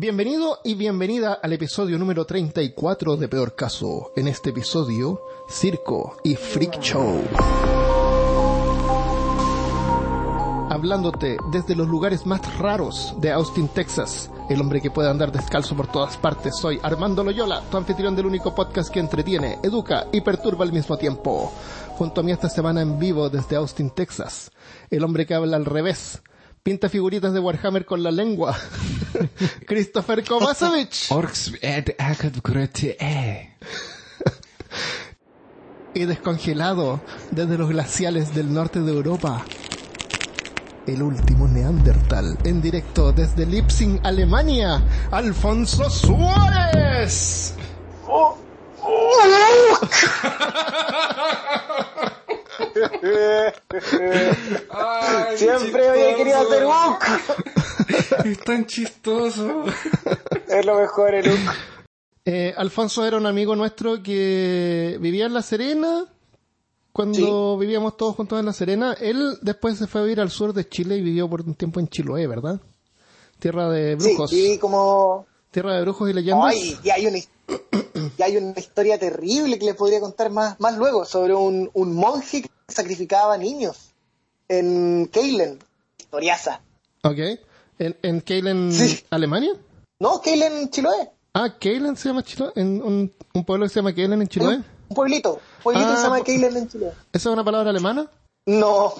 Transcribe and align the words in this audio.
Bienvenido 0.00 0.60
y 0.62 0.76
bienvenida 0.76 1.40
al 1.42 1.54
episodio 1.54 1.98
número 1.98 2.24
34 2.24 3.16
de 3.16 3.26
Peor 3.26 3.56
Caso. 3.56 4.12
En 4.14 4.28
este 4.28 4.50
episodio, 4.50 5.20
Circo 5.50 6.18
y 6.22 6.36
Freak 6.36 6.78
Show. 6.78 7.20
Hablándote 10.70 11.36
desde 11.50 11.74
los 11.74 11.88
lugares 11.88 12.26
más 12.26 12.58
raros 12.58 13.12
de 13.20 13.32
Austin, 13.32 13.66
Texas, 13.66 14.30
el 14.48 14.60
hombre 14.60 14.80
que 14.80 14.92
puede 14.92 15.10
andar 15.10 15.32
descalzo 15.32 15.74
por 15.74 15.88
todas 15.88 16.16
partes, 16.16 16.56
soy 16.56 16.78
Armando 16.84 17.24
Loyola, 17.24 17.64
tu 17.68 17.76
anfitrión 17.76 18.14
del 18.14 18.26
único 18.26 18.54
podcast 18.54 18.92
que 18.92 19.00
entretiene, 19.00 19.58
educa 19.64 20.06
y 20.12 20.20
perturba 20.20 20.64
al 20.64 20.72
mismo 20.72 20.96
tiempo. 20.96 21.52
Junto 21.96 22.20
a 22.20 22.24
mí 22.24 22.30
esta 22.30 22.48
semana 22.48 22.82
en 22.82 23.00
vivo 23.00 23.30
desde 23.30 23.56
Austin, 23.56 23.90
Texas, 23.90 24.52
el 24.90 25.02
hombre 25.02 25.26
que 25.26 25.34
habla 25.34 25.56
al 25.56 25.64
revés, 25.64 26.22
pinta 26.68 26.90
figuritas 26.90 27.32
de 27.32 27.40
Warhammer 27.40 27.86
con 27.86 28.02
la 28.02 28.10
lengua. 28.10 28.54
Christopher 29.66 30.22
Kovacevic. 30.22 31.06
Orks 31.08 31.52
ed 31.62 31.94
agad 31.98 32.34
gröte 32.44 32.94
e. 33.00 33.54
y 35.94 36.04
descongelado 36.04 37.00
desde 37.30 37.56
los 37.56 37.70
glaciales 37.70 38.34
del 38.34 38.52
norte 38.52 38.82
de 38.82 38.92
Europa. 38.92 39.46
El 40.86 41.02
último 41.02 41.48
Neandertal, 41.48 42.36
en 42.44 42.60
directo 42.60 43.12
desde 43.12 43.46
Leipzig, 43.46 43.98
Alemania, 44.02 44.82
Alfonso 45.10 45.88
Suárez. 45.88 47.54
Siempre 55.36 55.88
había 55.88 56.16
querido 56.16 56.38
hacer 56.38 56.64
Hook. 56.64 56.98
Es 58.24 58.40
tan 58.40 58.66
chistoso. 58.66 59.64
Es 60.48 60.66
lo 60.66 60.78
mejor 60.80 61.14
el 61.14 61.30
Hook. 61.30 61.54
Eh, 62.24 62.52
Alfonso 62.56 63.06
era 63.06 63.16
un 63.16 63.26
amigo 63.26 63.56
nuestro 63.56 64.02
que 64.02 64.98
vivía 65.00 65.26
en 65.26 65.34
La 65.34 65.42
Serena. 65.42 66.04
Cuando 66.92 67.56
vivíamos 67.56 67.96
todos 67.96 68.16
juntos 68.16 68.40
en 68.40 68.46
La 68.46 68.52
Serena, 68.52 68.92
él 69.00 69.38
después 69.40 69.78
se 69.78 69.86
fue 69.86 70.00
a 70.00 70.04
vivir 70.04 70.20
al 70.20 70.30
sur 70.30 70.52
de 70.52 70.68
Chile 70.68 70.96
y 70.96 71.00
vivió 71.02 71.28
por 71.30 71.42
un 71.42 71.54
tiempo 71.54 71.78
en 71.80 71.88
Chiloé, 71.88 72.26
¿verdad? 72.26 72.60
Tierra 73.38 73.70
de 73.70 73.96
Sí, 74.00 74.08
brujos. 74.08 74.32
y 74.32 74.58
como... 74.58 75.26
Tierra 75.52 75.74
de 75.76 75.82
brujos 75.82 76.10
y 76.10 76.12
leyendas. 76.12 76.52
Ay, 76.52 76.76
y 76.82 76.90
hay 76.90 77.06
una, 77.06 77.18
y 78.18 78.22
hay 78.22 78.36
una 78.36 78.58
historia 78.58 78.98
terrible 78.98 79.58
que 79.58 79.64
les 79.66 79.74
podría 79.74 80.00
contar 80.00 80.30
más, 80.30 80.58
más 80.60 80.76
luego 80.76 81.04
sobre 81.04 81.34
un, 81.34 81.70
un 81.72 81.94
monje 81.94 82.42
que 82.42 82.48
sacrificaba 82.68 83.36
niños 83.38 83.90
en 84.48 85.08
Keilen. 85.12 85.58
Historiaza. 85.98 86.60
Ok. 87.04 87.18
¿En, 87.78 87.96
en 88.02 88.20
Keilen, 88.20 88.72
Sí. 88.72 89.04
Alemania? 89.10 89.52
No, 90.00 90.20
Keilen, 90.20 90.70
Chiloé. 90.70 91.10
Ah, 91.34 91.56
Keilen 91.58 91.96
se 91.96 92.08
llama 92.08 92.22
Chiloé. 92.22 92.52
¿En 92.56 92.82
un, 92.82 93.12
un 93.34 93.44
pueblo 93.44 93.66
que 93.66 93.70
se 93.70 93.76
llama 93.76 93.94
Keilen 93.94 94.20
en 94.22 94.28
Chiloé? 94.28 94.56
Un 94.88 94.94
pueblito. 94.94 95.34
Un 95.34 95.62
pueblito 95.62 95.86
Ah, 95.88 95.90
que 95.92 95.96
se 95.96 96.02
llama 96.04 96.20
Keilen 96.24 96.56
en 96.56 96.68
Chiloé. 96.68 96.88
¿Esa 97.12 97.28
es 97.28 97.32
una 97.32 97.44
palabra 97.44 97.70
alemana? 97.70 98.10
No, 98.46 98.94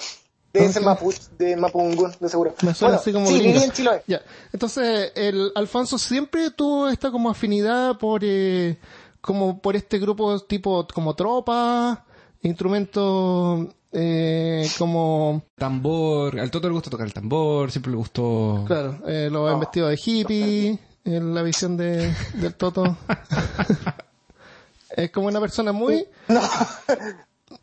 debe 0.60 0.72
ser 0.72 0.82
Mapuche, 0.82 1.20
de 1.38 1.56
Mapungún, 1.56 2.12
de 2.20 2.28
seguro. 2.28 2.54
Me 2.62 2.74
suena 2.74 2.96
Bueno, 2.96 3.00
así 3.00 3.12
como 3.12 3.26
sí, 3.26 3.38
viví 3.38 3.62
en 3.62 3.70
Chiloé. 3.72 4.02
Ya. 4.06 4.20
Entonces, 4.52 5.12
el 5.14 5.52
Alfonso 5.54 5.98
siempre 5.98 6.50
tuvo 6.50 6.88
esta 6.88 7.10
como 7.10 7.30
afinidad 7.30 7.98
por 7.98 8.22
eh, 8.24 8.78
como 9.20 9.60
por 9.60 9.76
este 9.76 9.98
grupo 9.98 10.38
tipo 10.40 10.86
como 10.92 11.14
tropa, 11.14 12.04
instrumentos 12.42 13.68
eh, 13.92 14.68
como 14.78 15.42
Tambor. 15.56 16.38
Al 16.38 16.50
Toto 16.50 16.68
le 16.68 16.74
gusta 16.74 16.90
tocar 16.90 17.06
el 17.06 17.12
tambor, 17.12 17.70
siempre 17.70 17.92
le 17.92 17.98
gustó. 17.98 18.64
claro, 18.66 18.98
eh, 19.06 19.28
lo 19.30 19.48
han 19.48 19.60
vestido 19.60 19.88
de 19.88 19.98
hippie, 20.02 20.78
en 21.04 21.34
la 21.34 21.42
visión 21.42 21.76
de 21.76 22.14
del 22.34 22.54
Toto. 22.54 22.96
es 24.96 25.10
como 25.10 25.28
una 25.28 25.40
persona 25.40 25.72
muy 25.72 26.06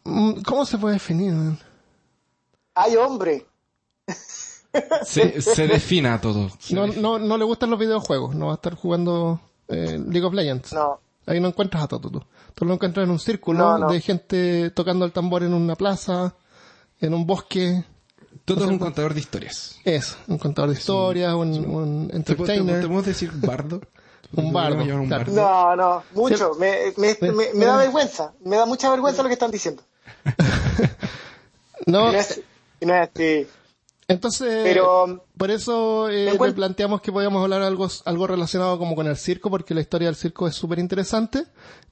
Mm, 0.04 0.42
¿Cómo 0.46 0.66
se 0.66 0.78
puede 0.78 0.96
definir? 0.96 1.34
Hay 2.76 2.96
hombre. 2.96 3.46
Se, 5.06 5.42
se 5.42 5.68
defina 5.68 6.20
todo. 6.20 6.50
No, 6.72 6.86
no, 6.88 7.18
no 7.18 7.38
le 7.38 7.46
gustan 7.46 7.70
los 7.70 7.80
videojuegos, 7.80 8.36
no 8.36 8.48
va 8.48 8.52
a 8.52 8.56
estar 8.56 8.76
jugando 8.76 9.40
eh, 9.70 9.98
League 10.10 10.26
of 10.26 10.34
Legends. 10.34 10.74
No. 10.74 11.00
Ahí 11.26 11.40
no 11.40 11.48
encuentras 11.48 11.82
a 11.84 11.88
Toto 11.88 12.10
tú. 12.10 12.22
Tú 12.54 12.66
lo 12.66 12.74
encuentras 12.74 13.06
en 13.06 13.12
un 13.12 13.20
círculo 13.20 13.58
No, 13.60 13.78
no. 13.78 13.90
de 13.90 14.02
gente 14.02 14.70
tocando 14.72 15.06
el 15.06 15.14
tambor 15.14 15.44
en 15.44 15.54
una 15.54 15.76
plaza, 15.78 16.36
en 17.00 17.14
un 17.14 17.26
bosque. 17.26 17.86
Todo 18.44 18.66
es 18.66 18.70
un 18.70 18.78
contador 18.78 19.14
de 19.14 19.22
historias. 19.22 19.80
Es 19.86 20.18
un 20.28 20.38
contador 20.38 20.72
de 20.72 20.78
historias, 20.78 21.34
un, 21.34 21.54
un 21.66 22.08
¿Te, 22.08 22.12
te, 22.12 22.18
entertainer. 22.34 22.76
te 22.76 22.82
podemos 22.82 23.06
decir 23.06 23.32
bardo? 23.34 23.80
Un 24.36 24.52
bardo, 24.52 24.80
un 24.84 25.08
claro. 25.08 25.32
bardo. 25.32 25.34
No, 25.34 25.76
no, 25.78 26.04
mucho. 26.14 26.54
Sí. 26.56 26.60
Me, 26.60 26.94
me, 26.98 27.14
Sí. 27.14 27.32
me, 27.32 27.54
me 27.54 27.66
da 27.66 27.78
vergüenza. 27.78 28.34
Me 28.44 28.58
da 28.58 28.66
mucha 28.66 28.90
vergüenza 28.90 29.22
lo 29.24 29.30
que 29.30 29.34
están 29.34 29.52
diciendo. 29.52 29.84
No, 31.86 32.10
Y 32.10 32.14
no 32.14 32.20
es, 32.20 32.42
entonces, 34.08 34.62
Pero- 34.64 35.26
por 35.38 35.50
eso 35.52 36.10
eh, 36.10 36.38
le 36.40 36.54
planteamos 36.54 37.02
que 37.02 37.12
podíamos 37.12 37.42
hablar 37.42 37.62
algo, 37.64 37.88
algo 38.06 38.28
relacionado 38.28 38.78
como 38.78 38.96
con 38.96 39.08
el 39.08 39.18
circo, 39.18 39.50
porque 39.50 39.74
la 39.74 39.82
historia 39.82 40.08
del 40.08 40.16
circo 40.16 40.48
es 40.48 40.56
súper 40.56 40.80
interesante 40.80 41.46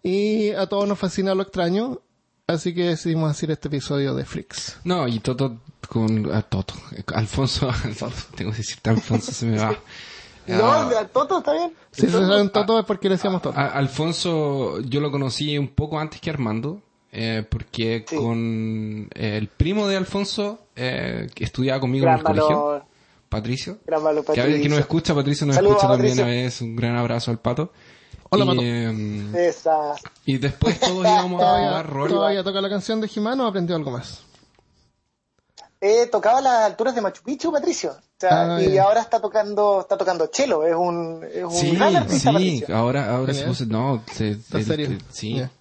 y 0.04 0.52
a 0.52 0.68
todos 0.68 0.88
nos 0.88 1.00
fascina 1.00 1.34
lo 1.36 1.44
extraño. 1.44 2.00
Así 2.46 2.76
que 2.76 2.84
decidimos 2.90 3.32
hacer 3.32 3.52
este 3.52 3.70
episodio 3.70 4.14
de 4.16 4.26
Flix. 4.26 4.78
No, 4.84 5.08
y 5.08 5.20
Toto 5.22 5.60
con... 5.88 6.30
A 6.36 6.42
Toto. 6.42 6.74
Alfonso, 7.16 7.70
Alfonso. 7.84 8.26
Tengo 8.36 8.52
que 8.52 8.58
decirte 8.58 8.90
Alfonso, 8.90 9.32
se 9.32 9.46
me 9.46 9.58
va. 9.58 9.76
No, 10.46 10.66
Ah, 10.70 11.08
Toto 11.14 11.38
está 11.38 11.54
bien. 11.54 11.74
Si 11.92 12.02
se 12.02 12.12
sabe 12.12 12.42
un 12.42 12.50
Toto 12.50 12.78
es 12.78 12.84
porque 12.84 13.08
le 13.08 13.16
decíamos 13.16 13.42
Toto. 13.42 13.58
A- 13.58 13.68
Alfonso, 13.68 14.82
yo 14.82 15.00
lo 15.00 15.10
conocí 15.10 15.58
un 15.58 15.70
poco 15.70 15.98
antes 15.98 16.20
que 16.20 16.30
Armando, 16.30 16.82
eh, 17.16 17.46
porque 17.48 18.04
Sí. 18.08 18.16
con 18.16 19.08
eh, 19.14 19.38
el 19.38 19.48
primo 19.48 19.88
de 19.88 19.96
Alfonso, 19.98 20.60
eh, 20.76 21.28
que 21.36 21.44
estudiaba 21.44 21.80
conmigo 21.80 22.04
Gran 22.06 22.16
en 22.16 22.20
el 22.20 22.26
colegio, 22.26 22.66
valor. 22.66 22.84
Patricio, 23.30 23.78
Gran 23.86 24.04
valor, 24.04 24.26
que 24.26 24.32
a 24.32 24.34
veces 24.34 24.46
que 24.46 24.52
Patricio. 24.52 24.70
nos 24.72 24.80
escucha, 24.80 25.16
Patricio 25.16 25.46
nos 25.48 25.56
Saludos 25.56 25.76
escucha 25.78 25.94
a 25.94 25.96
también 25.98 26.14
a 26.20 26.22
Patricio. 26.24 26.44
veces, 26.44 26.62
un 26.62 26.76
gran 26.76 26.96
abrazo 26.98 27.32
al 27.32 27.40
pato. 27.40 27.72
Hola, 28.30 28.46
y, 28.46 28.48
Pato. 28.48 28.62
eh, 28.64 29.48
Esa. 29.48 29.94
y 30.26 30.38
después 30.40 30.80
todos 30.80 31.00
íbamos 31.06 31.42
a 31.42 31.46
jugar 31.60 31.90
rol. 31.90 32.10
todavía 32.10 32.44
toca 32.44 32.62
la 32.62 32.70
canción 32.70 33.00
de 33.00 33.08
Jimano 33.08 33.46
o 33.46 33.48
aprendió 33.48 33.76
algo 33.76 33.92
más. 33.92 34.24
Eh, 35.82 36.08
tocaba 36.08 36.40
a 36.40 36.42
las 36.42 36.62
alturas 36.64 36.96
de 36.96 37.02
Machu 37.02 37.22
Picchu, 37.24 37.52
Patricio. 37.52 37.92
O 37.92 37.96
sea, 38.18 38.56
Ah, 38.56 38.62
y 38.64 38.72
ya. 38.72 38.84
ahora 38.84 39.02
está 39.02 39.20
tocando, 39.20 39.82
está 39.82 39.98
tocando 39.98 40.30
cello. 40.32 40.64
Es 40.66 40.74
un, 40.76 41.24
es 41.30 41.44
un 41.44 41.52
Sí, 41.52 41.72
gran 41.76 41.96
artista, 41.98 42.30
sí, 42.30 42.34
Patricio. 42.34 42.76
ahora, 42.76 43.14
ahora 43.16 43.34
se 43.34 43.44
puso, 43.46 43.66
no, 43.66 44.02
se, 44.12 44.30
¿En 44.32 44.44
el- 44.54 44.66
serio? 44.66 44.88
el- 44.88 45.02
sí. 45.12 45.36
Ya. 45.36 45.52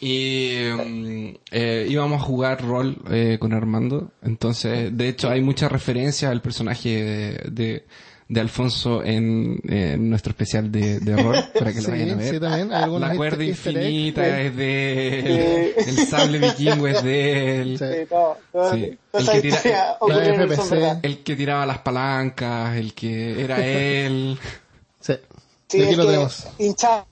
Y 0.00 0.56
mm, 0.74 1.28
eh, 1.50 1.86
íbamos 1.88 2.22
a 2.22 2.24
jugar 2.24 2.62
rol 2.64 2.96
eh, 3.10 3.36
con 3.38 3.52
Armando. 3.52 4.10
Entonces, 4.22 4.96
de 4.96 5.08
hecho, 5.08 5.28
hay 5.28 5.42
mucha 5.42 5.68
referencia 5.68 6.30
al 6.30 6.40
personaje 6.40 6.88
de, 7.04 7.50
de, 7.50 7.86
de 8.28 8.40
Alfonso 8.40 9.04
en, 9.04 9.60
en 9.64 10.08
nuestro 10.08 10.30
especial 10.30 10.72
de, 10.72 11.00
de 11.00 11.16
rol, 11.16 11.36
para 11.58 11.72
que 11.72 11.82
lo 11.82 11.82
Sí, 11.86 11.90
vayan 11.90 12.10
a 12.10 12.14
ver. 12.14 12.34
sí, 12.34 12.40
también. 12.40 12.68
La 12.70 13.14
cuerda 13.14 13.44
infinita 13.44 14.40
es 14.40 14.56
de 14.56 15.18
él. 15.18 15.74
Sí. 15.84 15.90
El 16.00 16.06
sable 16.06 16.38
vikingo 16.38 16.86
es 16.86 17.02
de 17.04 17.60
él. 17.60 17.78
Sí. 17.78 17.84
Sí, 17.84 18.06
todo, 18.08 18.38
todo- 18.52 18.72
Sí. 18.74 18.98
todas 19.10 19.28
El 19.28 19.42
que 19.42 19.48
tira-. 19.50 21.00
El 21.02 21.18
tiraba 21.18 21.66
las 21.66 21.78
palancas, 21.80 22.76
el 22.76 22.94
que 22.94 23.42
era 23.42 23.58
él. 23.66 24.38
Sí. 25.00 25.12
Sí, 25.68 25.78
y 25.78 25.82
aquí 25.82 25.94
lo 25.94 26.06
tenemos. 26.06 26.46
Hinchaba, 26.58 27.06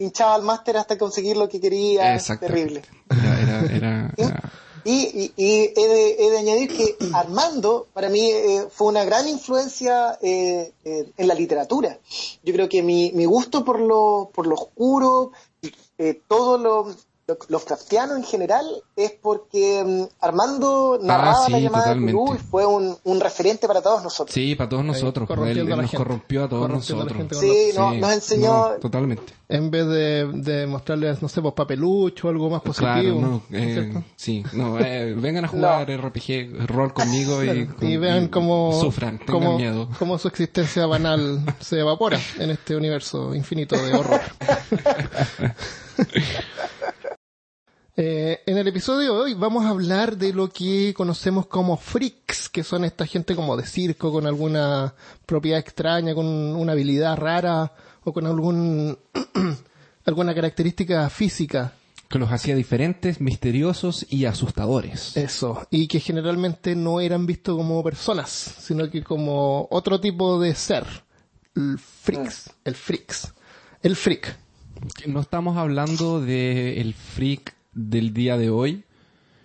hinchaba 0.00 0.34
al 0.34 0.42
máster 0.42 0.76
hasta 0.78 0.98
conseguir 0.98 1.36
lo 1.36 1.48
que 1.48 1.60
quería. 1.60 2.14
Terrible. 2.40 2.82
Era, 3.10 3.40
era, 3.40 3.60
era- 3.76 4.14
era- 4.16 4.52
Y, 4.82 4.92
y, 4.92 5.32
y 5.36 5.72
he, 5.76 5.88
de, 5.88 6.16
he 6.18 6.30
de 6.30 6.38
añadir 6.38 6.74
que 6.74 6.96
Armando, 7.12 7.88
para 7.92 8.08
mí, 8.08 8.30
eh, 8.30 8.64
fue 8.70 8.86
una 8.88 9.04
gran 9.04 9.28
influencia 9.28 10.18
eh, 10.22 10.72
eh, 10.84 11.12
en 11.18 11.28
la 11.28 11.34
literatura. 11.34 11.98
Yo 12.42 12.54
creo 12.54 12.66
que 12.66 12.82
mi, 12.82 13.12
mi 13.12 13.26
gusto 13.26 13.62
por 13.62 13.78
lo, 13.78 14.30
por 14.34 14.46
lo 14.46 14.54
oscuro, 14.54 15.32
eh, 15.98 16.22
todo 16.26 16.56
lo, 16.56 16.94
Lovecraftiano 17.48 18.16
en 18.16 18.24
general, 18.24 18.66
es 18.96 19.12
porque 19.12 19.82
mm, 19.84 20.24
Armando 20.24 20.98
narraba 21.02 21.30
Ah, 21.42 21.46
sí, 21.46 21.52
la 21.52 21.58
llamada 21.60 21.84
totalmente. 21.84 22.12
de 22.12 22.18
Cthulhu 22.18 22.34
y 22.34 22.38
fue 22.38 22.66
un, 22.66 22.96
un 23.04 23.20
referente 23.20 23.66
para 23.66 23.80
todos 23.82 24.02
nosotros. 24.02 24.34
Sí, 24.34 24.54
para 24.54 24.68
todos 24.68 24.84
nosotros. 24.84 25.28
pues, 25.28 25.56
él, 25.56 25.68
nos 25.68 25.78
gente. 25.80 25.96
corrompió 25.96 26.44
a 26.44 26.48
todos 26.48 26.68
nosotros. 26.68 27.26
Sí, 27.38 27.70
no- 27.76 27.92
nos 27.94 28.12
enseñó- 28.12 28.70
no, 28.74 28.80
totalmente. 28.80 29.32
En 29.48 29.68
vez 29.70 29.84
de, 29.86 30.30
de 30.32 30.66
mostrarles, 30.68 31.20
no 31.22 31.28
sé, 31.28 31.42
pues 31.42 31.54
papelucho 31.54 32.28
o 32.28 32.30
algo 32.30 32.48
más 32.50 32.62
positivo. 32.62 32.92
Claro, 32.92 33.14
no. 33.20 33.42
¿no 33.48 33.58
es 33.58 33.76
eh, 33.78 33.92
sí, 34.14 34.44
no. 34.52 34.78
eh, 34.78 35.12
vengan 35.18 35.44
a 35.44 35.48
jugar 35.48 35.90
RPG, 35.90 36.66
rol 36.68 36.92
conmigo 36.94 37.42
y, 37.42 37.68
y 37.80 37.96
vean 37.96 38.28
cómo, 38.28 38.72
sufran, 38.80 39.18
tengan 39.18 39.32
cómo, 39.34 39.56
miedo. 39.58 39.88
cómo 39.98 40.18
su 40.18 40.28
existencia 40.28 40.86
banal 40.86 41.40
se 41.60 41.80
evapora 41.80 42.18
en 42.38 42.50
este 42.50 42.76
universo 42.76 43.34
infinito 43.34 43.76
de 43.76 43.92
horror. 43.94 44.20
Eh, 48.02 48.40
en 48.46 48.56
el 48.56 48.66
episodio 48.66 49.12
de 49.12 49.20
hoy 49.20 49.34
vamos 49.34 49.66
a 49.66 49.68
hablar 49.68 50.16
de 50.16 50.32
lo 50.32 50.48
que 50.48 50.94
conocemos 50.94 51.44
como 51.44 51.76
freaks, 51.76 52.48
que 52.48 52.64
son 52.64 52.86
esta 52.86 53.04
gente 53.04 53.36
como 53.36 53.58
de 53.58 53.66
circo, 53.66 54.10
con 54.10 54.26
alguna 54.26 54.94
propiedad 55.26 55.60
extraña, 55.60 56.14
con 56.14 56.24
una 56.24 56.72
habilidad 56.72 57.18
rara 57.18 57.74
o 58.02 58.14
con 58.14 58.26
algún 58.26 58.96
alguna 60.06 60.34
característica 60.34 61.10
física. 61.10 61.74
Que 62.08 62.18
los 62.18 62.32
hacía 62.32 62.54
diferentes, 62.54 63.20
misteriosos 63.20 64.06
y 64.08 64.24
asustadores. 64.24 65.14
Eso, 65.18 65.66
y 65.70 65.86
que 65.86 66.00
generalmente 66.00 66.74
no 66.74 67.02
eran 67.02 67.26
vistos 67.26 67.54
como 67.54 67.84
personas, 67.84 68.30
sino 68.30 68.88
que 68.90 69.04
como 69.04 69.68
otro 69.70 70.00
tipo 70.00 70.40
de 70.40 70.54
ser. 70.54 70.86
El 71.54 71.78
freaks, 71.78 72.50
el 72.64 72.76
freaks, 72.76 73.34
el 73.82 73.94
freak. 73.94 74.38
No 75.06 75.20
estamos 75.20 75.58
hablando 75.58 76.22
de 76.22 76.80
el 76.80 76.94
freak 76.94 77.59
del 77.72 78.12
día 78.12 78.36
de 78.36 78.50
hoy. 78.50 78.84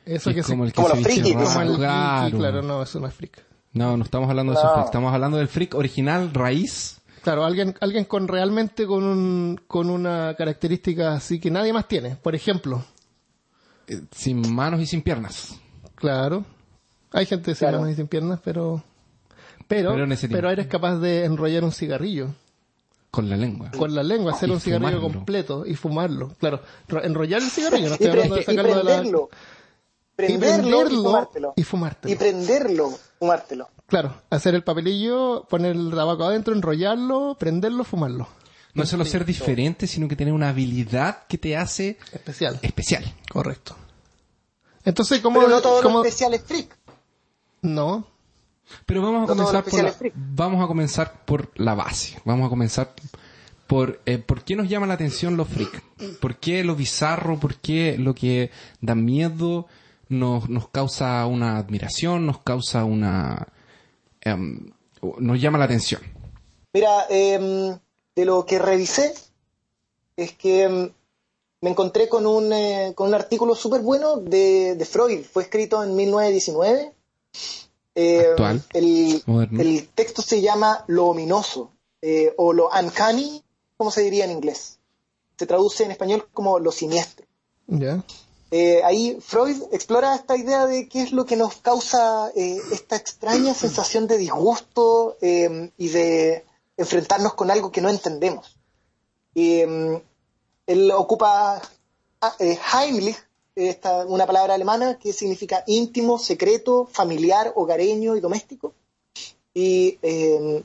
Eso 0.06 0.30
que 0.30 0.36
que 0.36 0.40
es 0.42 0.48
como 0.48 0.64
se, 0.66 0.68
el 0.70 0.74
que 0.74 0.82
como 0.82 0.88
se 0.90 0.96
raro, 0.96 1.46
como 1.46 1.62
el 1.62 1.76
claro. 1.78 2.38
claro, 2.38 2.62
no, 2.62 2.84
eso 2.84 3.00
no 3.00 3.08
es 3.08 3.14
freak. 3.14 3.44
No, 3.74 3.98
no 3.98 4.04
estamos 4.04 4.30
hablando 4.30 4.54
de 4.54 4.60
esos 4.60 4.72
freaks. 4.72 4.86
Estamos 4.88 5.14
hablando 5.14 5.38
del 5.38 5.48
freak 5.48 5.74
original, 5.76 6.32
raíz. 6.34 7.02
Claro, 7.24 7.44
alguien, 7.44 7.76
alguien 7.82 8.06
con 8.06 8.28
realmente 8.28 8.86
con 8.86 9.04
un, 9.04 9.60
con 9.68 9.90
una 9.90 10.36
característica 10.38 11.14
así 11.14 11.40
que 11.40 11.50
nadie 11.50 11.74
más 11.74 11.88
tiene. 11.88 12.16
Por 12.16 12.36
ejemplo, 12.36 12.86
eh, 13.88 14.02
sin 14.12 14.54
manos 14.54 14.80
y 14.80 14.86
sin 14.86 15.02
piernas. 15.02 15.56
claro, 15.96 16.46
hay 17.12 17.26
gente 17.26 17.56
sin 17.56 17.68
Claro. 17.68 17.80
manos 17.80 17.94
y 17.94 17.96
sin 17.96 18.08
piernas, 18.08 18.40
pero, 18.44 18.84
pero, 19.68 19.96
pero 20.30 20.50
eres 20.52 20.68
capaz 20.68 20.98
de 21.00 21.26
enrollar 21.26 21.64
un 21.64 21.72
cigarrillo 21.72 22.30
Con 23.16 23.30
la 23.30 23.38
lengua. 23.38 23.72
con 23.72 23.96
la 23.96 24.04
lengua, 24.04 24.34
hacer 24.34 24.50
Y 24.50 24.52
un 24.52 24.60
cigarrillo 24.60 24.98
fumarlo. 24.98 25.14
completo 25.18 25.66
y 25.66 25.76
fumarlo. 25.76 26.34
Claro, 26.40 26.62
ro- 26.90 27.04
enrollar 27.04 27.42
el 27.42 27.50
cigarrillo, 27.50 27.88
no 27.90 27.96
Y, 28.00 28.04
estoy 28.04 28.08
hablando 28.10 28.36
de 28.36 28.42
y 28.42 28.44
sacarlo 28.44 28.70
de 28.76 28.84
la... 28.84 28.84
prenderlo. 28.84 29.30
y 29.32 30.16
Prenderlo 30.16 30.88
y 30.90 30.96
fumártelo. 30.96 31.54
y 31.56 31.64
fumártelo. 31.64 32.14
Y 32.14 32.18
prenderlo, 32.18 32.90
fumártelo. 33.20 33.70
Claro, 33.88 34.14
hacer 34.30 34.56
el 34.56 34.64
papelillo, 34.64 35.46
poner 35.50 35.72
el 35.76 35.92
tabaco 35.92 36.24
adentro, 36.26 36.54
enrollarlo, 36.54 37.36
prenderlo, 37.40 37.84
fumarlo. 37.84 38.28
No 38.74 38.84
es 38.84 38.90
solo 38.90 39.06
ser 39.06 39.24
diferente, 39.26 39.88
sino 39.88 40.08
que 40.10 40.16
tener 40.18 40.34
una 40.34 40.50
habilidad 40.50 41.26
que 41.28 41.38
te 41.38 41.56
hace 41.56 41.98
Especial. 42.12 42.60
especial. 42.62 43.06
Correcto. 43.30 43.76
Entonces, 44.84 45.22
¿cómo...? 45.22 45.40
Pero 45.40 45.50
no 45.52 45.62
todo 45.62 45.82
cómo- 45.82 46.00
lo 46.00 46.04
especial 46.06 46.34
es 46.34 46.44
freak. 46.44 46.78
No, 47.62 48.06
Pero 48.86 49.02
vamos 49.02 49.30
a 49.30 49.34
lo 49.34 49.38
comenzar 49.38 49.64
por 49.64 49.84
la, 49.84 49.96
vamos 50.16 50.64
a 50.64 50.68
comenzar 50.68 51.26
por 51.26 51.52
la 51.56 51.76
base. 51.76 52.20
Vamos 52.26 52.48
a 52.48 52.50
comenzar 52.50 52.94
por 53.68 54.02
eh, 54.06 54.18
por 54.18 54.44
qué 54.44 54.56
nos 54.56 54.70
llama 54.70 54.88
la 54.88 54.94
atención 54.94 55.38
los 55.38 55.48
freak. 55.48 55.84
¿Por 56.20 56.38
qué 56.38 56.64
lo 56.64 56.76
bizarro? 56.76 57.40
¿Por 57.40 57.56
qué 57.56 57.98
lo 57.98 58.14
que 58.14 58.52
da 58.82 58.96
miedo 58.96 59.68
nos, 60.10 60.50
nos 60.50 60.70
causa 60.70 61.26
una 61.26 61.58
admiración? 61.58 62.26
Nos 62.26 62.40
causa 62.40 62.86
una 62.86 63.48
em, 64.22 64.72
nos 65.20 65.40
llama 65.40 65.58
la 65.58 65.66
atención. 65.66 66.02
Mira, 66.74 67.06
em, 67.10 67.78
de 68.16 68.26
lo 68.26 68.46
que 68.46 68.60
revisé 68.60 69.14
es 70.16 70.34
que 70.34 70.64
em, 70.64 70.92
me 71.62 71.70
encontré 71.70 72.08
con 72.10 72.26
un, 72.26 72.52
eh, 72.54 72.94
con 72.96 73.08
un 73.08 73.14
artículo 73.14 73.56
súper 73.56 73.82
bueno 73.82 74.18
de, 74.18 74.76
de 74.76 74.86
Freud. 74.86 75.24
Fue 75.26 75.44
escrito 75.44 75.84
en 75.84 75.96
1919. 75.96 76.94
Eh, 77.96 78.28
Actual. 78.32 78.62
El, 78.74 79.24
el 79.60 79.88
texto 79.88 80.22
se 80.22 80.42
llama 80.42 80.84
Lo 80.88 81.06
ominoso 81.08 81.72
eh, 82.02 82.34
o 82.38 82.54
lo 82.54 82.70
uncanny, 82.70 83.44
como 83.78 83.90
se 83.90 84.02
diría 84.02 84.26
en 84.26 84.32
inglés. 84.32 84.80
Se 85.38 85.48
traduce 85.48 85.84
en 85.84 85.92
español 85.92 86.28
como 86.34 86.60
lo 86.60 86.72
siniestro. 86.72 87.26
ya. 87.68 88.04
Eh, 88.52 88.84
ahí 88.84 89.18
Freud 89.20 89.64
explora 89.72 90.16
esta 90.16 90.38
idea 90.38 90.68
de 90.68 90.88
qué 90.88 91.02
es 91.02 91.12
lo 91.12 91.26
que 91.26 91.36
nos 91.36 91.58
causa 91.58 92.32
eh, 92.36 92.58
esta 92.72 92.96
extraña 92.96 93.54
sensación 93.66 94.08
de 94.08 94.18
disgusto 94.18 95.18
eh, 95.22 95.72
y 95.78 95.90
de 95.90 96.46
enfrentarnos 96.78 97.34
con 97.34 97.50
algo 97.52 97.72
que 97.72 97.82
no 97.82 97.90
entendemos. 97.90 98.58
Eh, 99.34 100.02
él 100.68 100.92
ocupa 100.92 101.62
ah, 102.22 102.36
Heimlich, 102.40 103.18
esta, 103.56 104.06
una 104.06 104.26
palabra 104.26 104.54
alemana 104.54 105.00
que 105.00 105.14
significa 105.14 105.64
íntimo, 105.68 106.20
secreto, 106.20 106.88
familiar, 106.92 107.54
hogareño 107.56 108.16
y 108.16 108.20
doméstico. 108.20 108.74
Y 109.54 109.98
eh, 110.02 110.64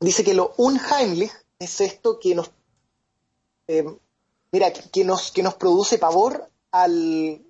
dice 0.00 0.22
que 0.22 0.34
lo 0.34 0.54
unheimlich 0.56 1.32
es 1.58 1.80
esto 1.80 2.18
que 2.18 2.34
nos 2.34 2.50
eh, 3.68 3.84
mira, 4.52 4.72
que, 4.72 5.04
nos, 5.04 5.32
que 5.32 5.42
nos 5.42 5.54
produce 5.54 5.98
pavor 5.98 6.48
al, 6.70 7.42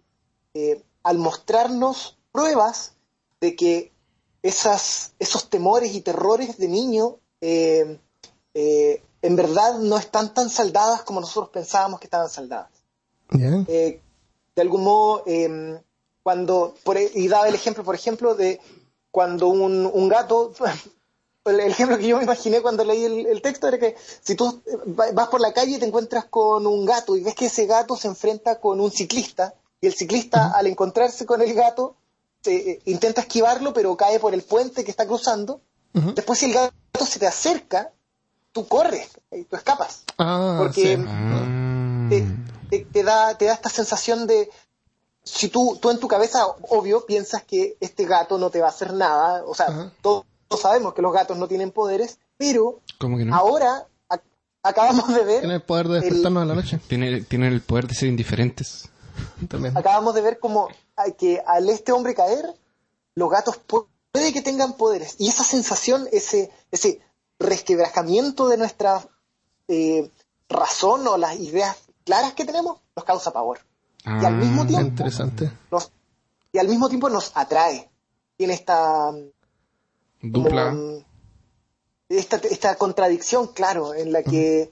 eh, 0.54 0.82
al 1.02 1.18
mostrarnos 1.18 2.16
pruebas 2.30 2.94
de 3.40 3.56
que 3.56 3.92
esas, 4.42 5.14
esos 5.18 5.50
temores 5.50 5.94
y 5.94 6.00
terrores 6.00 6.56
de 6.58 6.68
niño 6.68 7.18
eh, 7.40 7.98
eh, 8.54 9.02
en 9.20 9.36
verdad 9.36 9.78
no 9.78 9.98
están 9.98 10.32
tan 10.32 10.48
saldadas 10.48 11.02
como 11.02 11.20
nosotros 11.20 11.50
pensábamos 11.50 12.00
que 12.00 12.06
estaban 12.06 12.28
saldadas. 12.28 12.70
Ya. 13.30 13.64
Eh, 13.68 14.00
de 14.54 14.62
algún 14.62 14.84
modo, 14.84 15.22
eh, 15.26 15.80
cuando, 16.22 16.74
por, 16.84 16.96
e- 16.96 17.10
y 17.14 17.28
daba 17.28 17.48
el 17.48 17.54
ejemplo, 17.54 17.82
por 17.84 17.94
ejemplo, 17.94 18.34
de 18.34 18.60
cuando 19.10 19.48
un, 19.48 19.86
un 19.92 20.08
gato, 20.08 20.52
el 21.44 21.60
ejemplo 21.60 21.98
que 21.98 22.06
yo 22.06 22.18
me 22.18 22.24
imaginé 22.24 22.60
cuando 22.62 22.84
leí 22.84 23.04
el, 23.04 23.26
el 23.26 23.42
texto 23.42 23.66
era 23.68 23.78
que 23.78 23.96
si 24.22 24.34
tú 24.34 24.62
eh, 24.66 24.76
va- 24.98 25.10
vas 25.12 25.28
por 25.28 25.40
la 25.40 25.52
calle 25.52 25.76
y 25.76 25.78
te 25.78 25.86
encuentras 25.86 26.26
con 26.26 26.66
un 26.66 26.84
gato 26.84 27.16
y 27.16 27.22
ves 27.22 27.34
que 27.34 27.46
ese 27.46 27.66
gato 27.66 27.96
se 27.96 28.08
enfrenta 28.08 28.60
con 28.60 28.80
un 28.80 28.90
ciclista 28.90 29.54
y 29.80 29.86
el 29.88 29.94
ciclista 29.94 30.52
al 30.54 30.66
encontrarse 30.68 31.26
con 31.26 31.42
el 31.42 31.52
gato 31.54 31.96
se- 32.42 32.70
eh, 32.72 32.80
intenta 32.84 33.22
esquivarlo 33.22 33.72
pero 33.72 33.96
cae 33.96 34.20
por 34.20 34.34
el 34.34 34.42
puente 34.42 34.84
que 34.84 34.90
está 34.90 35.06
cruzando. 35.06 35.60
Después 35.92 36.38
si 36.38 36.46
el 36.46 36.54
gato 36.54 37.04
se 37.04 37.18
te 37.18 37.26
acerca, 37.26 37.92
tú 38.52 38.66
corres, 38.66 39.08
y 39.30 39.44
tú 39.44 39.56
escapas 39.56 40.04
Ah, 40.18 40.56
Porque- 40.58 40.96
sí. 40.96 41.04
Ah. 41.06 41.58
Te, 42.80 43.02
da, 43.02 43.36
te 43.38 43.46
da 43.46 43.54
esta 43.54 43.68
sensación 43.68 44.26
de, 44.26 44.50
si 45.24 45.48
tú, 45.48 45.78
tú 45.80 45.90
en 45.90 46.00
tu 46.00 46.08
cabeza, 46.08 46.46
obvio, 46.68 47.06
piensas 47.06 47.44
que 47.44 47.76
este 47.80 48.04
gato 48.04 48.38
no 48.38 48.50
te 48.50 48.60
va 48.60 48.66
a 48.66 48.70
hacer 48.70 48.92
nada, 48.92 49.44
o 49.46 49.54
sea, 49.54 49.66
Ajá. 49.66 49.92
todos, 50.02 50.24
todos 50.48 50.62
sabemos 50.62 50.94
que 50.94 51.02
los 51.02 51.12
gatos 51.12 51.36
no 51.38 51.48
tienen 51.48 51.70
poderes, 51.70 52.18
pero 52.36 52.80
¿Cómo 52.98 53.16
que 53.18 53.24
no? 53.24 53.34
ahora 53.34 53.86
ac- 54.08 54.22
acabamos 54.62 55.08
de 55.14 55.24
ver, 55.24 55.40
Tiene 55.40 55.54
el 55.56 55.62
poder 55.62 55.88
de 55.88 56.00
despertarnos 56.00 56.42
en 56.42 56.48
la 56.48 56.54
noche. 56.54 56.80
Tiene, 56.88 57.22
tienen 57.22 57.52
el 57.52 57.62
poder 57.62 57.86
de 57.86 57.94
ser 57.94 58.08
indiferentes. 58.08 58.88
También. 59.48 59.76
acabamos 59.76 60.14
de 60.14 60.22
ver 60.22 60.38
como 60.40 60.68
que 61.18 61.42
al 61.46 61.68
este 61.68 61.92
hombre 61.92 62.14
caer, 62.14 62.46
los 63.14 63.30
gatos 63.30 63.60
pu- 63.68 63.86
puede 64.10 64.32
que 64.32 64.42
tengan 64.42 64.74
poderes, 64.74 65.16
y 65.18 65.28
esa 65.28 65.44
sensación, 65.44 66.08
ese, 66.12 66.50
ese 66.70 67.00
resquebrajamiento 67.38 68.48
de 68.48 68.56
nuestra 68.56 69.06
eh, 69.68 70.10
razón 70.48 71.06
o 71.06 71.16
las 71.16 71.38
ideas 71.38 71.76
claras 72.04 72.34
que 72.34 72.44
tenemos, 72.44 72.78
nos 72.96 73.04
causa 73.04 73.32
pavor. 73.32 73.58
Y 74.04 74.24
al 74.24 74.36
mismo 74.36 74.62
Ah, 74.62 74.66
tiempo- 74.66 74.88
Interesante. 74.88 75.50
nos, 75.70 75.92
y 76.52 76.58
al 76.58 76.68
mismo 76.68 76.88
tiempo 76.88 77.08
nos 77.08 77.30
atrae. 77.34 77.88
Tiene 78.36 78.54
esta, 78.54 79.12
Dupla. 80.20 80.70
como, 80.70 81.04
esta, 82.08 82.36
esta 82.38 82.74
contradicción, 82.76 83.48
claro, 83.48 83.94
en 83.94 84.12
la 84.12 84.22
que 84.22 84.70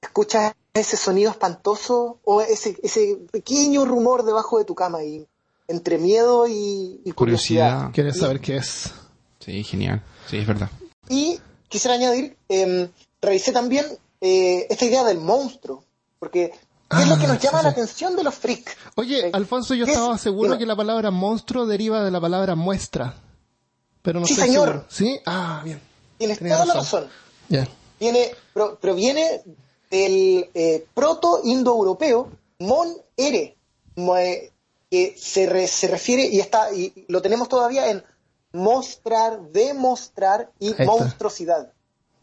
escuchas 0.00 0.54
ese 0.74 0.96
sonido 0.96 1.30
espantoso 1.30 2.18
o 2.24 2.40
ese, 2.42 2.76
ese 2.82 3.16
pequeño 3.30 3.84
rumor 3.84 4.24
debajo 4.24 4.58
de 4.58 4.64
tu 4.64 4.74
cama 4.74 5.02
y 5.04 5.26
entre 5.68 5.98
miedo 5.98 6.46
y, 6.46 7.00
y 7.04 7.12
curiosidad. 7.12 7.68
Curiosidad. 7.90 7.92
¿Quieres 7.94 8.18
saber 8.18 8.40
qué 8.40 8.56
es? 8.58 8.90
Sí, 9.40 9.62
genial. 9.64 10.02
Sí, 10.28 10.36
es 10.38 10.46
verdad. 10.46 10.70
Y 11.08 11.38
quisiera 11.68 11.94
añadir, 11.94 12.36
eh, 12.48 12.90
revisé 13.22 13.52
también 13.52 13.86
eh, 14.20 14.66
esta 14.70 14.84
idea 14.84 15.04
del 15.04 15.18
monstruo, 15.20 15.84
porque 16.24 16.52
¿qué 16.88 17.02
es 17.02 17.08
lo 17.08 17.18
que 17.18 17.24
Ah, 17.26 17.28
nos 17.34 17.38
llama 17.42 17.58
sí, 17.58 17.64
la 17.64 17.70
atención 17.70 18.16
de 18.16 18.24
los 18.24 18.34
freaks? 18.34 18.76
Oye, 18.96 19.30
Alfonso, 19.32 19.74
yo 19.74 19.84
estaba 19.84 20.16
seguro 20.16 20.56
que 20.56 20.64
la 20.64 20.74
palabra 20.74 21.10
monstruo 21.10 21.66
deriva 21.66 22.02
de 22.02 22.10
la 22.10 22.18
palabra 22.20 22.54
muestra. 22.54 23.14
Pero 24.02 24.20
no 24.20 24.26
Sí, 24.26 24.32
estoy 24.32 24.48
señor. 24.48 24.68
seguro. 24.68 24.86
¿Sí? 24.88 25.18
Ah, 25.26 25.60
bien. 25.64 25.80
Tienes 26.18 26.38
Tenía 26.38 26.54
toda 26.54 26.66
la 26.66 26.74
razón. 26.74 27.08
viene, 28.00 28.30
pro- 28.54 28.78
proviene 28.78 29.42
del 29.90 30.48
eh, 30.54 30.86
proto-indoeuropeo 30.94 32.30
mon 32.60 32.88
ere, 33.16 33.56
que 34.90 35.14
se, 35.18 35.46
re- 35.46 35.66
se 35.68 35.88
refiere, 35.88 36.24
y 36.26 36.40
está 36.40 36.72
y 36.72 37.04
lo 37.08 37.20
tenemos 37.20 37.48
todavía 37.48 37.90
en 37.90 38.02
mostrar, 38.52 39.40
demostrar 39.50 40.50
y 40.58 40.72
monstruosidad. 40.84 41.72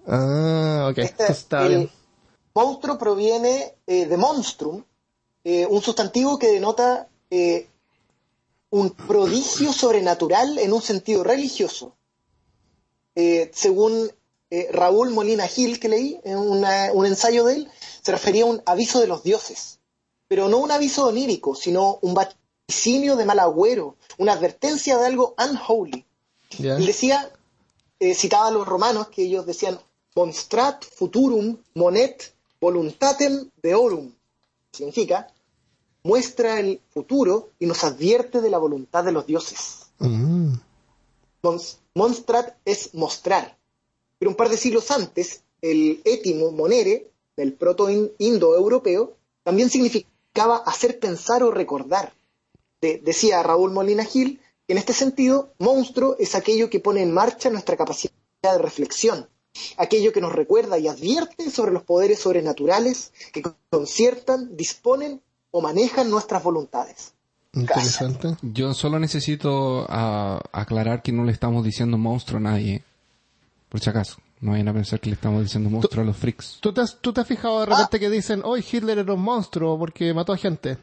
Ah, 0.08 0.88
ok. 0.92 0.98
Este, 1.00 1.32
está 1.32 1.64
el 1.64 1.70
bien. 1.70 1.90
Monstruo 2.54 2.98
proviene 2.98 3.76
eh, 3.88 4.06
de 4.06 4.18
monstrum, 4.18 4.84
eh, 5.44 5.66
un 5.66 5.82
sustantivo 5.82 6.38
que 6.38 6.52
denota 6.52 7.08
eh, 7.30 7.68
un 8.72 8.90
prodigio 8.92 9.74
sobrenatural 9.74 10.58
en 10.60 10.72
un 10.74 10.82
sentido 10.82 11.24
religioso. 11.24 11.94
Según 13.54 14.10
Raúl 14.72 15.10
Molina 15.12 15.48
Gil, 15.48 15.80
que 15.80 15.90
leí 15.90 16.20
en 16.24 16.38
una- 16.38 16.92
un 16.94 17.06
ensayo 17.06 17.44
de 17.46 17.56
él, 17.56 17.72
se 18.02 18.12
refería 18.12 18.44
a 18.44 18.48
un 18.48 18.62
aviso 18.66 19.00
de 19.00 19.08
los 19.08 19.24
dioses. 19.24 19.78
pero 20.28 20.48
no 20.48 20.60
un 20.60 20.72
aviso 20.72 21.08
onírico, 21.08 21.56
sino 21.56 22.00
un 22.02 22.14
vaticinio 22.14 23.18
de 23.18 23.26
mal 23.26 23.38
agüero, 23.40 23.98
una 24.18 24.32
advertencia 24.32 24.98
de 24.98 25.06
algo 25.08 25.36
unholy. 25.38 26.06
Decía, 26.86 27.30
citaba 28.16 28.48
a 28.48 28.52
los 28.52 28.66
romanos 28.66 29.10
que 29.10 29.24
ellos 29.24 29.46
decían, 29.46 29.78
monstrat 30.16 30.86
futurum 30.86 31.58
monet 31.74 32.34
voluntatem 32.62 33.50
deorum. 33.62 34.14
Significa, 34.72 35.28
muestra 36.04 36.60
el 36.60 36.80
futuro 36.94 37.50
y 37.60 37.66
nos 37.66 37.84
advierte 37.84 38.40
de 38.40 38.50
la 38.50 38.58
voluntad 38.60 39.04
de 39.04 39.12
los 39.12 39.26
dioses. 39.26 39.88
Mm. 40.00 40.54
Mons- 41.44 41.78
monstrat 41.96 42.56
es 42.64 42.94
mostrar. 42.94 43.58
Pero 44.20 44.30
un 44.32 44.38
par 44.38 44.50
de 44.50 44.58
siglos 44.58 44.92
antes, 44.92 45.42
el 45.62 46.02
étimo 46.06 46.52
monere, 46.52 47.08
del 47.36 47.54
proto-indoeuropeo, 47.54 49.16
también 49.44 49.70
significaba 49.70 50.58
hacer 50.58 51.00
pensar 51.00 51.44
o 51.44 51.52
recordar. 51.52 52.14
De- 52.82 53.00
decía 53.00 53.42
Raúl 53.44 53.72
Molina 53.72 54.06
Gil 54.06 54.40
que 54.68 54.74
en 54.74 54.78
este 54.78 54.94
sentido, 54.94 55.54
monstruo 55.58 56.16
es 56.20 56.36
aquello 56.36 56.70
que 56.70 56.80
pone 56.80 57.02
en 57.02 57.12
marcha 57.14 57.50
nuestra 57.50 57.76
capacidad 57.76 58.14
de 58.44 58.58
reflexión, 58.60 59.28
aquello 59.78 60.14
que 60.14 60.22
nos 60.22 60.34
recuerda 60.34 60.78
y 60.78 60.88
advierte 60.88 61.50
sobre 61.50 61.72
los 61.72 61.84
poderes 61.84 62.20
sobrenaturales 62.20 63.14
que 63.34 63.44
conciertan, 63.70 64.56
disponen 64.56 65.22
o 65.52 65.62
manejan 65.62 66.10
nuestras 66.10 66.44
voluntades. 66.44 67.14
Interesante. 67.54 68.38
Yo 68.42 68.74
solo 68.74 68.98
necesito 69.00 69.86
ah, 69.90 70.42
aclarar 70.54 71.02
que 71.02 71.12
no 71.12 71.26
le 71.26 71.34
estamos 71.34 71.66
diciendo 71.66 71.98
monstruo 71.98 72.38
a 72.38 72.42
nadie. 72.42 72.84
Por 73.70 73.82
si 73.82 73.90
acaso. 73.90 74.18
No 74.40 74.52
vayan 74.52 74.70
a 74.70 74.74
pensar 74.74 75.00
que 75.00 75.10
le 75.10 75.16
estamos 75.16 75.44
diciendo 75.44 75.70
monstruo 75.70 76.02
a 76.02 76.06
los 76.06 76.18
freaks. 76.18 76.58
¿Tú 76.62 76.74
te, 76.74 76.82
has, 76.82 76.98
¿Tú 77.00 77.14
te 77.14 77.22
has 77.22 77.28
fijado 77.28 77.60
de 77.60 77.68
repente 77.68 78.00
que 78.00 78.10
dicen, 78.10 78.42
hoy 78.44 78.66
Hitler 78.70 78.98
era 78.98 79.14
un 79.14 79.22
monstruo 79.22 79.78
porque 79.78 80.14
mató 80.14 80.34
a 80.34 80.38
gente? 80.38 80.78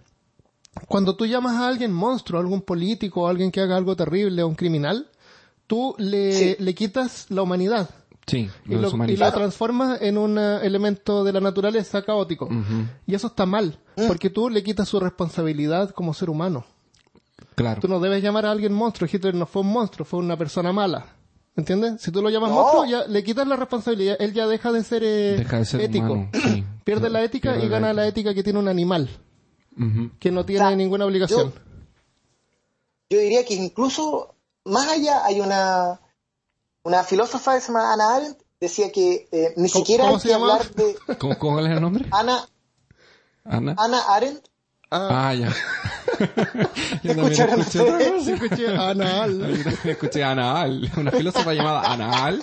Cuando 0.86 1.16
tú 1.16 1.26
llamas 1.26 1.56
a 1.56 1.66
alguien 1.66 1.92
monstruo, 1.92 2.38
a 2.38 2.42
algún 2.42 2.62
político, 2.62 3.26
a 3.26 3.30
alguien 3.30 3.50
que 3.50 3.60
haga 3.60 3.76
algo 3.76 3.96
terrible, 3.96 4.42
a 4.42 4.46
un 4.46 4.54
criminal, 4.54 5.08
tú 5.66 5.94
le, 5.98 6.32
Sí. 6.32 6.56
le 6.60 6.74
quitas 6.74 7.26
la 7.30 7.42
humanidad 7.42 7.90
Sí, 8.28 8.48
y 8.66 8.74
lo 8.76 8.88
y 9.06 9.16
lo 9.16 9.32
transformas 9.32 10.00
en 10.02 10.18
un 10.18 10.38
eh, 10.38 10.58
elemento 10.62 11.24
de 11.24 11.32
la 11.32 11.40
naturaleza 11.40 12.02
caótico. 12.02 12.48
Y 13.06 13.14
eso 13.14 13.26
está 13.28 13.46
mal, 13.46 13.78
porque 14.06 14.30
tú 14.30 14.48
le 14.50 14.62
quitas 14.62 14.88
su 14.88 15.00
responsabilidad 15.00 15.90
como 15.90 16.14
ser 16.14 16.30
humano. 16.30 16.64
Claro. 17.54 17.80
Tú 17.80 17.88
no 17.88 17.98
debes 17.98 18.22
llamar 18.22 18.46
a 18.46 18.52
alguien 18.52 18.72
monstruo. 18.72 19.08
Hitler 19.12 19.34
no 19.34 19.46
fue 19.46 19.62
un 19.62 19.72
monstruo, 19.72 20.04
fue 20.04 20.20
una 20.20 20.36
persona 20.36 20.72
mala. 20.72 21.06
¿Entiendes? 21.56 22.00
Si 22.00 22.12
tú 22.12 22.22
lo 22.22 22.30
llamas 22.30 22.50
No. 22.50 22.56
monstruo, 22.56 22.84
ya 22.86 23.04
le 23.08 23.24
quitas 23.24 23.46
la 23.48 23.56
responsabilidad. 23.56 24.16
Él 24.20 24.32
ya 24.32 24.46
deja 24.46 24.70
de 24.70 24.84
ser, 24.84 25.02
eh, 25.02 25.36
Deja 25.38 25.58
de 25.58 25.64
ser 25.64 25.80
ético. 25.80 26.28
sí. 26.32 26.64
Pierde 26.84 27.10
la 27.10 27.22
ética 27.24 27.50
Pierde 27.52 27.66
y 27.66 27.68
gana 27.68 27.92
la 27.92 28.06
ética 28.06 28.32
que 28.32 28.44
tiene 28.44 28.58
un 28.60 28.68
animal, 28.68 29.08
que 30.20 30.30
no 30.30 30.44
tiene 30.46 30.64
O 30.64 30.68
sea, 30.68 30.76
ninguna 30.76 31.04
obligación. 31.04 31.52
yo 33.10 33.18
diría 33.18 33.44
que 33.44 33.54
incluso 33.54 34.34
más 34.64 34.88
allá 34.88 35.24
hay 35.24 35.40
una, 35.40 36.00
una 36.88 37.04
filósofa 37.04 37.54
que 37.54 37.60
se 37.60 37.68
llama 37.68 37.92
Ana 37.92 38.16
Arendt, 38.16 38.38
decía 38.60 38.90
que 38.90 39.28
eh, 39.30 39.52
ni 39.56 39.70
¿Cómo- 39.70 39.84
siquiera 39.84 40.08
hay 40.08 40.18
que 40.18 40.34
hablar 40.34 40.68
de 40.74 40.96
¿Cómo, 41.18 41.38
¿Cómo 41.38 41.60
es 41.60 41.70
el 41.70 41.80
nombre? 41.80 42.06
Ana, 42.10 42.44
Ana. 43.44 43.74
Ana 43.78 44.00
Arendt. 44.08 44.44
Ah, 44.90 45.28
Ah, 45.28 45.34
ya. 45.34 45.54
Yo 47.02 47.12
¿Escucharon 47.12 47.60
escuché, 47.60 48.20
sí, 48.24 48.30
escuché 48.32 48.68
anal. 48.74 49.42
escuché 49.84 50.24
una 50.96 51.10
filósofa 51.10 51.52
llamada 51.52 51.92
Anaal. 51.92 52.42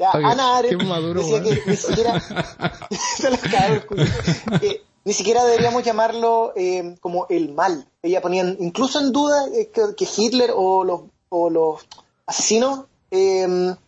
Ya, 0.00 0.10
Oye, 0.14 0.24
Ana 0.26 0.56
Arendt 0.56 0.82
maduro, 0.82 1.20
decía 1.22 1.40
que 1.42 1.62
ni 1.66 1.76
siquiera 1.76 2.20
que 4.60 4.82
ni 5.04 5.12
siquiera 5.12 5.44
deberíamos 5.44 5.84
llamarlo 5.84 6.52
eh, 6.56 6.96
como 7.00 7.26
el 7.28 7.52
mal. 7.54 7.86
Ella 8.02 8.20
ponía 8.20 8.42
incluso 8.58 8.98
en 9.00 9.12
duda 9.12 9.46
eh, 9.54 9.70
que, 9.72 9.94
que 9.96 10.08
Hitler 10.16 10.50
o 10.54 10.82
los, 10.82 11.02
o 11.28 11.50
los 11.50 11.80
asesinos 12.26 12.86
eh, 13.14 13.42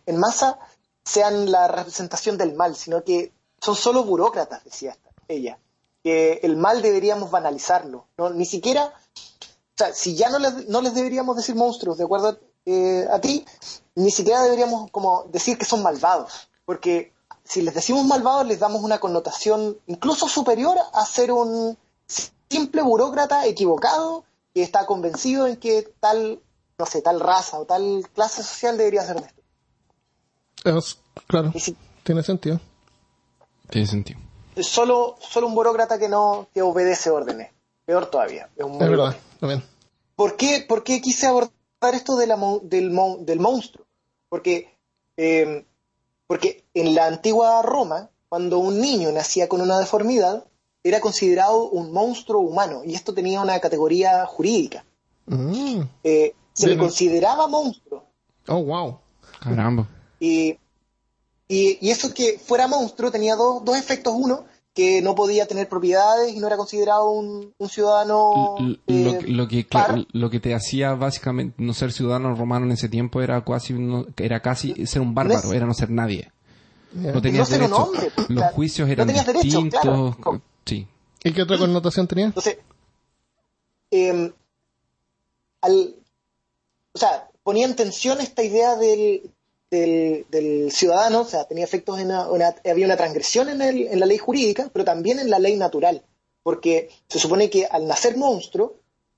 en 0.05 0.17
masa 0.17 0.57
sean 1.03 1.51
la 1.51 1.67
representación 1.67 2.37
del 2.37 2.53
mal, 2.55 2.75
sino 2.75 3.03
que 3.03 3.31
son 3.59 3.75
solo 3.75 4.03
burócratas, 4.03 4.63
decía 4.63 4.91
esta- 4.91 5.09
ella. 5.27 5.57
Que 6.03 6.39
el 6.43 6.55
mal 6.57 6.81
deberíamos 6.81 7.29
banalizarlo. 7.31 8.05
¿no? 8.17 8.29
Ni 8.29 8.45
siquiera 8.45 8.93
o 8.93 9.77
sea, 9.77 9.93
si 9.93 10.15
ya 10.15 10.29
no 10.29 10.39
les, 10.39 10.67
no 10.69 10.81
les 10.81 10.93
deberíamos 10.95 11.35
decir 11.35 11.55
monstruos, 11.55 11.97
de 11.97 12.05
acuerdo 12.05 12.39
eh, 12.65 13.05
a 13.11 13.19
ti, 13.21 13.45
ni 13.95 14.09
siquiera 14.11 14.41
deberíamos 14.41 14.89
como 14.91 15.25
decir 15.31 15.57
que 15.57 15.65
son 15.65 15.83
malvados, 15.83 16.49
porque 16.65 17.13
si 17.43 17.61
les 17.61 17.73
decimos 17.75 18.03
malvados 18.05 18.45
les 18.47 18.59
damos 18.59 18.81
una 18.83 18.99
connotación 18.99 19.77
incluso 19.87 20.27
superior 20.27 20.77
a 20.93 21.05
ser 21.05 21.31
un 21.31 21.77
simple 22.49 22.81
burócrata 22.81 23.45
equivocado 23.45 24.23
que 24.53 24.63
está 24.63 24.85
convencido 24.87 25.45
en 25.47 25.57
que 25.57 25.93
tal, 25.99 26.41
no 26.77 26.85
sé, 26.85 27.01
tal 27.01 27.19
raza 27.19 27.59
o 27.59 27.65
tal 27.65 28.07
clase 28.13 28.43
social 28.43 28.77
debería 28.77 29.03
ser 29.03 29.19
de 29.19 29.27
esto. 29.27 29.41
Es- 30.77 30.97
claro, 31.27 31.51
si 31.57 31.75
tiene 32.03 32.23
sentido. 32.23 32.59
Tiene 33.69 33.87
sentido. 33.87 34.19
solo, 34.61 35.17
solo 35.19 35.47
un 35.47 35.55
burócrata 35.55 35.99
que 35.99 36.07
no 36.09 36.47
que 36.53 36.61
obedece 36.61 37.09
órdenes, 37.09 37.51
peor 37.85 38.05
todavía. 38.09 38.49
Es, 38.55 38.63
un 38.65 38.73
Es 38.81 38.89
verdad, 38.89 39.15
también. 39.39 39.63
¿Por 40.15 40.35
qué, 40.37 40.65
por 40.67 40.83
qué 40.83 41.01
quise 41.01 41.27
abordar 41.27 41.51
esto 41.93 42.15
de 42.15 42.27
la 42.27 42.37
mon- 42.37 42.67
del, 42.69 42.89
mon- 42.91 43.25
del 43.25 43.39
monstruo? 43.39 43.85
Porque, 44.29 44.75
eh, 45.17 45.65
porque 46.27 46.63
en 46.73 46.95
la 46.95 47.05
antigua 47.07 47.61
Roma, 47.61 48.09
cuando 48.29 48.57
un 48.59 48.79
niño 48.79 49.11
nacía 49.11 49.47
con 49.47 49.61
una 49.61 49.77
deformidad, 49.79 50.45
era 50.83 51.01
considerado 51.01 51.69
un 51.69 51.91
monstruo 51.91 52.41
humano, 52.41 52.81
y 52.85 52.93
esto 52.95 53.13
tenía 53.13 53.41
una 53.41 53.59
categoría 53.59 54.25
jurídica. 54.25 54.85
Mm. 55.27 55.81
Eh, 56.03 56.33
se 56.57 56.67
le 56.67 56.77
consideraba 56.77 57.47
monstruo. 57.47 58.05
Oh, 58.47 58.63
wow. 58.63 58.99
Caramba. 59.41 59.87
Y, 60.19 60.57
y, 61.47 61.77
y 61.79 61.89
eso 61.91 62.13
que 62.13 62.39
fuera 62.39 62.67
monstruo 62.67 63.11
tenía 63.11 63.35
dos, 63.35 63.63
dos 63.63 63.77
efectos. 63.77 64.13
Uno, 64.17 64.45
que 64.73 65.01
no 65.01 65.15
podía 65.15 65.45
tener 65.47 65.67
propiedades 65.69 66.33
y 66.35 66.39
no 66.39 66.47
era 66.47 66.55
considerado 66.57 67.09
un, 67.09 67.53
un 67.57 67.69
ciudadano. 67.69 68.55
L- 68.59 68.79
eh, 68.87 69.19
lo, 69.27 69.43
lo 69.43 69.47
que 69.47 69.63
par. 69.63 70.05
lo 70.11 70.29
que 70.29 70.39
te 70.39 70.53
hacía 70.55 70.93
básicamente 70.93 71.55
no 71.63 71.73
ser 71.73 71.91
ciudadano 71.91 72.35
romano 72.35 72.65
en 72.65 72.71
ese 72.73 72.87
tiempo 72.89 73.21
era 73.21 73.43
casi 73.43 73.73
no- 73.73 74.05
era 74.17 74.41
casi 74.41 74.85
ser 74.85 75.01
un 75.01 75.13
bárbaro, 75.15 75.41
No 75.43 75.49
es- 75.49 75.55
era 75.57 75.65
no 75.65 75.73
ser 75.73 75.89
nadie. 75.89 76.31
No 76.93 77.21
tenías 77.21 77.49
No 77.49 77.55
ser 77.57 77.61
un 77.63 77.69
derecho. 77.69 77.83
hombre, 77.83 78.11
Los 78.15 78.25
claro. 78.27 78.55
juicios 78.55 78.87
No 78.87 78.93
eran 78.93 79.07
derecho, 79.07 79.31
distintos. 79.41 79.81
claro. 79.81 80.41
Sí. 80.65 80.87
¿Y 81.23 81.31
qué 81.33 81.41
otra 81.41 81.57
connotación 81.57 82.07
tenía? 82.07 82.25
Entonces, 82.25 82.57
eh, 83.91 84.31
al, 85.61 85.95
o 86.97 86.99
sea, 86.99 87.29
ponía 87.43 87.65
en 87.65 87.75
tensión 87.75 88.19
esta 88.19 88.43
idea 88.43 88.75
del, 88.75 89.31
del, 89.71 90.25
del 90.29 90.71
ciudadano, 90.71 91.21
o 91.21 91.25
sea, 91.25 91.45
tenía 91.45 91.63
efectos 91.63 91.99
en 91.99 92.07
una, 92.07 92.27
una- 92.29 92.55
había 92.65 92.85
una 92.85 92.97
transgresión 92.97 93.49
en, 93.49 93.61
el- 93.61 93.87
en 93.87 93.99
la 93.99 94.05
ley 94.05 94.17
jurídica, 94.17 94.69
pero 94.73 94.83
también 94.83 95.19
en 95.19 95.29
la 95.29 95.39
ley 95.39 95.55
natural, 95.55 96.03
porque 96.43 96.89
se 97.07 97.19
supone 97.19 97.49
que 97.49 97.65
al 97.65 97.87
nacer 97.87 98.17
monstruo, 98.17 98.75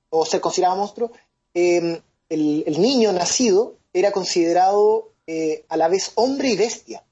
o 0.09 0.25
ser 0.25 0.41
considerado 0.41 0.75
monstruo, 0.77 1.11
eh, 1.53 2.01
el, 2.29 2.63
el 2.67 2.81
niño 2.81 3.11
nacido 3.13 3.75
era 3.93 4.11
considerado 4.11 5.11
eh, 5.25 5.63
a 5.69 5.77
la 5.77 5.87
vez 5.87 6.11
hombre 6.15 6.49
y 6.49 6.57
bestia. 6.57 7.03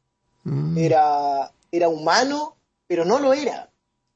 Mm. 0.44 0.78
Era, 0.78 1.52
era 1.72 1.90
humano, 1.90 2.56
pero 2.88 3.06
no 3.06 3.20
lo 3.20 3.34
era. 3.34 3.70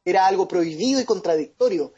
Era 0.03 0.25
algo 0.27 0.47
prohibido 0.47 0.99
y 0.99 1.05
contradictorio. 1.05 1.93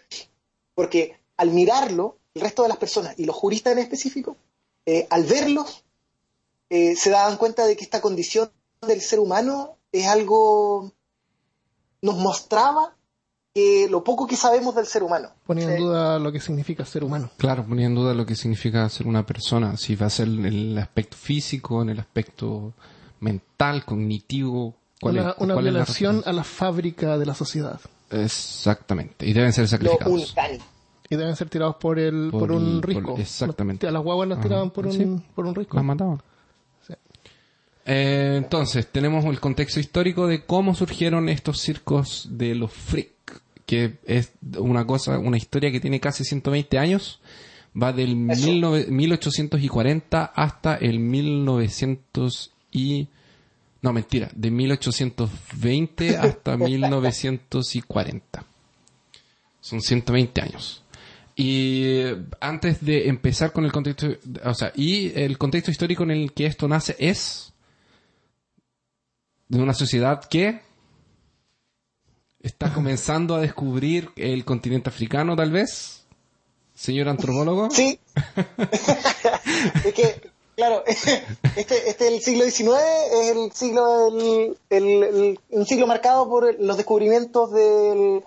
Porque 0.75 1.17
al 1.37 1.51
mirarlo, 1.51 2.17
el 2.33 2.41
resto 2.41 2.63
de 2.63 2.69
las 2.69 2.77
personas, 2.77 3.13
y 3.17 3.25
los 3.25 3.35
juristas 3.35 3.73
en 3.73 3.79
específico, 3.79 4.35
eh, 4.85 5.07
al 5.09 5.23
verlos, 5.23 5.83
eh, 6.69 6.95
se 6.95 7.09
daban 7.09 7.37
cuenta 7.37 7.65
de 7.65 7.75
que 7.75 7.83
esta 7.83 8.01
condición 8.01 8.51
del 8.81 9.01
ser 9.01 9.19
humano 9.19 9.77
es 9.91 10.07
algo, 10.07 10.91
nos 12.01 12.17
mostraba 12.17 12.95
que 13.53 13.87
lo 13.89 14.03
poco 14.03 14.25
que 14.25 14.35
sabemos 14.35 14.75
del 14.75 14.87
ser 14.87 15.03
humano. 15.03 15.29
Ponía 15.45 15.71
en 15.71 15.79
duda 15.79 16.17
lo 16.19 16.31
que 16.31 16.39
significa 16.39 16.83
ser 16.85 17.03
humano. 17.03 17.29
Claro, 17.37 17.65
ponía 17.65 17.85
en 17.85 17.95
duda 17.95 18.13
lo 18.13 18.25
que 18.25 18.35
significa 18.35 18.89
ser 18.89 19.07
una 19.07 19.25
persona, 19.25 19.77
si 19.77 19.95
va 19.95 20.07
a 20.07 20.09
ser 20.09 20.27
en 20.27 20.45
el 20.45 20.77
aspecto 20.77 21.15
físico, 21.15 21.81
en 21.81 21.89
el 21.89 21.99
aspecto 21.99 22.73
mental, 23.19 23.85
cognitivo, 23.85 24.75
cuál 24.99 25.19
Una, 25.19 25.29
es, 25.29 25.35
una 25.37 25.53
cuál 25.53 25.67
es 25.67 25.73
la 25.73 25.79
violación 25.79 26.23
a 26.25 26.33
la 26.33 26.43
fábrica 26.43 27.17
de 27.17 27.25
la 27.25 27.35
sociedad. 27.35 27.79
Exactamente, 28.09 29.27
y 29.27 29.33
deben 29.33 29.53
ser 29.53 29.67
sacrificados. 29.67 30.33
Y 31.13 31.17
deben 31.17 31.35
ser 31.35 31.49
tirados 31.49 31.75
por 31.75 31.99
el 31.99 32.29
Por 32.31 32.41
por, 32.41 32.51
un 32.53 32.75
el- 32.75 32.81
por- 32.81 32.89
risco. 32.89 33.15
exactamente. 33.17 33.87
A 33.87 33.91
las 33.91 34.01
guaguas 34.03 34.27
las 34.29 34.39
Ajá. 34.39 34.47
tiraban 34.47 34.71
por 34.71 34.87
un, 34.87 34.93
Sí. 34.93 35.05
por 35.35 35.45
un 35.45 35.55
risco. 35.55 35.75
Las 35.77 35.85
mataban. 35.85 36.21
Sí. 36.87 36.93
Eh, 37.85 38.35
entonces, 38.37 38.87
tenemos 38.91 39.25
el 39.25 39.39
contexto 39.39 39.79
histórico 39.79 40.27
de 40.27 40.45
cómo 40.45 40.73
surgieron 40.75 41.29
estos 41.29 41.59
circos 41.59 42.27
de 42.31 42.55
los 42.55 42.71
freak, 42.71 43.11
que 43.65 43.97
es 44.05 44.31
una 44.57 44.85
cosa, 44.85 45.17
una 45.19 45.37
historia 45.37 45.71
que 45.71 45.79
tiene 45.79 45.99
casi 45.99 46.23
120 46.23 46.77
años, 46.79 47.19
va 47.81 47.91
del 47.93 48.29
Eso. 48.29 48.41
19 48.45 48.87
1840 48.89 50.25
hasta 50.25 50.75
el 50.75 50.99
1900 50.99 52.51
y... 52.71 53.07
No, 53.81 53.91
mentira, 53.91 54.29
de 54.33 54.49
1820 54.51 56.17
hasta 56.17 56.55
1940. 56.57 58.45
Son 59.59 59.81
120 59.81 60.41
años. 60.41 60.82
Y 61.35 62.03
antes 62.39 62.85
de 62.85 63.07
empezar 63.07 63.51
con 63.51 63.65
el 63.65 63.71
contexto, 63.71 64.07
o 64.43 64.53
sea, 64.53 64.71
y 64.75 65.11
el 65.19 65.37
contexto 65.37 65.71
histórico 65.71 66.03
en 66.03 66.11
el 66.11 66.33
que 66.33 66.45
esto 66.45 66.67
nace 66.67 66.95
es 66.99 67.53
de 69.47 69.59
una 69.61 69.73
sociedad 69.73 70.23
que 70.25 70.61
está 72.41 72.73
comenzando 72.73 73.35
a 73.35 73.41
descubrir 73.41 74.09
el 74.15 74.45
continente 74.45 74.89
africano, 74.89 75.35
tal 75.35 75.51
vez, 75.51 76.05
señor 76.75 77.09
antropólogo. 77.09 77.69
Sí. 77.71 77.99
es 79.85 79.93
que, 79.93 80.21
claro, 80.55 80.83
este, 81.55 81.89
este 81.89 82.07
el 82.09 82.21
siglo 82.21 82.43
XIX 82.43 82.73
es 83.13 83.31
el 83.35 83.51
siglo 83.53 84.11
del, 84.11 84.57
el- 84.69 85.39
un 85.49 85.65
siglo 85.65 85.87
marcado 85.87 86.27
por 86.29 86.59
los 86.59 86.77
descubrimientos 86.77 87.51
del 87.53 88.23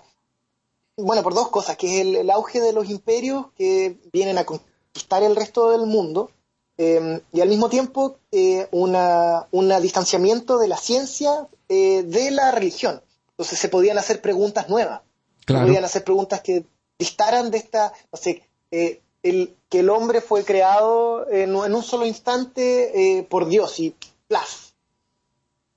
bueno, 0.97 1.23
por 1.23 1.33
dos 1.33 1.49
cosas, 1.49 1.77
que 1.77 1.87
es 1.95 2.01
el, 2.01 2.15
el 2.15 2.29
auge 2.29 2.59
de 2.59 2.73
los 2.73 2.89
imperios 2.89 3.45
que 3.55 3.97
vienen 4.11 4.37
a 4.37 4.45
conquistar 4.45 5.23
el 5.23 5.35
resto 5.35 5.69
del 5.71 5.85
mundo 5.85 6.31
eh, 6.77 7.21
y 7.31 7.41
al 7.41 7.49
mismo 7.49 7.69
tiempo 7.69 8.17
eh, 8.31 8.67
una, 8.71 9.47
un 9.51 9.69
distanciamiento 9.81 10.57
de 10.57 10.67
la 10.67 10.77
ciencia 10.77 11.47
eh, 11.69 12.03
de 12.03 12.31
la 12.31 12.51
religión. 12.51 13.01
Entonces 13.31 13.59
se 13.59 13.69
podían 13.69 13.97
hacer 13.97 14.21
preguntas 14.21 14.67
nuevas, 14.69 15.01
Claro. 15.45 15.61
se 15.63 15.67
podían 15.67 15.85
hacer 15.85 16.03
preguntas 16.03 16.41
que 16.41 16.65
distaran 16.99 17.51
de 17.51 17.59
esta, 17.59 17.93
no 18.11 18.17
sé, 18.17 18.43
eh, 18.71 19.01
el, 19.23 19.55
que 19.69 19.79
el 19.79 19.89
hombre 19.89 20.21
fue 20.21 20.43
creado 20.43 21.29
en, 21.29 21.55
en 21.55 21.75
un 21.75 21.83
solo 21.83 22.05
instante 22.05 23.17
eh, 23.19 23.23
por 23.23 23.47
Dios 23.47 23.79
y 23.79 23.95
plas. 24.27 24.73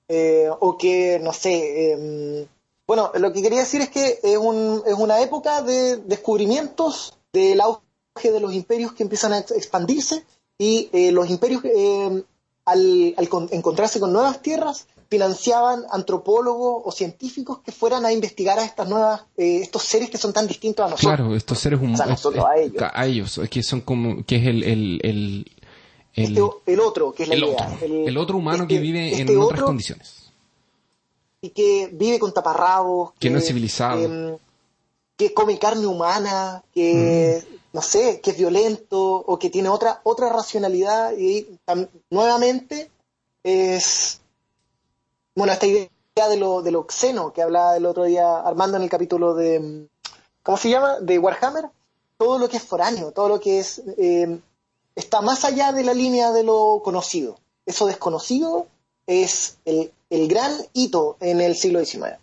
Eh, 0.09 0.49
o 0.59 0.77
que, 0.77 1.21
no 1.23 1.33
sé, 1.33 1.93
em, 1.93 2.47
bueno, 2.91 3.13
lo 3.15 3.33
que 3.33 3.41
quería 3.41 3.61
decir 3.61 3.81
es 3.83 3.89
que 3.91 4.19
es, 4.21 4.37
un- 4.37 4.83
es 4.85 4.95
una 4.95 5.21
época 5.21 5.63
de 5.63 5.99
descubrimientos 5.99 7.15
del 7.33 7.61
auge 7.61 8.33
de 8.33 8.41
los 8.41 8.53
imperios 8.53 8.93
que 8.93 9.05
empiezan 9.05 9.33
a 9.33 9.39
ex- 9.39 9.53
expandirse 9.53 10.25
y 10.59 10.89
eh, 10.93 11.13
los 11.13 11.31
imperios 11.31 11.63
eh, 11.65 12.23
al, 12.65 13.15
al 13.17 13.29
con- 13.29 13.49
encontrarse 13.53 14.01
con 14.01 14.13
nuevas 14.13 14.43
tierras 14.43 14.87
financiaban 15.09 15.85
antropólogos 15.93 16.83
o 16.85 16.91
científicos 16.91 17.59
que 17.65 17.71
fueran 17.73 18.05
a 18.07 18.13
investigar 18.13 18.59
a 18.59 18.65
estas 18.65 18.89
nuevas 18.89 19.23
eh, 19.37 19.61
estos 19.63 19.83
seres 19.85 20.11
que 20.11 20.19
son 20.19 20.33
tan 20.33 20.47
distintos 20.49 20.85
a 20.87 20.91
nosotros. 20.91 21.17
Claro, 21.17 21.37
estos 21.37 21.59
seres 21.61 21.79
O 21.79 21.83
humanos. 21.83 21.99
sea, 21.99 22.07
nosotros 22.07 22.45
a 22.45 22.57
ellos. 22.59 22.83
a 22.93 23.07
ellos, 23.07 23.41
que 23.51 23.63
son 23.63 23.81
como, 23.83 24.25
que 24.25 24.37
es 24.37 24.47
el, 24.49 24.63
el, 24.65 25.01
el, 25.05 25.47
el, 26.15 26.25
Este- 26.39 26.73
el 26.73 26.81
otro, 26.81 27.13
que 27.13 27.23
es 27.23 27.29
la 27.29 27.35
el 27.37 27.45
idea. 27.45 27.73
otro, 27.77 27.87
el 28.09 28.17
otro 28.19 28.37
humano 28.39 28.67
que 28.67 28.75
este- 28.75 28.83
vive 28.83 29.15
en 29.15 29.21
este 29.21 29.37
otras 29.37 29.63
condiciones. 29.63 30.30
Y 31.43 31.51
que 31.51 31.89
vive 31.93 32.19
con 32.19 32.33
taparrabos, 32.35 33.13
Que 33.19 33.31
no 33.31 33.39
es 33.39 33.47
civilizado. 33.47 34.01
em, 34.01 34.37
que 35.17 35.33
come 35.35 35.59
carne 35.59 35.87
humana, 35.87 36.63
que 36.73 37.43
Mm. 37.47 37.55
no 37.73 37.83
sé, 37.83 38.21
que 38.21 38.31
es 38.33 38.37
violento 38.37 39.01
o 39.17 39.39
que 39.39 39.51
tiene 39.51 39.69
otra 39.69 40.01
otra 40.05 40.29
racionalidad 40.31 41.13
y 41.17 41.47
nuevamente 42.11 42.91
es 43.43 44.21
bueno 45.35 45.53
esta 45.53 45.67
idea 45.67 45.89
de 46.29 46.37
lo 46.37 46.63
de 46.63 46.71
lo 46.73 46.87
xeno 46.89 47.33
que 47.33 47.43
hablaba 47.43 47.77
el 47.77 47.87
otro 47.87 48.05
día 48.05 48.39
Armando 48.41 48.77
en 48.77 48.83
el 48.83 48.91
capítulo 48.91 49.35
de 49.35 49.55
em, 49.57 49.89
¿cómo 50.43 50.59
se 50.59 50.69
llama? 50.71 51.01
de 51.01 51.19
Warhammer, 51.19 51.67
todo 52.19 52.39
lo 52.39 52.49
que 52.49 52.57
es 52.59 52.63
foráneo, 52.63 53.13
todo 53.13 53.29
lo 53.29 53.41
que 53.41 53.61
es 53.61 53.81
em, 53.97 54.41
está 54.95 55.21
más 55.23 55.45
allá 55.45 55.73
de 55.73 55.85
la 55.85 55.95
línea 55.95 56.33
de 56.33 56.43
lo 56.45 56.81
conocido. 56.85 57.39
Eso 57.65 57.87
desconocido 57.87 58.67
es 59.11 59.59
el, 59.65 59.91
el 60.09 60.29
gran 60.29 60.53
hito 60.73 61.17
en 61.21 61.41
el 61.41 61.57
siglo 61.57 61.85
XIX. 61.85 62.15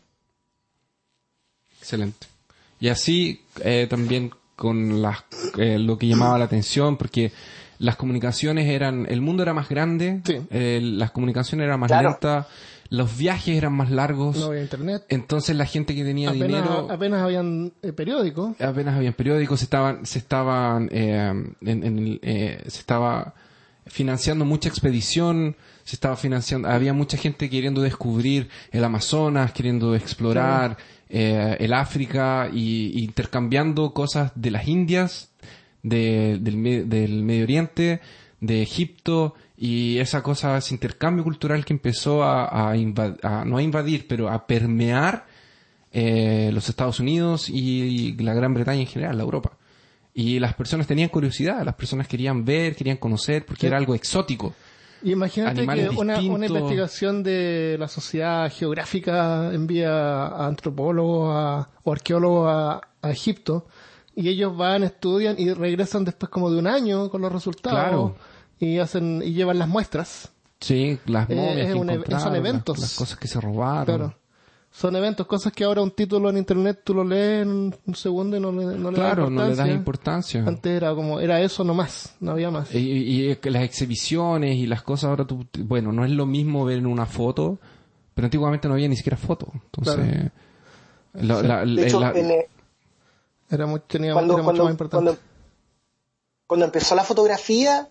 Excelente. 1.79 2.27
Y 2.79 2.89
así 2.89 3.41
eh, 3.63 3.88
también 3.89 4.32
con 4.56 5.01
las, 5.01 5.17
eh, 5.58 5.77
lo 5.79 5.98
que 5.98 6.08
llamaba 6.08 6.38
la 6.38 6.46
atención, 6.46 6.98
porque 6.98 7.32
las 7.79 7.96
comunicaciones 7.96 8.67
eran, 8.70 9.06
el 9.10 9.22
mundo 9.22 9.44
era 9.44 9.53
más 9.53 9.70
grande, 9.70 10.22
Sí. 10.25 10.38
eh, 10.50 10.79
las 10.82 11.12
comunicaciones 11.12 11.65
eran 11.65 11.79
más 11.79 11.89
Claro. 11.89 12.10
lentas, 12.12 12.48
los 12.89 13.17
viajes 13.17 13.56
eran 13.56 13.74
más 13.74 13.91
largos, 13.91 14.38
No 14.38 14.46
había 14.48 14.62
internet. 14.62 15.03
entonces 15.10 15.56
la 15.56 15.65
gente 15.65 15.94
que 15.94 16.03
tenía 16.03 16.29
Apenas, 16.29 16.48
dinero 16.48 16.88
apenas 16.89 17.22
habían 17.22 17.74
eh, 17.84 17.91
periódicos. 17.94 18.60
apenas 18.62 18.95
habían 18.95 19.13
periódicos, 19.13 19.60
se 19.60 19.65
estaban, 19.65 20.06
se 20.06 20.19
estaban, 20.19 20.89
eh, 20.91 21.34
en- 21.62 21.84
en 21.84 21.97
el, 22.00 22.19
eh, 22.23 22.63
se 22.67 22.80
estaba 22.80 23.34
financiando 23.86 24.43
mucha 24.45 24.69
expedición, 24.69 25.56
se 25.88 25.95
estaba 25.95 26.17
financiando, 26.17 26.67
había 26.67 26.93
mucha 26.93 27.17
gente 27.17 27.50
queriendo 27.50 27.82
descubrir 27.82 28.50
el 28.71 28.84
Amazonas, 28.84 29.54
queriendo 29.54 29.95
explorar 29.95 30.76
eh, 31.10 31.56
el 31.60 31.73
África 31.73 32.50
y, 32.52 32.91
y 33.00 33.04
intercambiando 33.06 33.93
cosas 33.93 34.32
de 34.36 34.52
las 34.52 34.67
Indias, 34.67 35.32
de- 35.84 36.39
del, 36.41 36.58
me- 36.58 36.84
del 36.84 37.23
Medio 37.23 37.43
Oriente, 37.43 38.02
de 38.41 38.62
Egipto 38.62 39.34
y 39.58 39.97
esa 40.00 40.21
cosa, 40.21 40.58
ese 40.58 40.73
intercambio 40.76 41.23
cultural 41.23 41.63
que 41.63 41.71
empezó 41.73 42.23
a, 42.23 42.45
a 42.45 42.71
a- 42.73 43.45
no 43.45 43.58
a 43.58 43.62
invadir, 43.63 44.08
pero 44.08 44.30
a 44.30 44.45
permear 44.45 45.26
eh, 45.93 46.52
los 46.54 46.67
Estados 46.69 47.00
Unidos 47.00 47.50
y, 47.50 48.13
la 48.21 48.34
Gran 48.34 48.54
Bretaña 48.54 48.82
en 48.82 48.88
general, 48.88 49.17
la 49.17 49.23
Europa. 49.23 49.54
Y 50.13 50.39
las 50.39 50.54
personas 50.56 50.86
tenían 50.88 51.10
curiosidad, 51.10 51.63
las 51.63 51.76
personas 51.76 52.08
querían 52.08 52.43
ver, 52.43 52.76
querían 52.76 52.97
conocer, 52.97 53.45
porque 53.45 53.62
Sí. 53.62 53.67
era 53.67 53.78
algo 53.78 53.95
exótico. 53.95 54.54
Y 55.04 55.12
imagínate 55.12 55.62
que 55.68 55.90
una, 55.90 56.20
una 56.20 56.46
investigación 56.48 57.22
de 57.24 57.76
la 57.80 57.88
sociedad 57.88 58.52
geográfica 58.52 59.54
envía 59.54 59.92
a 60.28 60.48
antropólogos 60.48 61.32
a- 61.36 61.70
o 61.84 61.92
arqueólogos 61.92 62.50
a, 62.52 62.82
a 63.02 63.12
Egipto 63.12 63.68
y 64.16 64.28
ellos 64.30 64.58
van, 64.58 64.84
estudian 64.84 65.36
y 65.38 65.54
regresan 65.54 66.04
después 66.04 66.30
como 66.32 66.50
de 66.50 66.58
un 66.58 66.68
año 66.68 67.10
con 67.10 67.22
los 67.22 67.32
resultados 67.32 67.80
Claro. 67.80 68.16
y 68.60 68.80
hacen 68.80 69.22
y 69.24 69.34
llevan 69.34 69.60
las 69.60 69.68
muestras. 69.68 70.32
Sí, 70.60 70.98
las 71.06 71.30
Eh, 71.30 71.36
momias 71.36 71.58
es 71.68 71.74
que 71.74 71.80
un 71.80 71.90
e- 71.92 71.94
son 71.98 72.04
las- 72.10 72.36
eventos. 72.36 72.80
Las, 72.80 72.96
cosas 72.96 73.20
que 73.20 73.28
se 73.28 73.40
robaron. 73.40 73.86
Claro. 73.86 74.14
Son 74.69 74.95
eventos, 74.95 75.25
cosas 75.25 75.53
que 75.53 75.63
ahora 75.63 75.82
un 75.82 75.89
título 75.91 76.30
en 76.30 76.38
internet 76.38 76.82
tú 76.84 76.93
lo 76.93 77.03
lees 77.03 77.41
en 77.43 77.49
un, 77.49 77.75
un 77.86 77.95
segundo 77.95 78.38
y 78.38 78.39
no 78.39 78.51
le, 78.51 78.65
no 78.77 78.91
le 78.91 78.97
das 78.97 79.13
Claro, 79.13 79.30
no 79.30 79.47
le 79.47 79.56
das 79.56 79.69
importancia. 79.69 80.43
Antes 80.45 80.71
era 80.71 80.93
como, 80.93 81.19
era 81.19 81.41
eso 81.41 81.63
nomás, 81.63 82.15
no 82.19 82.32
había 82.32 82.51
más. 82.51 82.73
Y, 82.75 82.77
y- 83.32 83.39
las 83.49 83.63
exhibiciones 83.63 84.56
y 84.56 84.67
las 84.67 84.84
cosas 84.84 85.10
ahora 85.10 85.25
tú, 85.25 85.45
bueno, 85.63 85.91
no 85.91 86.06
es 86.06 86.12
lo 86.12 86.25
mismo 86.27 86.63
ver 86.63 86.77
en 86.77 86.86
una 86.86 87.08
foto, 87.08 87.58
pero 88.13 88.25
antiguamente 88.27 88.67
no 88.67 88.75
había 88.75 88.88
ni 88.88 88.95
siquiera 88.95 89.17
foto. 89.17 89.47
Entonces, 89.53 90.32
la- 91.13 91.41
la- 91.41 91.65
De 91.65 91.88
hecho, 91.88 91.99
la- 91.99 92.12
en, 92.12 92.30
eh, 92.32 92.47
Era, 93.49 93.65
muy, 93.65 93.80
tenía, 93.88 94.13
cuando, 94.13 94.34
era 94.36 94.43
mucho 94.43 94.45
cuando, 94.45 94.63
más 94.65 94.71
importante. 94.71 95.06
cuando, 95.06 95.21
cuando 96.45 96.65
empezó 96.65 96.93
la 96.93 97.03
fotografía, 97.03 97.89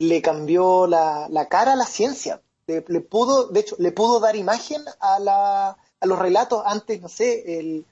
le 0.00 0.20
cambió 0.20 0.86
la, 0.86 1.28
la 1.30 1.48
cara 1.48 1.72
a 1.72 1.76
la 1.76 1.86
ciencia. 1.86 2.42
Le, 2.66 2.84
le 2.88 3.00
pudo, 3.00 3.46
de 3.48 3.60
hecho, 3.60 3.76
le 3.78 3.92
pudo 3.92 4.20
dar 4.20 4.36
imagen 4.36 4.82
a, 5.00 5.18
la, 5.20 5.76
a 6.00 6.06
los 6.06 6.18
relatos 6.18 6.62
antes, 6.66 7.00
no 7.00 7.08
sé, 7.08 7.58
el, 7.58 7.84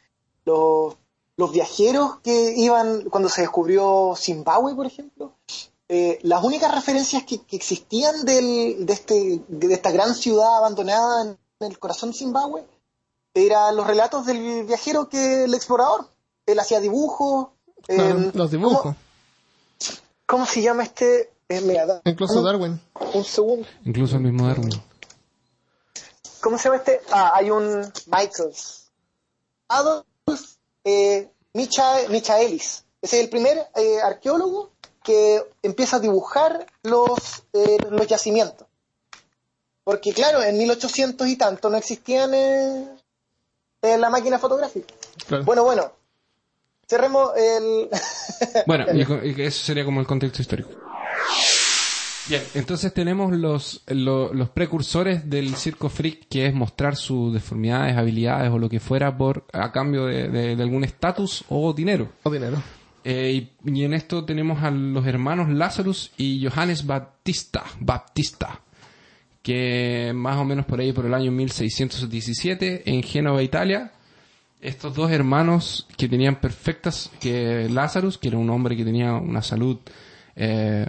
los, 0.44 0.94
los 1.36 1.52
viajeros 1.52 2.18
que 2.22 2.54
iban, 2.56 3.02
cuando 3.10 3.28
se 3.28 3.42
descubrió 3.42 4.14
Zimbabue, 4.16 4.74
por 4.74 4.86
ejemplo, 4.86 5.32
eh, 5.88 6.18
las 6.22 6.42
únicas 6.44 6.74
referencias 6.74 7.24
que, 7.24 7.38
que 7.42 7.56
existían 7.56 8.24
del, 8.24 8.86
de, 8.86 8.92
este, 8.92 9.40
de 9.48 9.74
esta 9.74 9.90
gran 9.90 10.14
ciudad 10.14 10.56
abandonada 10.58 11.22
en 11.24 11.38
el 11.60 11.78
corazón 11.78 12.10
de 12.10 12.16
Zimbabue 12.18 12.64
eran 13.34 13.74
los 13.76 13.86
relatos 13.86 14.26
del 14.26 14.64
viajero 14.64 15.08
que 15.08 15.44
el 15.44 15.54
explorador. 15.54 16.06
Él 16.46 16.58
hacía 16.60 16.78
dibujos. 16.80 17.48
No, 17.88 17.94
eh, 18.04 18.30
los 18.32 18.50
dibujos. 18.50 18.82
¿Cómo, 18.82 18.96
cómo 20.26 20.46
se 20.46 20.62
llama 20.62 20.84
este? 20.84 21.30
Eh, 21.48 21.60
mira, 21.60 21.84
da- 21.84 22.00
Incluso 22.04 22.38
un, 22.38 22.44
Darwin. 22.44 22.80
un 23.12 23.24
segundo. 23.24 23.66
incluso 23.84 24.16
el 24.16 24.22
mismo 24.22 24.46
Darwin. 24.46 24.70
¿Cómo 26.44 26.58
se 26.58 26.64
llama 26.64 26.76
este? 26.76 27.00
Ah, 27.10 27.32
hay 27.34 27.50
un 27.50 27.90
Michaels. 28.06 28.90
Adolf 29.68 30.04
eh, 30.84 31.30
Micha- 31.54 32.06
Michaelis. 32.10 32.84
Ese 33.00 33.16
es 33.18 33.24
el 33.24 33.30
primer 33.30 33.66
eh, 33.74 33.98
arqueólogo 34.02 34.70
que 35.02 35.42
empieza 35.62 35.96
a 35.96 36.00
dibujar 36.00 36.66
los, 36.82 37.44
eh, 37.54 37.78
los 37.90 38.06
yacimientos. 38.06 38.66
Porque 39.84 40.12
claro, 40.12 40.42
en 40.42 40.58
1800 40.58 41.26
y 41.28 41.36
tanto 41.36 41.70
no 41.70 41.78
existían 41.78 42.34
eh, 42.34 42.88
eh, 43.80 43.96
la 43.96 44.10
máquina 44.10 44.38
fotográfica. 44.38 44.92
Claro. 45.26 45.44
Bueno, 45.44 45.64
bueno. 45.64 45.92
Cerremos 46.86 47.30
el... 47.38 47.88
Bueno, 48.66 48.84
y 49.24 49.40
eso 49.42 49.64
sería 49.64 49.86
como 49.86 50.00
el 50.00 50.06
contexto 50.06 50.42
histórico. 50.42 50.68
Bien, 52.28 52.42
entonces 52.54 52.94
tenemos 52.94 53.32
los, 53.36 53.82
lo- 53.88 54.32
los 54.32 54.48
precursores 54.48 55.28
del 55.28 55.54
circo 55.56 55.90
freak, 55.90 56.26
que 56.28 56.46
es 56.46 56.54
mostrar 56.54 56.96
sus 56.96 57.34
deformidades, 57.34 57.96
habilidades 57.96 58.50
o 58.50 58.58
lo 58.58 58.68
que 58.70 58.80
fuera 58.80 59.16
por 59.16 59.46
a 59.52 59.70
cambio 59.72 60.06
de, 60.06 60.28
de- 60.28 60.56
de 60.56 60.62
algún 60.62 60.84
estatus 60.84 61.44
o 61.50 61.72
dinero. 61.74 62.12
O 62.22 62.30
dinero. 62.30 62.62
Eh, 63.04 63.50
y, 63.66 63.70
y 63.70 63.84
en 63.84 63.92
esto 63.92 64.24
tenemos 64.24 64.62
a 64.62 64.70
los 64.70 65.06
hermanos 65.06 65.50
Lazarus 65.50 66.12
y 66.16 66.46
Johannes 66.46 66.86
Baptista, 66.86 67.62
Baptista, 67.78 68.62
que 69.42 70.12
más 70.14 70.38
o 70.38 70.44
menos 70.46 70.64
por 70.64 70.80
ahí 70.80 70.92
por 70.94 71.04
el 71.04 71.12
año 71.12 71.30
1617 71.30 72.90
en 72.90 73.02
Génova, 73.02 73.42
Italia, 73.42 73.92
estos 74.62 74.94
dos 74.94 75.10
hermanos 75.10 75.86
que 75.98 76.08
tenían 76.08 76.36
perfectas, 76.40 77.10
que 77.20 77.68
Lazarus, 77.68 78.16
que 78.16 78.28
era 78.28 78.38
un 78.38 78.48
hombre 78.48 78.74
que 78.74 78.84
tenía 78.84 79.12
una 79.12 79.42
salud 79.42 79.78
eh, 80.36 80.86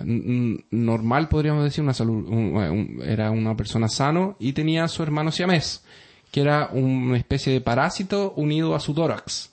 normal, 0.71 1.29
podríamos 1.29 1.63
decir, 1.63 1.83
una 1.83 1.93
salud, 1.93 3.01
era 3.03 3.31
una 3.31 3.55
persona 3.55 3.87
sano, 3.87 4.35
y 4.39 4.53
tenía 4.53 4.83
a 4.83 4.87
su 4.87 5.03
hermano 5.03 5.31
siamés, 5.31 5.83
que 6.31 6.41
era 6.41 6.69
una 6.71 7.17
especie 7.17 7.53
de 7.53 7.61
parásito 7.61 8.33
unido 8.35 8.75
a 8.75 8.79
su 8.79 8.93
tórax. 8.93 9.51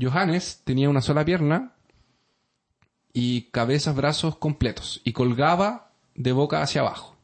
Johannes 0.00 0.60
tenía 0.64 0.90
una 0.90 1.00
sola 1.00 1.24
pierna 1.24 1.72
y 3.12 3.42
cabezas, 3.50 3.96
brazos 3.96 4.36
completos, 4.36 5.00
y 5.04 5.12
colgaba 5.12 5.90
de 6.14 6.32
boca 6.32 6.62
hacia 6.62 6.82
abajo. 6.82 7.16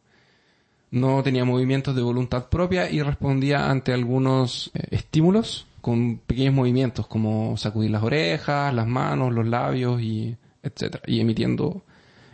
No 0.91 1.23
tenía 1.23 1.45
movimientos 1.45 1.97
de 1.97 2.03
voluntad 2.03 2.49
propia 2.49 2.91
y 2.91 3.03
respondía 3.03 3.71
ante 3.71 3.93
algunos 3.93 4.71
eh, 4.75 4.89
estímulos 4.91 5.67
con 5.81 6.19
pequeños 6.19 6.55
movimientos 6.55 7.07
como 7.07 7.57
sacudir 7.57 7.91
las 7.91 8.03
orejas, 8.03 8.73
las 8.73 8.87
manos, 8.87 9.33
los 9.33 9.47
labios 9.47 10.01
y 10.01 10.37
etcétera, 10.63 11.03
y 11.07 11.21
emitiendo 11.21 11.83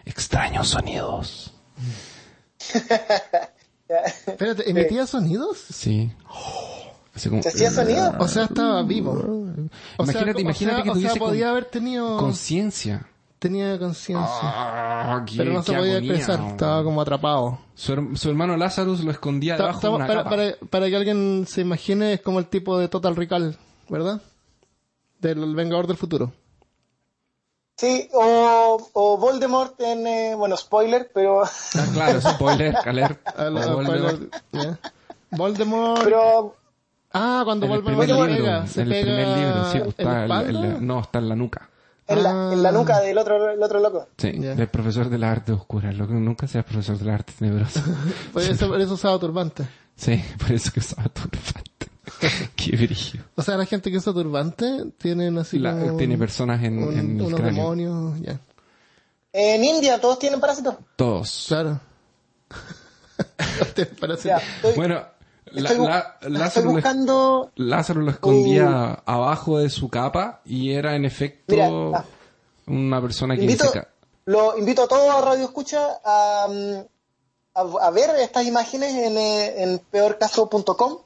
extraños 0.04 0.68
sonidos. 0.68 1.52
Espérate, 4.26 4.70
¿emitía 4.70 5.06
sonidos? 5.06 5.58
Sí. 5.70 6.12
Así 7.14 7.28
como- 7.30 7.42
¿Se 7.42 7.48
hacía 7.48 7.70
sonido? 7.70 8.14
O 8.18 8.28
sea, 8.28 8.44
estaba 8.44 8.82
vivo. 8.82 9.12
O 9.12 10.04
sea, 10.06 10.12
Imagínate- 10.22 10.38
o 10.38 10.40
imagínate 10.40 10.76
sea- 10.76 10.82
que 10.82 10.90
o 10.90 10.92
sea, 10.92 10.92
tuviese 10.94 11.18
con- 11.18 11.28
podía 11.30 11.50
haber 11.50 11.64
tenido... 11.66 12.16
conciencia. 12.18 13.06
Tenía 13.38 13.78
conciencia. 13.78 14.26
Ah, 14.42 15.24
pero 15.36 15.52
no 15.52 15.62
se 15.62 15.72
podía 15.72 15.92
agonía, 15.92 16.14
expresar. 16.14 16.44
Estaba 16.50 16.82
como 16.82 17.00
atrapado. 17.00 17.58
Su, 17.76 18.16
su 18.16 18.28
hermano 18.30 18.56
Lazarus 18.56 19.04
lo 19.04 19.12
escondía 19.12 19.56
debajo 19.56 19.80
de 19.80 19.88
una 19.88 20.06
para, 20.08 20.24
capa. 20.24 20.30
para- 20.30 20.56
para 20.70 20.88
que 20.88 20.96
alguien 20.96 21.44
se 21.46 21.60
imagine, 21.60 22.14
es 22.14 22.20
como 22.20 22.40
el 22.40 22.46
tipo 22.46 22.76
de 22.78 22.88
Total 22.88 23.14
Recall, 23.14 23.56
¿verdad? 23.88 24.20
Del 25.20 25.54
Vengador 25.54 25.86
del 25.86 25.96
Futuro. 25.96 26.32
Sí, 27.78 28.08
o, 28.12 28.90
o 28.92 29.16
Voldemort 29.18 29.80
en, 29.80 30.06
eh, 30.06 30.34
bueno, 30.34 30.56
spoiler, 30.56 31.10
pero, 31.14 31.44
Ah, 31.44 31.86
claro, 31.94 32.20
spoiler, 32.20 32.74
alert. 32.84 33.20
Al- 33.38 33.54
Voldemort. 33.54 34.20
Voldemort. 35.30 36.02
pero 36.04 36.56
ah, 37.12 37.42
cuando 37.44 37.66
En 37.66 37.72
el 37.72 37.80
Voldemort 37.82 38.28
libro, 38.30 38.44
pega, 38.44 38.66
se 38.66 38.82
el 38.82 38.88
Ah, 38.88 38.90
pega 38.90 39.04
primer 39.06 39.38
libro, 39.38 39.70
sí, 39.72 39.78
está 39.90 40.02
en 40.02 40.08
la- 40.08 40.22
en 40.24 40.28
la- 40.28 40.40
espalda. 40.66 40.80
no, 40.80 41.00
está 41.00 41.18
en 41.20 41.28
la 41.28 41.36
nuca. 41.36 41.70
en 42.08 42.22
la, 42.22 42.30
en 42.52 42.62
la 42.62 42.72
nuca 42.72 43.00
del 43.00 43.18
otro, 43.18 43.50
el 43.50 43.62
otro 43.62 43.78
loco. 43.80 44.08
Sí, 44.16 44.32
Ya. 44.40 44.54
del 44.54 44.68
profesor 44.68 45.08
de 45.10 45.18
las 45.18 45.30
artes 45.36 45.54
oscuras. 45.54 45.94
Lo 45.94 46.08
que 46.08 46.14
nunca 46.14 46.46
seas 46.48 46.64
profesor 46.64 46.98
de 46.98 47.04
las 47.04 47.14
artes 47.16 47.36
tenebrosas. 47.36 47.84
Por 48.32 48.42
eso, 48.42 48.66
por 48.68 48.80
eso 48.80 48.94
usaba 48.94 49.18
turbante. 49.18 49.68
Sí, 49.94 50.24
por 50.38 50.50
eso 50.52 50.72
que 50.72 50.80
usaba 50.80 51.04
turbante. 51.10 51.77
Qué 52.56 52.76
brillo. 52.76 53.20
O 53.36 53.42
sea, 53.42 53.56
la 53.56 53.66
gente 53.66 53.90
que 53.90 53.96
usa 53.98 54.12
turbante 54.12 54.84
tienen 54.98 55.38
así 55.38 55.58
La- 55.58 55.72
como 55.78 55.96
tiene 55.96 56.16
personas 56.18 56.62
en, 56.64 56.82
un- 56.82 56.92
en 56.98 57.16
el 57.20 57.22
unos 57.26 57.40
cráneo. 57.40 57.54
demonios, 57.74 58.20
ya. 58.20 58.40
En 59.32 59.62
India 59.64 60.00
todos 60.00 60.18
tienen 60.18 60.40
parásitos. 60.40 60.76
Todos. 60.96 61.44
Claro. 61.48 61.80
Ya, 64.24 64.36
estoy, 64.36 64.72
Bueno, 64.76 65.04
la- 65.46 65.70
estoy 65.70 65.84
bu- 65.84 65.88
la- 65.88 65.98
estoy 66.20 66.32
Lázaro, 66.32 66.66
lo, 66.66 66.72
buscando... 66.72 67.52
Lázaro 67.56 68.00
lo 68.02 68.10
escondía 68.10 68.92
abajo 69.04 69.58
de 69.58 69.70
su 69.70 69.88
capa 69.88 70.40
y 70.44 70.72
era 70.72 70.94
en 70.94 71.04
efecto 71.04 71.54
Mira, 71.54 71.68
ah. 71.98 72.04
una 72.66 73.00
persona 73.00 73.34
que 73.34 73.42
Invito, 73.42 73.70
se 73.70 73.82
lo 74.26 74.56
invito 74.58 74.82
a 74.84 74.88
todos 74.88 75.08
a 75.14 75.20
Radio 75.20 75.44
Escucha 75.46 75.80
a, 76.04 76.46
mm, 76.48 76.78
a, 77.54 77.86
a 77.86 77.90
ver 77.90 78.10
estas 78.20 78.46
imágenes 78.46 78.94
en, 78.94 79.16
eh, 79.18 79.62
en 79.64 79.78
peorcaso.com, 79.90 80.98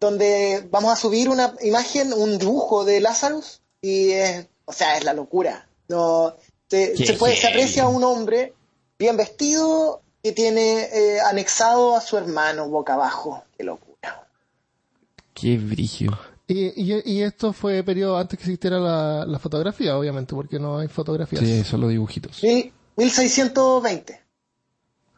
donde 0.00 0.66
vamos 0.70 0.92
a 0.92 0.96
subir 0.96 1.28
una 1.28 1.54
imagen, 1.62 2.12
un 2.12 2.38
dibujo 2.38 2.84
de 2.84 3.00
Lazarus, 3.00 3.60
y 3.80 4.10
es, 4.10 4.46
o 4.64 4.72
sea, 4.72 4.96
es 4.98 5.04
la 5.04 5.12
locura. 5.12 5.68
No, 5.88 6.34
se, 6.68 6.94
puede, 7.18 7.36
se 7.36 7.46
aprecia 7.48 7.86
un 7.88 8.02
hombre 8.04 8.54
bien 8.98 9.16
vestido 9.16 10.02
que 10.22 10.32
tiene 10.32 10.88
eh, 10.92 11.20
anexado 11.20 11.94
a 11.96 12.00
su 12.00 12.16
hermano 12.16 12.68
boca 12.68 12.94
abajo. 12.94 13.44
Qué 13.56 13.64
locura. 13.64 14.28
Qué 15.32 15.56
brillo. 15.58 16.10
Y, 16.48 16.66
y, 16.92 17.02
y 17.04 17.22
esto 17.22 17.52
fue 17.52 17.82
periodo 17.82 18.16
antes 18.18 18.38
que 18.38 18.44
existiera 18.44 18.78
la, 18.78 19.24
la 19.26 19.38
fotografía, 19.38 19.96
obviamente, 19.98 20.34
porque 20.34 20.58
no 20.58 20.78
hay 20.78 20.88
fotografías. 20.88 21.40
Sí, 21.42 21.64
solo 21.64 21.88
dibujitos. 21.88 22.42
Mil- 22.42 22.72
1620. 22.96 24.20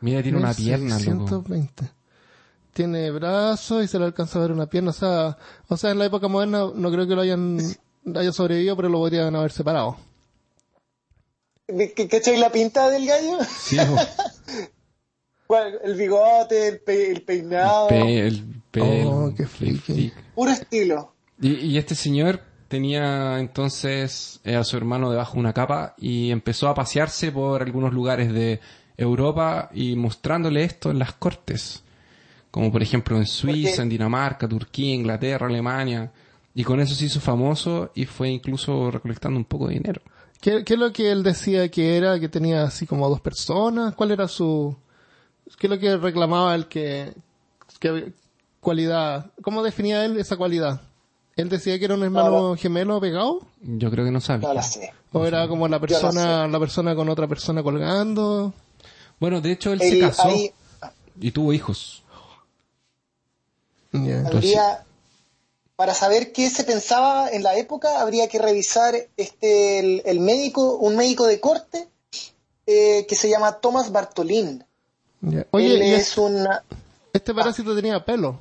Mira, 0.00 0.22
tiene 0.22 0.38
una 0.38 0.54
pierna, 0.54 0.98
loco. 0.98 1.44
1620. 2.78 2.98
Tiene 2.98 3.10
brazos 3.10 3.84
y 3.84 3.88
se 3.88 3.98
le 3.98 4.04
alcanza 4.04 4.38
a 4.38 4.42
ver 4.42 4.52
una 4.52 4.66
pierna. 4.66 4.90
O 4.90 4.92
sea, 4.94 5.36
o 5.68 5.76
sea, 5.76 5.90
en 5.90 5.98
la 5.98 6.06
época 6.06 6.28
moderna 6.28 6.66
no 6.74 6.90
creo 6.92 7.06
que 7.06 7.14
lo 7.14 7.22
hayan 7.22 7.58
haya 8.14 8.32
sobrevivido, 8.32 8.76
pero 8.76 8.88
lo 8.88 8.98
podrían 8.98 9.34
haber 9.34 9.50
separado. 9.52 9.96
¿Qué- 11.66 12.08
¿Cachai 12.08 12.38
la 12.38 12.50
pinta 12.50 12.88
del 12.88 13.06
gallo? 13.06 13.38
Sí. 13.44 13.76
Bueno, 15.48 15.78
el 15.82 15.94
bigote, 15.94 16.68
el, 16.68 16.80
pe- 16.80 17.10
el 17.10 17.22
peinado, 17.22 17.88
Pe- 17.88 18.26
el 18.26 18.44
pelo. 18.70 19.10
Oh, 19.10 19.34
qué 19.34 19.46
puro 20.34 20.50
estilo. 20.50 21.14
Y, 21.40 21.54
y 21.68 21.78
este 21.78 21.94
señor 21.94 22.40
tenía 22.68 23.38
entonces 23.38 24.40
eh, 24.44 24.56
a 24.56 24.64
su 24.64 24.76
hermano 24.76 25.10
debajo 25.10 25.32
de 25.34 25.40
una 25.40 25.54
capa 25.54 25.94
y 25.96 26.30
empezó 26.32 26.68
a 26.68 26.74
pasearse 26.74 27.32
por 27.32 27.62
algunos 27.62 27.94
lugares 27.94 28.30
de 28.30 28.60
Europa 28.98 29.70
y 29.72 29.96
mostrándole 29.96 30.64
esto 30.64 30.90
en 30.90 30.98
las 30.98 31.14
cortes. 31.14 31.82
Como 32.58 32.72
por 32.72 32.82
ejemplo 32.82 33.16
en 33.16 33.24
Suiza, 33.24 33.82
en 33.82 33.88
Dinamarca, 33.88 34.48
Turquía, 34.48 34.92
Inglaterra, 34.92 35.46
Alemania. 35.46 36.10
Y 36.56 36.64
con 36.64 36.80
eso 36.80 36.92
se 36.92 37.04
hizo 37.04 37.20
famoso 37.20 37.92
y 37.94 38.04
fue 38.04 38.30
incluso 38.30 38.90
recolectando 38.90 39.38
un 39.38 39.44
poco 39.44 39.68
de 39.68 39.74
dinero. 39.74 40.02
¿Qué, 40.40 40.64
¿Qué 40.64 40.74
es 40.74 40.80
lo 40.80 40.92
que 40.92 41.12
él 41.12 41.22
decía 41.22 41.68
que 41.68 41.96
era? 41.96 42.18
Que 42.18 42.28
tenía 42.28 42.64
así 42.64 42.84
como 42.84 43.08
dos 43.08 43.20
personas. 43.20 43.94
¿Cuál 43.94 44.10
era 44.10 44.26
su... 44.26 44.76
¿Qué 45.56 45.68
es 45.68 45.70
lo 45.70 45.78
que 45.78 45.96
reclamaba 45.98 46.52
el 46.56 46.66
que... 46.66 47.12
que 47.78 48.12
cualidad? 48.58 49.30
¿Cómo 49.40 49.62
definía 49.62 50.04
él 50.04 50.18
esa 50.18 50.36
cualidad? 50.36 50.80
¿Él 51.36 51.48
decía 51.48 51.78
que 51.78 51.84
era 51.84 51.94
un 51.94 52.02
hermano 52.02 52.56
gemelo 52.56 53.00
pegado? 53.00 53.38
Yo 53.62 53.88
creo 53.88 54.04
que 54.04 54.10
no 54.10 54.20
sabía. 54.20 54.48
No 54.48 54.54
la 54.54 54.62
sé. 54.62 54.92
¿O 55.12 55.24
era 55.24 55.46
como 55.46 55.68
la 55.68 55.76
Yo 55.76 55.80
no 55.80 55.86
persona, 55.86 56.48
la 56.48 56.58
persona 56.58 56.96
con 56.96 57.08
otra 57.08 57.28
persona 57.28 57.62
colgando? 57.62 58.52
Bueno, 59.20 59.40
de 59.40 59.52
hecho 59.52 59.72
él 59.72 59.78
se 59.78 60.00
casó 60.00 60.26
ahí 60.26 60.50
y 61.20 61.30
tuvo 61.30 61.52
hijos. 61.52 62.02
Habría, 63.92 64.84
para 65.76 65.94
saber 65.94 66.32
qué 66.32 66.50
se 66.50 66.64
pensaba 66.64 67.28
en 67.30 67.42
la 67.42 67.56
época, 67.56 68.00
habría 68.00 68.28
que 68.28 68.38
revisar 68.38 68.94
este 69.16 69.78
el, 69.78 70.02
el 70.04 70.20
médico, 70.20 70.76
un 70.76 70.96
médico 70.96 71.26
de 71.26 71.40
corte 71.40 71.88
eh, 72.66 73.06
que 73.08 73.16
se 73.16 73.28
llama 73.30 73.60
Thomas 73.60 73.92
Bartolín. 73.92 74.64
Oye, 75.50 75.86
y 75.86 75.94
es 75.94 76.16
una 76.16 76.62
este 77.12 77.34
parásito 77.34 77.74
tenía 77.74 78.04
pelo. 78.04 78.40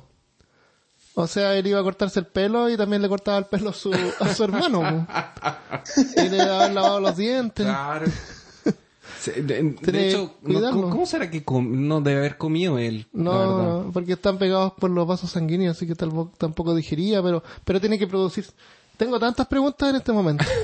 O 1.14 1.26
sea, 1.26 1.54
él 1.54 1.66
iba 1.66 1.80
a 1.80 1.82
cortarse 1.82 2.20
el 2.20 2.26
pelo 2.26 2.70
y 2.70 2.76
también 2.76 3.02
le 3.02 3.08
cortaba 3.08 3.38
el 3.38 3.46
pelo 3.46 3.70
a 3.70 3.72
su, 3.72 3.92
a 3.92 4.34
su 4.34 4.44
hermano. 4.44 5.06
y 6.16 6.28
le 6.28 6.36
daba 6.36 6.68
lavado 6.68 7.00
los 7.00 7.16
dientes. 7.16 7.66
Claro. 7.66 8.06
De, 9.28 10.08
hecho, 10.08 10.34
no. 10.42 10.90
¿cómo, 10.90 11.06
será 11.06 11.30
que 11.30 11.42
no 11.62 12.00
debe 12.00 12.18
haber 12.18 12.38
comido 12.38 12.78
él? 12.78 13.06
No, 13.12 13.82
no, 13.84 13.92
porque 13.92 14.14
están 14.14 14.38
pegados 14.38 14.72
por 14.78 14.90
los 14.90 15.06
vasos 15.06 15.30
sanguíneos, 15.30 15.76
así 15.76 15.86
que 15.86 15.94
tal- 15.94 16.30
tampoco 16.38 16.74
digería, 16.74 17.22
pero, 17.22 17.42
pero 17.64 17.80
tiene 17.80 17.98
que 17.98 18.06
producir. 18.06 18.46
Tengo 18.96 19.20
tantas 19.20 19.46
preguntas 19.46 19.90
en 19.90 19.96
este 19.96 20.12
momento. 20.12 20.44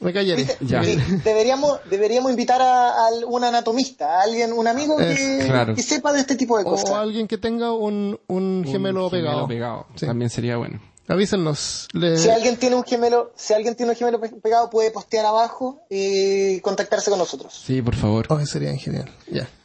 Me 0.00 0.12
callaré. 0.12 0.46
Ya. 0.60 0.82
Deberíamos, 0.82 1.78
deberíamos 1.88 2.30
invitar 2.30 2.60
a, 2.60 2.90
a 2.90 3.08
un 3.26 3.42
anatomista, 3.44 4.20
a 4.20 4.24
alguien, 4.24 4.52
un 4.52 4.68
amigo 4.68 4.96
que, 4.98 5.42
claro. 5.46 5.74
que 5.74 5.82
sepa 5.82 6.12
de 6.12 6.20
este 6.20 6.36
tipo 6.36 6.58
de 6.58 6.64
cosas. 6.64 6.90
O 6.90 6.96
alguien 6.96 7.26
que 7.26 7.38
tenga 7.38 7.72
un, 7.72 8.18
un 8.26 8.64
gemelo 8.66 9.08
pegado. 9.08 9.48
pegado. 9.48 9.86
Sí. 9.94 10.04
También 10.06 10.28
sería 10.30 10.58
bueno. 10.58 10.80
Avísenos. 11.08 11.88
Le- 11.92 12.18
Si 12.18 12.28
alguien 12.30 12.56
tiene 12.56 12.76
un 12.76 12.84
gemelo, 12.84 13.32
si 13.36 13.54
alguien 13.54 13.74
tiene 13.76 13.92
un 13.92 13.96
gemelo 13.98 14.20
pe- 14.20 14.28
pegado, 14.30 14.68
puede 14.70 14.90
postear 14.90 15.24
abajo 15.26 15.80
y 15.88 16.60
contactarse 16.60 17.10
con 17.10 17.18
nosotros. 17.18 17.54
Sí, 17.64 17.80
por 17.82 17.94
favor. 17.94 18.26
Oh, 18.28 18.44
sería 18.46 18.76
genial. 18.76 19.10
Ya. 19.30 19.48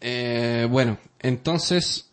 Eh, 0.00 0.66
bueno, 0.70 0.98
entonces 1.20 2.06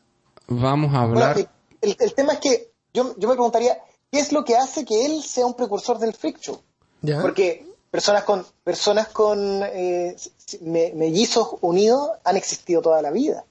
vamos 0.47 0.93
a 0.93 1.05
Bueno, 1.05 1.25
hablar. 1.25 1.49
el, 1.81 1.95
el 1.99 2.13
tema 2.13 2.33
es 2.33 2.39
que 2.39 2.71
yo, 2.93 3.15
yo 3.17 3.27
me 3.27 3.33
preguntaría, 3.35 3.77
¿qué 4.11 4.19
es 4.19 4.31
lo 4.31 4.43
que 4.45 4.55
hace 4.57 4.85
que 4.85 5.05
él 5.05 5.23
sea 5.23 5.45
un 5.45 5.53
precursor 5.55 5.99
del 5.99 6.13
freak 6.13 6.39
show? 6.39 6.61
¿Ya? 7.01 7.21
Porque 7.21 7.65
personas 7.91 8.23
con 8.23 8.45
personas 8.63 9.07
con 9.09 9.61
eh, 9.63 10.15
me- 10.61 10.91
mellizos 10.95 11.55
unidos 11.61 12.09
han 12.23 12.37
existido 12.37 12.81
toda 12.81 13.01
la 13.01 13.11
vida. 13.11 13.43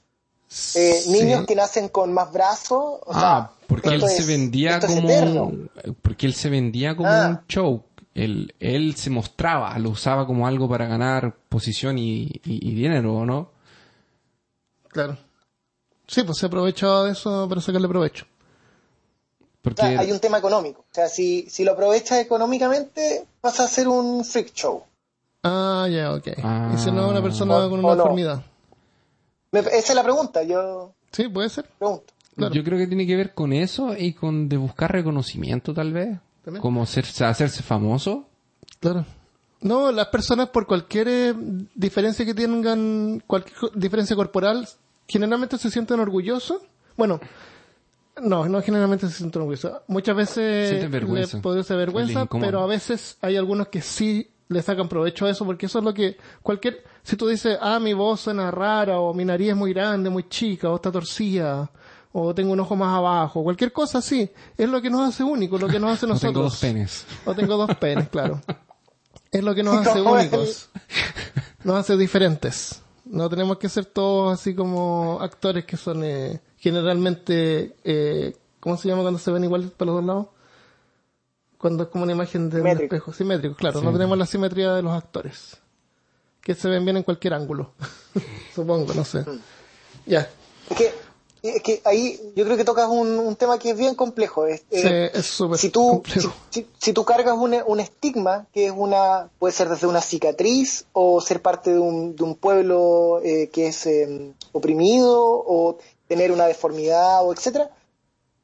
Eh, 0.74 1.00
Sí. 1.04 1.10
Niños 1.10 1.46
que 1.46 1.54
nacen 1.54 1.88
con 1.88 2.12
más 2.12 2.30
brazos. 2.32 3.00
o 3.04 3.10
Ah, 3.12 3.50
sea, 3.57 3.57
porque 3.68 3.90
él 3.90 4.00
se 4.02 4.18
es- 4.22 4.26
vendía 4.26 4.80
como 4.80 5.52
porque 6.02 6.26
él 6.26 6.34
se 6.34 6.50
vendía 6.50 6.96
como 6.96 7.08
Ah. 7.08 7.28
un 7.40 7.46
show. 7.46 7.84
Él, 8.14 8.52
él 8.58 8.96
se 8.96 9.10
mostraba, 9.10 9.78
lo 9.78 9.90
usaba 9.90 10.26
como 10.26 10.48
algo 10.48 10.68
para 10.68 10.86
ganar 10.88 11.36
posición 11.48 11.98
y, 11.98 12.22
y- 12.44 12.68
y 12.70 12.74
dinero, 12.74 13.14
¿o 13.14 13.24
¿no? 13.24 13.52
Claro. 14.88 15.16
Sí, 16.06 16.22
pues 16.24 16.38
se 16.38 16.46
aprovechaba 16.46 17.04
de 17.04 17.12
eso 17.12 17.46
para 17.48 17.60
sacarle 17.60 17.86
provecho. 17.86 18.26
Porque 19.62 19.82
O 19.82 19.86
sea, 19.86 20.00
hay 20.00 20.10
un 20.10 20.18
tema 20.20 20.38
económico. 20.38 20.80
O 20.90 20.94
sea, 20.94 21.08
si, 21.08 21.42
si 21.50 21.62
lo 21.64 21.72
aprovechas 21.72 22.18
económicamente, 22.18 23.26
vas 23.42 23.60
a 23.60 23.64
hacer 23.64 23.86
un 23.86 24.24
freak 24.24 24.52
show. 24.54 24.82
Ah, 25.42 25.86
ya, 25.90 26.12
ok. 26.14 26.28
Ah. 26.42 26.72
Y 26.74 26.78
si 26.78 26.90
no 26.90 27.04
es 27.04 27.10
una 27.12 27.22
persona 27.22 27.56
O- 27.58 27.70
con 27.70 27.84
una 27.84 27.94
no. 27.94 28.42
Me- 29.52 29.60
esa 29.60 29.76
es 29.78 29.94
la 29.94 30.02
pregunta, 30.02 30.42
yo 30.42 30.92
Sí, 31.12 31.28
puede 31.28 31.48
ser. 31.50 31.66
pregunto. 31.78 32.12
Claro. 32.38 32.54
yo 32.54 32.64
creo 32.64 32.78
que 32.78 32.86
tiene 32.86 33.06
que 33.06 33.16
ver 33.16 33.34
con 33.34 33.52
eso 33.52 33.94
y 33.96 34.14
con 34.14 34.48
de 34.48 34.56
buscar 34.56 34.92
reconocimiento 34.92 35.74
tal 35.74 35.92
vez. 35.92 36.18
También. 36.44 36.62
Como 36.62 36.86
ser, 36.86 37.04
hacerse 37.04 37.62
famoso. 37.62 38.26
Claro. 38.80 39.04
No, 39.60 39.90
las 39.90 40.06
personas 40.08 40.48
por 40.48 40.66
cualquier 40.66 41.08
eh, 41.08 41.34
diferencia 41.74 42.24
que 42.24 42.34
tengan, 42.34 43.22
cualquier 43.26 43.56
diferencia 43.74 44.14
corporal, 44.14 44.68
generalmente 45.06 45.58
se 45.58 45.70
sienten 45.70 46.00
orgullosos. 46.00 46.62
Bueno, 46.96 47.20
no, 48.22 48.48
no 48.48 48.62
generalmente 48.62 49.08
se 49.08 49.14
sienten 49.14 49.42
orgullosos. 49.42 49.82
Muchas 49.88 50.16
veces 50.16 50.90
les 50.90 51.36
produce 51.36 51.74
Les 51.74 51.78
vergüenza, 51.78 52.26
pero 52.26 52.60
a 52.60 52.66
veces 52.66 53.18
hay 53.20 53.36
algunos 53.36 53.68
que 53.68 53.82
sí 53.82 54.30
le 54.48 54.62
sacan 54.62 54.88
provecho 54.88 55.26
a 55.26 55.30
eso, 55.30 55.44
porque 55.44 55.66
eso 55.66 55.78
es 55.78 55.84
lo 55.84 55.92
que 55.92 56.16
cualquier, 56.42 56.82
si 57.02 57.16
tú 57.16 57.28
dices, 57.28 57.58
ah, 57.60 57.78
mi 57.78 57.92
voz 57.92 58.20
suena 58.20 58.50
rara, 58.50 58.98
o 58.98 59.12
mi 59.12 59.24
nariz 59.24 59.50
es 59.50 59.56
muy 59.56 59.72
grande, 59.72 60.08
muy 60.08 60.28
chica, 60.28 60.70
o 60.70 60.76
está 60.76 60.90
torcida, 60.90 61.70
o 62.12 62.34
tengo 62.34 62.52
un 62.52 62.60
ojo 62.60 62.74
más 62.76 62.96
abajo, 62.96 63.42
cualquier 63.42 63.72
cosa 63.72 63.98
así, 63.98 64.30
es 64.56 64.68
lo 64.68 64.80
que 64.80 64.90
nos 64.90 65.08
hace 65.08 65.22
únicos, 65.24 65.60
lo 65.60 65.68
que 65.68 65.78
nos 65.78 65.92
hace 65.92 66.06
O 66.06 66.08
nosotros. 66.08 66.32
tengo 66.32 66.42
dos 66.42 66.58
penes. 66.58 67.06
O 67.24 67.34
tengo 67.34 67.56
dos 67.56 67.74
penes, 67.76 68.08
claro. 68.08 68.40
Es 69.30 69.44
lo 69.44 69.54
que 69.54 69.62
nos 69.62 69.76
hace 69.86 70.00
únicos. 70.00 70.70
Nos 71.64 71.76
hace 71.76 71.96
diferentes. 71.96 72.82
No 73.04 73.28
tenemos 73.28 73.58
que 73.58 73.68
ser 73.68 73.86
todos 73.86 74.38
así 74.38 74.54
como 74.54 75.18
actores 75.20 75.64
que 75.64 75.76
son 75.76 76.04
eh, 76.04 76.40
generalmente, 76.58 77.76
eh, 77.84 78.36
¿cómo 78.60 78.76
se 78.76 78.88
llama 78.88 79.02
cuando 79.02 79.18
se 79.18 79.30
ven 79.30 79.44
iguales 79.44 79.70
para 79.70 79.86
los 79.92 79.96
dos 79.96 80.04
lados? 80.04 80.26
Cuando 81.56 81.84
es 81.84 81.88
como 81.88 82.04
una 82.04 82.12
imagen 82.12 82.50
de 82.50 82.60
un 82.60 82.66
espejo. 82.68 83.12
Simétrico, 83.12 83.56
claro. 83.56 83.80
Sí. 83.80 83.84
No 83.86 83.92
tenemos 83.92 84.16
la 84.16 84.26
simetría 84.26 84.74
de 84.74 84.82
los 84.82 84.92
actores. 84.92 85.56
Que 86.40 86.54
se 86.54 86.68
ven 86.68 86.84
bien 86.84 86.98
en 86.98 87.02
cualquier 87.02 87.34
ángulo. 87.34 87.72
Supongo, 88.54 88.94
no 88.94 89.04
sé. 89.04 89.24
Ya. 90.06 90.28
Es 90.70 90.76
que, 90.76 90.94
es 91.42 91.62
que 91.62 91.80
ahí 91.84 92.20
yo 92.34 92.44
creo 92.44 92.56
que 92.56 92.64
tocas 92.64 92.88
un, 92.88 93.18
un 93.18 93.36
tema 93.36 93.58
que 93.58 93.70
es 93.70 93.76
bien 93.76 93.94
complejo. 93.94 94.46
Es, 94.46 94.60
Sí, 94.70 94.80
eh, 94.86 95.10
es 95.14 95.26
súper 95.26 95.58
si 95.58 95.70
tú 95.70 95.88
complejo. 96.02 96.32
si, 96.50 96.60
si- 96.60 96.66
si 96.78 96.92
tú 96.92 97.04
cargas 97.04 97.36
un, 97.36 97.56
un 97.66 97.80
estigma 97.80 98.46
que 98.52 98.66
es 98.66 98.72
una 98.76 99.30
puede 99.38 99.52
ser 99.52 99.68
desde 99.68 99.86
una 99.86 100.00
cicatriz 100.00 100.86
o 100.92 101.20
ser 101.20 101.40
parte 101.42 101.72
de 101.72 101.78
un, 101.78 102.16
de 102.16 102.24
un 102.24 102.34
pueblo 102.34 103.20
eh, 103.22 103.48
que 103.52 103.68
es 103.68 103.86
eh, 103.86 104.32
oprimido 104.52 105.22
o 105.24 105.78
tener 106.08 106.32
una 106.32 106.46
deformidad 106.46 107.24
o 107.26 107.32
etcétera 107.32 107.70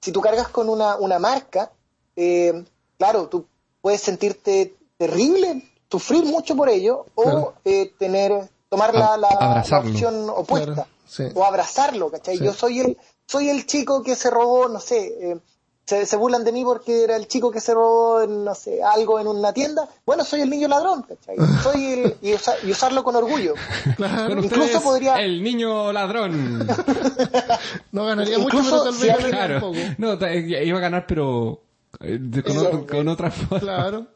si 0.00 0.12
tú 0.12 0.20
cargas 0.20 0.48
con 0.48 0.68
una, 0.68 0.96
una 0.96 1.18
marca 1.18 1.72
eh, 2.16 2.64
claro 2.98 3.28
tú 3.28 3.46
puedes 3.80 4.00
sentirte 4.00 4.74
terrible 4.98 5.62
sufrir 5.90 6.24
mucho 6.24 6.54
por 6.56 6.68
ello 6.68 7.06
o 7.14 7.22
Claro. 7.22 7.54
eh, 7.64 7.92
tener 7.98 8.48
tomar 8.68 8.94
la, 8.94 9.16
la- 9.16 9.64
opción 9.80 10.28
opuesta 10.30 10.72
Claro, 10.74 10.88
sí. 11.06 11.24
o 11.34 11.44
abrazarlo, 11.44 12.10
¿cachai? 12.10 12.38
Sí. 12.38 12.44
Yo 12.44 12.52
soy 12.52 12.80
el, 12.80 12.98
soy 13.26 13.48
el 13.50 13.66
chico 13.66 14.02
que 14.02 14.14
se 14.16 14.30
robó, 14.30 14.68
no 14.68 14.80
sé, 14.80 15.06
eh, 15.20 15.38
se, 15.86 16.06
se 16.06 16.16
burlan 16.16 16.44
de 16.44 16.52
mí 16.52 16.64
porque 16.64 17.04
era 17.04 17.14
el 17.16 17.28
chico 17.28 17.50
que 17.50 17.60
se 17.60 17.74
robó, 17.74 18.26
no 18.26 18.54
sé, 18.54 18.82
algo 18.82 19.20
en 19.20 19.26
una 19.26 19.52
tienda. 19.52 19.86
Bueno, 20.06 20.24
soy 20.24 20.40
el 20.40 20.48
niño 20.48 20.66
ladrón, 20.66 21.02
¿cachai? 21.02 21.36
Soy 21.62 21.84
el, 21.92 22.16
y, 22.22 22.32
usa- 22.34 22.56
y 22.62 22.70
usarlo 22.70 23.04
con 23.04 23.16
orgullo. 23.16 23.52
Claro. 23.96 24.42
Incluso 24.42 24.80
podría- 24.80 25.16
El 25.20 25.42
niño 25.42 25.92
ladrón. 25.92 26.66
No 27.92 28.06
ganaría 28.06 28.38
mucho, 28.38 28.58
pero 28.64 28.82
tal 28.84 28.94
si 28.94 29.02
vez 29.02 29.10
alguien- 29.14 29.30
claro. 29.32 29.54
un 29.56 29.60
poco. 29.60 29.78
No, 29.98 30.18
ta- 30.18 30.32
iba 30.34 30.78
a 30.78 30.80
ganar, 30.80 31.06
pero 31.06 31.60
eh, 32.00 32.18
con, 32.42 32.52
Eso, 32.56 32.66
otro- 32.66 32.86
con 32.86 33.08
otra 33.08 33.30
forma. 33.30 33.60
Claro. 33.60 34.06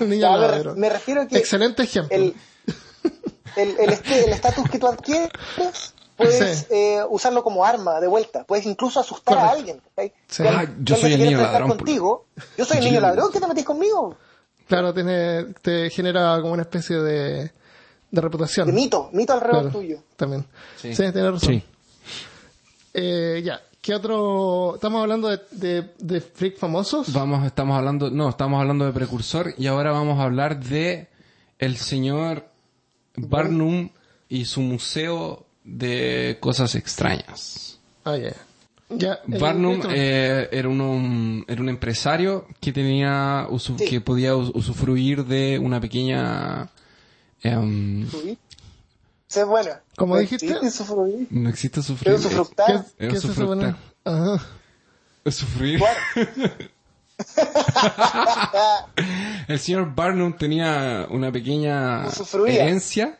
Niño 0.00 0.36
ladrón. 0.36 0.78
me 0.80 0.88
refiero 0.88 1.22
a 1.22 1.26
que 1.28 1.36
Excelente 1.38 1.82
ejemplo. 1.82 2.16
el 2.16 2.34
el 3.56 3.76
el 3.78 3.90
este- 3.90 4.24
el 4.24 4.30
estatus 4.32 4.68
que 4.70 4.78
tú 4.78 4.86
adquieres 4.88 5.30
puedes 6.16 6.58
Sí. 6.60 6.66
eh, 6.70 7.00
usarlo 7.08 7.42
como 7.42 7.64
arma 7.64 8.00
de 8.00 8.06
vuelta 8.06 8.44
puedes 8.44 8.66
incluso 8.66 9.00
asustar 9.00 9.36
a 9.38 9.50
alguien. 9.50 9.80
Que 9.96 10.12
Ah, 10.44 10.60
alguien- 10.60 10.84
yo 10.84 10.94
que 10.94 11.00
soy 11.00 11.12
el 11.14 11.20
niño 11.24 11.38
ladrón, 11.38 11.68
contigo 11.70 12.26
yo 12.56 12.64
soy 12.64 12.78
el 12.78 12.84
niño 12.84 13.00
ladrón 13.00 13.30
¿qué 13.32 13.40
te 13.40 13.46
metís 13.48 13.64
conmigo? 13.64 14.16
Claro, 14.68 14.94
tiene, 14.94 15.44
te 15.60 15.90
genera 15.90 16.40
como 16.40 16.52
una 16.54 16.62
especie 16.62 16.96
de, 16.96 17.52
de 18.10 18.20
reputación. 18.20 18.66
de 18.66 18.72
mito 18.72 19.10
mito 19.12 19.32
alrededor 19.32 19.62
Claro, 19.70 19.78
tuyo 19.78 19.98
También. 20.16 20.46
Sí, 20.80 20.94
Sí. 20.94 21.02
tienes 21.12 21.32
razón. 21.32 21.40
Sí. 21.54 21.64
Eh, 22.94 23.42
ya, 23.44 23.60
¿qué 23.82 23.94
otro? 23.94 24.76
Estamos 24.76 25.02
hablando 25.02 25.28
de, 25.28 25.40
de, 25.50 25.92
de 25.98 26.20
freak 26.20 26.56
famosos. 26.58 27.12
Vamos, 27.12 27.44
estamos 27.44 27.76
hablando, 27.76 28.10
no, 28.10 28.28
estamos 28.28 28.60
hablando 28.60 28.84
de 28.86 28.92
precursor 28.92 29.52
y 29.58 29.66
ahora 29.66 29.90
vamos 29.92 30.18
a 30.20 30.22
hablar 30.24 30.60
de 30.60 31.08
el 31.58 31.76
señor 31.76 32.46
Barnum 33.16 33.90
y 34.28 34.44
su 34.44 34.60
museo 34.60 35.46
de 35.64 36.38
cosas 36.40 36.74
extrañas. 36.74 37.78
Ah, 38.04 38.16
ya. 38.16 38.34
Ya, 38.90 39.18
el- 39.26 39.38
Barnum 39.40 39.80
eh, 39.90 40.48
era, 40.52 40.68
un, 40.68 41.44
era 41.48 41.60
un 41.60 41.68
empresario 41.70 42.46
que 42.60 42.72
tenía 42.72 43.46
usu- 43.48 43.78
Sí. 43.78 43.86
que 43.86 44.00
podía 44.00 44.36
us- 44.36 44.50
usufruir 44.54 45.24
de 45.24 45.58
una 45.58 45.80
pequeña 45.80 46.68
Sí, 49.26 49.42
bueno. 49.42 49.70
¿Cómo 49.96 50.14
No 50.14 50.20
dijiste? 50.20 50.46
existe 50.46 50.60
no 51.30 51.48
existe 51.48 51.80
¿Qué 51.80 51.86
sufrir? 51.86 52.14
¿Qué, 52.16 52.72
es 53.06 53.12
qué 53.12 53.20
se 53.20 53.34
supone? 53.34 53.74
Ajá. 54.04 54.46
Sufrir. 55.26 55.80
El 59.48 59.58
señor 59.58 59.94
Barnum 59.94 60.36
tenía 60.36 61.06
una 61.10 61.30
pequeña 61.32 62.04
herencia 62.46 63.18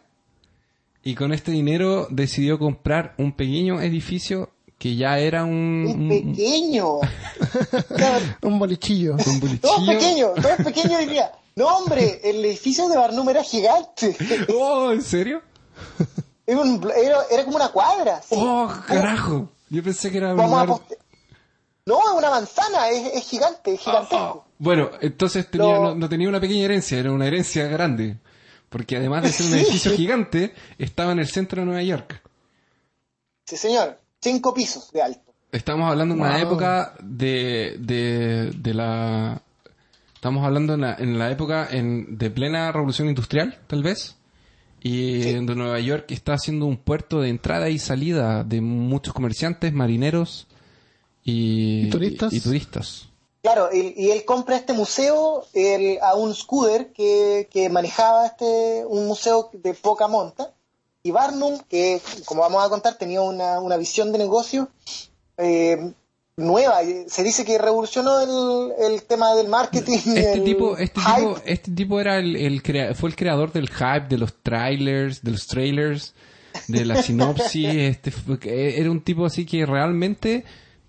y 1.02 1.14
con 1.14 1.32
este 1.32 1.52
dinero 1.52 2.06
decidió 2.10 2.58
comprar 2.58 3.14
un 3.18 3.32
pequeño 3.32 3.80
edificio 3.80 4.50
que 4.78 4.96
ya 4.96 5.18
era 5.18 5.44
un, 5.44 5.50
un 5.86 6.02
un- 6.02 6.08
pequeño. 6.32 6.98
Un 8.42 8.58
bolichillo. 8.58 9.16
un 9.26 9.58
Todo 9.60 9.78
es 9.80 9.86
pequeño, 9.98 10.28
todo 10.30 10.48
es 10.58 10.64
pequeño 10.64 10.98
diría. 10.98 11.30
No, 11.56 11.68
hombre, 11.68 12.20
el 12.24 12.44
edificio 12.44 12.88
de 12.88 12.96
Barnum 12.96 13.28
era 13.28 13.42
gigante. 13.44 14.16
Oh, 14.54 14.90
¿en 14.92 15.02
serio? 15.02 15.40
Era, 16.46 16.60
un- 16.60 16.82
era- 16.96 17.22
era 17.30 17.44
como 17.44 17.56
una 17.56 17.68
cuadra. 17.68 18.20
sí. 18.22 18.34
Oh, 18.38 18.70
carajo. 18.86 19.48
Yo 19.70 19.82
pensé 19.82 20.10
que 20.10 20.18
era 20.18 20.32
un 20.32 20.36
Vamos 20.36 20.62
a 20.62 20.66
poste- 20.66 20.98
No, 21.86 21.98
es 21.98 22.18
una 22.18 22.30
manzana, 22.30 22.88
es, 22.88 23.14
es 23.14 23.24
gigante, 23.28 23.74
es 23.74 23.80
gigantesco. 23.80 24.16
Oh, 24.16 24.44
Bueno, 24.58 24.90
entonces 25.02 25.50
tenía, 25.50 25.74
Lo- 25.74 25.82
no, 25.82 25.94
no 25.94 26.08
tenía 26.08 26.28
una 26.28 26.40
pequeña 26.40 26.64
herencia, 26.64 26.98
era 26.98 27.12
una 27.12 27.26
herencia 27.26 27.66
grande. 27.66 28.16
Porque 28.70 28.96
además 28.96 29.22
de 29.22 29.28
ser 29.32 29.46
un 29.46 29.52
Sí. 29.58 29.58
edificio 29.60 29.92
gigante, 29.92 30.54
estaba 30.78 31.12
en 31.12 31.18
el 31.18 31.26
centro 31.28 31.60
de 31.60 31.66
Nueva 31.66 31.82
York. 31.82 32.22
Sí, 33.46 33.56
señor. 33.56 34.00
Cinco 34.20 34.54
pisos 34.54 34.90
de 34.92 35.02
alto. 35.02 35.20
Estamos 35.52 35.90
hablando 35.90 36.14
de 36.14 36.20
una 36.22 36.32
Wow. 36.38 36.40
época 36.40 36.94
de, 37.00 37.76
de, 37.78 38.50
de 38.56 38.74
la... 38.74 39.42
Estamos 40.14 40.44
hablando 40.46 40.72
en 40.74 40.80
la, 40.80 40.94
en 40.94 41.18
la 41.18 41.30
época 41.30 41.68
en, 41.70 42.16
de 42.16 42.30
plena 42.30 42.72
revolución 42.72 43.08
industrial, 43.08 43.58
tal 43.66 43.82
vez. 43.82 44.16
Y 44.82 45.32
donde 45.34 45.54
Nueva 45.54 45.78
York 45.80 46.06
está 46.08 46.38
siendo 46.38 46.64
un 46.64 46.78
puerto 46.78 47.20
de 47.20 47.28
entrada 47.28 47.68
y 47.68 47.78
salida 47.78 48.42
de 48.42 48.62
muchos 48.62 49.12
comerciantes, 49.12 49.72
marineros 49.74 50.46
y, 51.24 51.86
¿Y 51.86 51.90
turistas? 51.90 52.32
y- 52.32 52.36
y 52.36 52.40
turistas. 52.40 53.08
Claro, 53.42 53.68
y, 53.72 53.92
y 53.96 54.10
él 54.10 54.24
compra 54.24 54.56
este 54.56 54.72
museo 54.72 55.44
el- 55.52 55.98
a 56.02 56.14
un 56.14 56.34
scooter 56.34 56.92
que, 56.92 57.48
que 57.50 57.68
manejaba 57.68 58.26
este 58.26 58.84
un 58.86 59.06
museo 59.06 59.50
de 59.52 59.74
poca 59.74 60.06
monta. 60.08 60.52
Y 61.02 61.10
Barnum, 61.10 61.58
que 61.68 62.00
como 62.24 62.40
vamos 62.40 62.64
a 62.64 62.70
contar, 62.70 62.94
tenía 62.96 63.20
una, 63.20 63.60
una 63.60 63.76
visión 63.76 64.10
de 64.12 64.18
negocio 64.18 64.70
eh, 65.36 65.92
nueva. 66.36 66.82
Y 66.82 67.04
Se 67.08 67.22
dice 67.22 67.44
que 67.44 67.58
revolucionó 67.58 68.20
el, 68.78 68.92
el 68.92 69.02
tema 69.02 69.34
del 69.34 69.48
marketing. 69.48 69.98
Este 69.98 70.32
el 70.32 70.44
tipo, 70.44 70.78
este 70.78 71.00
hype. 71.00 71.16
tipo, 71.20 71.40
este 71.44 71.70
tipo 71.72 72.00
era 72.00 72.16
el, 72.18 72.36
el 72.36 72.62
crea- 72.62 72.94
fue 72.94 73.10
el 73.10 73.16
creador 73.16 73.52
del 73.52 73.68
hype, 73.68 74.06
de 74.08 74.16
los 74.16 74.32
trailers, 74.42 75.22
de 75.22 75.30
los 75.32 75.46
trailers, 75.46 76.14
de 76.68 76.84
la 76.86 76.96
sinopsis, 77.02 77.68
este, 77.74 78.12
era 78.80 78.90
un 78.90 79.02
tipo 79.02 79.26
así 79.26 79.44
que 79.44 79.66
realmente 79.66 80.44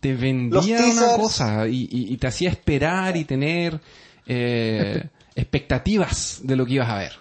te 0.06 0.14
vendía 0.14 0.78
una 0.86 1.16
cosa 1.16 1.68
y, 1.68 1.84
y- 1.92 2.14
y 2.14 2.18
te 2.18 2.28
hacía 2.28 2.50
esperar 2.50 3.18
y 3.18 3.26
tener 3.26 3.80
eh, 4.28 5.10
expectativas 5.36 6.40
de 6.44 6.56
lo 6.56 6.66
que 6.66 6.74
ibas 6.74 6.90
a 6.90 6.98
ver. 6.98 7.14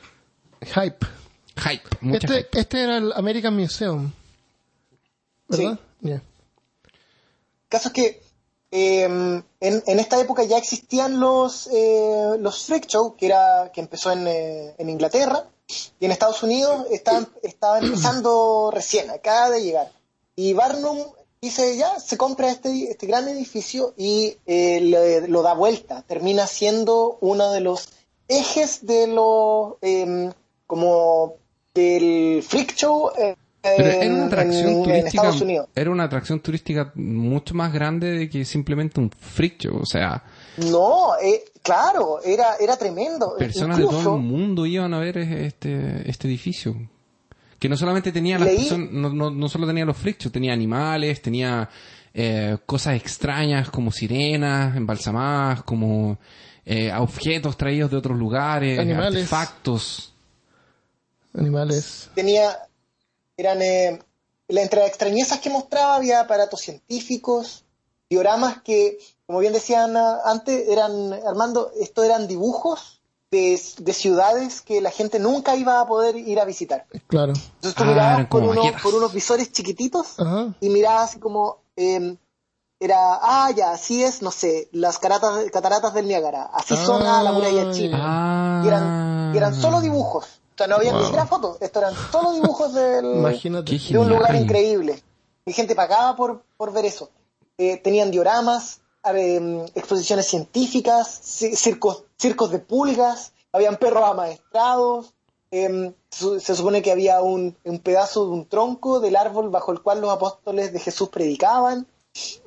Hype. 0.62 1.06
Hype, 1.56 1.88
mucha 2.00 2.26
Este, 2.26 2.38
hype. 2.42 2.60
este 2.60 2.82
era 2.82 2.96
el 2.98 3.12
American 3.12 3.56
Museum. 3.56 4.10
¿Verdad? 5.48 5.78
Ya. 6.00 6.14
El 6.14 6.22
caso 7.68 7.88
es 7.88 7.94
que 7.94 8.22
eh, 8.70 9.04
en, 9.04 9.44
en 9.60 9.98
esta 10.00 10.20
época 10.20 10.42
ya 10.44 10.58
existían 10.58 11.20
los, 11.20 11.68
eh, 11.72 12.32
los 12.40 12.64
freak 12.66 12.86
show, 12.86 13.14
que, 13.16 13.26
era, 13.26 13.70
que 13.72 13.80
empezó 13.80 14.10
en, 14.12 14.26
eh, 14.26 14.74
en 14.78 14.90
Inglaterra, 14.90 15.44
y 16.00 16.04
en 16.04 16.10
Estados 16.12 16.42
Unidos 16.42 16.86
estaban, 16.90 17.28
estaba 17.42 17.78
empezando 17.78 18.70
recién, 18.74 19.10
acaba 19.10 19.50
de 19.50 19.62
llegar. 19.62 19.92
Y 20.36 20.52
Barnum 20.52 20.98
dice 21.44 21.76
ya, 21.76 21.98
se 22.00 22.16
compra 22.16 22.50
este, 22.50 22.90
este 22.90 23.06
gran 23.06 23.28
edificio 23.28 23.94
y 23.96 24.36
eh, 24.46 24.80
le- 24.80 25.28
lo 25.28 25.42
da 25.42 25.54
vuelta. 25.54 26.02
Termina 26.02 26.46
siendo 26.46 27.18
uno 27.20 27.50
de 27.52 27.60
los 27.60 27.88
ejes 28.28 28.84
de 28.86 29.06
lo 29.06 29.78
em, 29.82 30.30
como 30.66 31.34
del 31.74 32.42
freak 32.42 32.74
show 32.74 33.10
eh, 33.18 33.34
Pero 33.62 33.88
era 33.88 34.04
en- 34.04 34.12
una 34.14 34.26
atracción 34.26 34.68
en- 34.68 34.76
en 34.76 34.82
turística. 34.84 35.08
Estados 35.08 35.40
Unidos. 35.40 35.68
Era 35.74 35.90
una 35.90 36.04
atracción 36.04 36.40
turística 36.40 36.92
mucho 36.94 37.54
más 37.54 37.72
grande 37.72 38.10
de 38.10 38.28
que 38.28 38.44
simplemente 38.44 39.00
un 39.00 39.10
freak 39.10 39.58
show. 39.58 39.78
O 39.80 39.86
sea, 39.86 40.22
No, 40.70 41.16
eh, 41.22 41.44
claro, 41.62 42.20
era, 42.22 42.56
era 42.60 42.76
tremendo. 42.76 43.36
personas 43.38 43.78
de 43.78 43.84
todo 43.84 44.16
el 44.16 44.22
mundo 44.22 44.66
iban 44.66 44.92
a 44.94 44.98
ver 45.00 45.18
este, 45.18 46.08
este 46.08 46.28
edificio. 46.28 46.74
Que 47.64 47.68
no 47.70 47.78
solamente 47.78 48.12
tenía 48.12 48.38
las 48.38 48.50
personas, 48.50 48.90
no, 48.92 49.08
no, 49.08 49.30
no 49.30 49.48
solo 49.48 49.66
tenía 49.66 49.86
los 49.86 49.96
freak 49.96 50.18
shows, 50.20 50.30
tenía 50.34 50.52
animales, 50.52 51.22
tenía 51.22 51.66
eh, 52.12 52.58
cosas 52.66 52.94
extrañas 52.94 53.70
como 53.70 53.90
sirenas 53.90 54.76
embalsamadas, 54.76 55.62
como 55.62 56.18
eh, 56.66 56.92
objetos 56.92 57.56
traídos 57.56 57.90
de 57.90 57.96
otros 57.96 58.18
lugares, 58.18 58.78
Animales. 58.78 59.14
artefactos. 59.22 60.12
Animales. 61.32 62.10
tenía, 62.14 62.54
eran, 63.34 63.62
eh, 63.62 63.98
la- 64.48 64.60
entre 64.60 64.80
las 64.80 64.88
extrañezas 64.90 65.38
que 65.40 65.48
mostraba 65.48 65.96
había 65.96 66.20
aparatos 66.20 66.60
científicos, 66.60 67.64
dioramas 68.10 68.60
que, 68.60 68.98
como 69.24 69.38
bien 69.38 69.54
decían 69.54 69.94
antes, 70.26 70.68
eran, 70.68 71.14
Armando, 71.26 71.70
esto 71.80 72.04
eran 72.04 72.28
dibujos 72.28 72.93
de, 73.34 73.60
de 73.78 73.92
ciudades 73.92 74.60
que 74.62 74.80
la 74.80 74.90
gente 74.90 75.18
nunca 75.18 75.56
iba 75.56 75.80
a 75.80 75.86
poder 75.86 76.16
ir 76.16 76.38
a 76.40 76.44
visitar. 76.44 76.86
Claro. 77.06 77.32
Entonces 77.34 77.74
tú 77.74 77.82
Ah, 77.82 77.86
mirabas 77.86 78.26
por, 78.28 78.42
maquetas. 78.54 78.82
por 78.82 78.94
unos 78.94 79.12
visores 79.12 79.52
chiquititos 79.52 80.18
Ajá. 80.18 80.54
y 80.60 80.68
mirabas 80.70 81.10
así 81.10 81.18
como, 81.20 81.58
eh, 81.76 82.16
era, 82.80 83.18
ah, 83.22 83.50
ya, 83.50 83.72
así 83.72 84.02
es, 84.02 84.20
no 84.22 84.30
sé, 84.30 84.68
las 84.72 84.98
cataratas, 84.98 85.50
cataratas 85.50 85.94
del 85.94 86.06
Niágara, 86.08 86.44
así 86.52 86.76
son 86.76 87.02
ah, 87.06 87.22
la 87.22 87.32
muralla 87.32 87.70
china. 87.72 87.98
Ah. 88.00 88.62
Y 88.64 88.68
eran, 88.68 89.32
y 89.34 89.36
eran 89.38 89.54
solo 89.54 89.80
dibujos. 89.80 90.24
O 90.54 90.56
sea, 90.58 90.66
no 90.66 90.76
había 90.76 90.90
Wow. 90.92 91.00
ni 91.00 91.06
siquiera 91.06 91.26
fotos. 91.26 91.56
Esto 91.60 91.78
eran 91.80 91.94
solo 92.12 92.32
dibujos 92.32 92.72
del, 92.74 93.22
de 93.90 93.98
un 93.98 94.08
lugar 94.08 94.34
increíble. 94.36 95.02
Y 95.46 95.52
gente 95.52 95.74
pagaba 95.74 96.14
por, 96.16 96.42
por 96.56 96.72
ver 96.72 96.84
eso. 96.84 97.10
Eh, 97.58 97.76
tenían 97.82 98.10
dioramas, 98.10 98.80
eh, 99.14 99.66
exposiciones 99.74 100.26
científicas, 100.26 101.20
ci- 101.22 101.54
circos, 101.56 102.04
circos 102.18 102.50
de 102.50 102.58
pulgas, 102.58 103.32
habían 103.52 103.76
perros 103.76 104.04
amaestrados. 104.04 105.12
eh, 105.50 105.92
su- 106.10 106.40
se 106.40 106.56
supone 106.56 106.82
que 106.82 106.90
había 106.90 107.20
un, 107.22 107.56
un 107.64 107.78
pedazo 107.78 108.24
de 108.26 108.32
un 108.32 108.46
tronco 108.48 108.98
del 109.00 109.14
árbol 109.16 109.50
bajo 109.50 109.70
el 109.72 109.82
cual 109.82 110.00
los 110.00 110.10
apóstoles 110.10 110.72
de 110.72 110.80
Jesús 110.80 111.08
predicaban. 111.10 111.86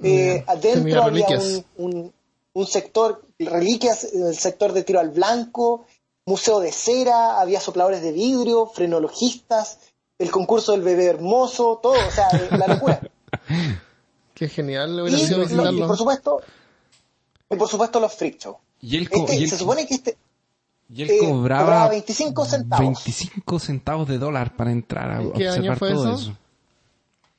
Eh, 0.03 0.43
adentro 0.47 0.81
había 1.03 1.27
un, 1.77 1.93
un, 1.93 2.13
un 2.53 2.67
sector, 2.67 3.21
reliquias, 3.39 4.03
el 4.13 4.35
sector 4.35 4.73
de 4.73 4.83
tiro 4.83 4.99
al 4.99 5.09
blanco, 5.11 5.85
museo 6.25 6.59
de 6.59 6.71
cera, 6.73 7.39
había 7.39 7.61
sopladores 7.61 8.01
de 8.01 8.11
vidrio, 8.11 8.65
frenologistas, 8.67 9.79
el 10.19 10.29
concurso 10.31 10.71
del 10.73 10.81
bebé 10.81 11.05
hermoso, 11.05 11.79
todo, 11.81 12.07
o 12.07 12.11
sea, 12.11 12.37
eh, 12.37 12.49
la 12.51 12.67
locura. 12.67 12.99
Qué 14.37 14.47
genial 14.49 14.91
y, 14.95 15.01
hubiera 15.01 15.17
sido 15.17 15.37
lo- 15.39 15.43
y 15.43 15.47
visitarlo. 15.47 15.87
por 15.87 15.97
supuesto, 15.97 16.41
y 17.49 17.55
por 17.55 17.67
supuesto 17.67 17.99
los 17.99 18.13
freak 18.13 18.37
show. 18.37 18.57
Y 18.81 18.97
él, 18.97 19.09
co- 19.09 19.21
Este, 19.21 19.35
y 19.37 19.43
él- 19.43 19.49
se 19.49 19.57
supone 19.57 19.87
que 19.87 19.95
este 19.95 20.15
y 20.93 21.01
él 21.01 21.09
eh, 21.09 21.17
cobraba, 21.21 21.63
cobraba 21.63 21.89
25 21.89 22.45
centavos. 22.45 22.85
25 22.85 23.59
centavos 23.59 24.07
de 24.07 24.17
dólar 24.19 24.55
para 24.55 24.71
entrar 24.71 25.09
a 25.11 25.21
¿En 25.21 25.31
qué 25.33 25.47
año 25.49 25.71
observar 25.71 25.77
fue 25.79 25.89
todo 25.91 26.13
eso? 26.13 26.21
eso. 26.31 26.37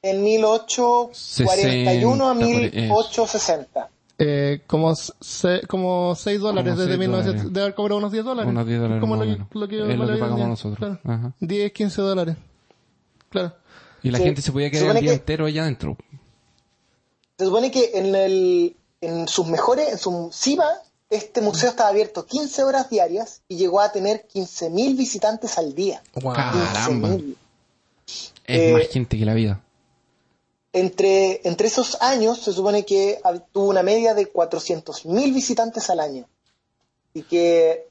en 0.03 0.23
1841 0.23 2.29
a 2.29 2.35
1860. 2.35 3.89
Eh, 4.21 4.63
como, 4.67 4.95
se, 4.97 5.61
como 5.69 6.15
6 6.17 6.41
dólares 6.41 6.73
Como 6.73 6.81
desde 6.81 6.91
seis 6.93 6.99
1900. 6.99 7.35
dólares. 7.37 7.53
Debe 7.53 7.63
haber 7.65 7.75
cobrado 7.77 7.99
unos 7.99 8.11
10 8.13 8.25
dólares. 8.25 8.51
Unos 8.51 8.67
10 8.67 8.81
dólares 8.81 9.01
Como 9.01 9.15
lo, 9.17 9.25
menos. 9.25 9.47
lo 9.53 9.69
que, 9.69 9.79
Es 9.93 9.97
lo 9.99 10.07
que 10.09 10.13
pagamos 10.15 10.37
día. 10.37 10.47
nosotros. 10.49 10.79
Claro. 10.79 10.99
Ajá. 11.05 11.33
10, 11.39 11.73
15 11.73 12.03
dólares. 12.03 12.37
Claro. 13.31 13.53
Y 14.03 14.11
la 14.11 14.19
Sí. 14.19 14.25
gente 14.25 14.43
se 14.43 14.51
podía 14.53 14.71
quedar 14.71 14.97
el 14.97 15.03
día 15.03 15.11
que- 15.13 15.17
entero 15.17 15.47
allá 15.47 15.63
adentro. 15.63 15.97
Se 17.39 17.45
supone 17.45 17.71
que 17.71 17.93
en, 17.95 18.15
el, 18.15 18.77
en 19.01 19.29
sus 19.29 19.47
mejores, 19.47 19.89
en 19.93 19.99
su 19.99 20.31
cima, 20.33 20.67
este 21.09 21.41
museo 21.41 21.71
estaba 21.71 21.89
abierto 21.91 22.27
15 22.27 22.65
horas 22.65 22.91
diarias 22.91 23.43
y 23.49 23.57
llegó 23.57 23.81
a 23.81 23.93
tener 23.93 24.27
15.000 24.29 24.97
visitantes 24.97 25.57
al 25.57 25.75
día. 25.75 26.03
Wow. 26.21 26.35
Caramba. 26.35 27.09
15.000. 27.11 27.37
Es 28.07 28.31
Eh, 28.47 28.73
más 28.73 28.89
gente 28.89 29.19
que 29.19 29.25
la 29.25 29.35
vida. 29.35 29.61
Entre, 30.73 31.41
entre 31.49 31.69
esos 31.69 31.97
años 32.01 32.41
se 32.41 32.53
supone 32.53 32.85
que 32.85 33.21
tuvo 33.53 33.69
una 33.69 33.83
media 33.83 34.15
de 34.15 34.31
400.000 34.33 35.33
visitantes 35.35 35.89
al 35.91 36.01
año. 36.01 36.27
Y 37.15 37.23
que 37.23 37.87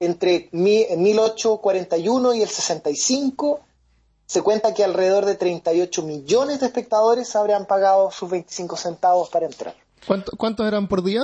entre 0.00 0.48
mi- 0.52 0.82
en 0.82 1.02
1841 1.02 2.34
y 2.34 2.42
el 2.42 2.48
65 2.48 3.60
se 4.26 4.42
cuenta 4.42 4.74
que 4.74 4.84
alrededor 4.84 5.24
de 5.26 5.34
38 5.36 6.02
millones 6.02 6.60
de 6.60 6.66
espectadores 6.66 7.34
habrían 7.36 7.66
pagado 7.66 8.10
sus 8.10 8.30
25 8.30 8.76
centavos 8.76 9.28
para 9.28 9.46
entrar. 9.46 9.74
¿Cuánto- 10.06 10.32
¿Cuántos 10.36 10.66
eran 10.66 10.88
por 10.88 11.02
día? 11.02 11.22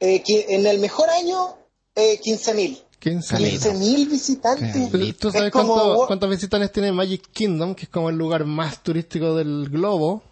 Eh, 0.00 0.22
en 0.26 0.66
el 0.66 0.78
mejor 0.78 1.08
año, 1.10 1.54
eh, 1.94 2.18
15.000. 2.22 2.82
15 2.98 3.34
Caleta. 3.34 3.70
15.000 3.72 4.08
visitantes. 4.10 4.90
Caleta. 4.90 5.18
¿Tú 5.18 5.30
sabes 5.30 5.50
como- 5.50 5.74
cuánto- 5.74 6.06
cuántos 6.06 6.30
visitantes 6.30 6.72
tiene 6.72 6.92
Magic 6.92 7.30
Kingdom, 7.32 7.74
que 7.74 7.84
es 7.84 7.88
como 7.88 8.10
el 8.10 8.16
lugar 8.16 8.44
más 8.44 8.82
turístico 8.82 9.34
del 9.34 9.68
globo 9.70 10.22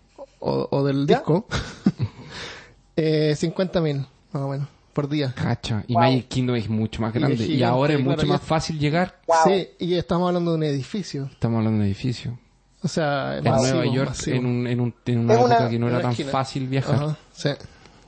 o, 0.40 0.68
o 0.70 0.84
del 0.84 1.06
¿Ya? 1.06 1.16
disco? 1.16 1.46
eh, 2.96 3.34
50.000, 3.38 4.06
más 4.32 4.42
o 4.42 4.48
menos, 4.48 4.68
por 4.98 5.08
día. 5.08 5.32
Cacha. 5.32 5.84
Y 5.86 5.92
Wow. 5.94 6.02
Magic 6.02 6.26
Kingdom 6.28 6.56
es 6.56 6.68
mucho 6.68 7.00
más 7.02 7.14
Y 7.14 7.18
grande. 7.20 7.36
Y, 7.36 7.46
gigante, 7.46 7.64
ahora 7.66 7.94
es 7.94 8.00
mucho 8.00 8.22
ya- 8.22 8.28
más 8.32 8.42
fácil 8.42 8.80
llegar. 8.80 9.20
Wow. 9.28 9.36
Sí, 9.44 9.68
y 9.78 9.94
estamos 9.94 10.26
hablando 10.26 10.50
de 10.50 10.56
un 10.56 10.62
edificio. 10.64 11.28
Estamos 11.30 11.58
hablando 11.58 11.78
de 11.78 11.84
un 11.84 11.86
edificio. 11.86 12.36
O 12.82 12.88
sea, 12.88 13.38
En 13.38 13.44
masivo, 13.44 13.76
Nueva 13.78 13.94
York, 13.94 14.08
masivo. 14.08 14.36
en, 14.38 14.46
un, 14.46 14.66
en, 14.66 14.80
un, 14.80 14.94
en 15.06 15.18
una 15.20 15.34
una- 15.38 15.54
época 15.54 15.70
que 15.70 15.78
no 15.78 15.86
en 15.86 15.90
era 15.92 15.98
una 15.98 16.02
tan 16.02 16.10
esquina. 16.10 16.30
fácil 16.32 16.66
viajar. 16.66 16.94
Ajá, 16.96 17.16
sí, 17.32 17.48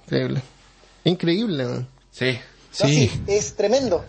increíble. 0.07 0.43
Increíble, 1.05 1.65
man. 1.65 1.89
Sí. 2.11 2.33
No, 2.33 2.89
Sí. 2.89 3.09
sí, 3.09 3.23
es 3.29 3.55
tremendo. 3.55 4.05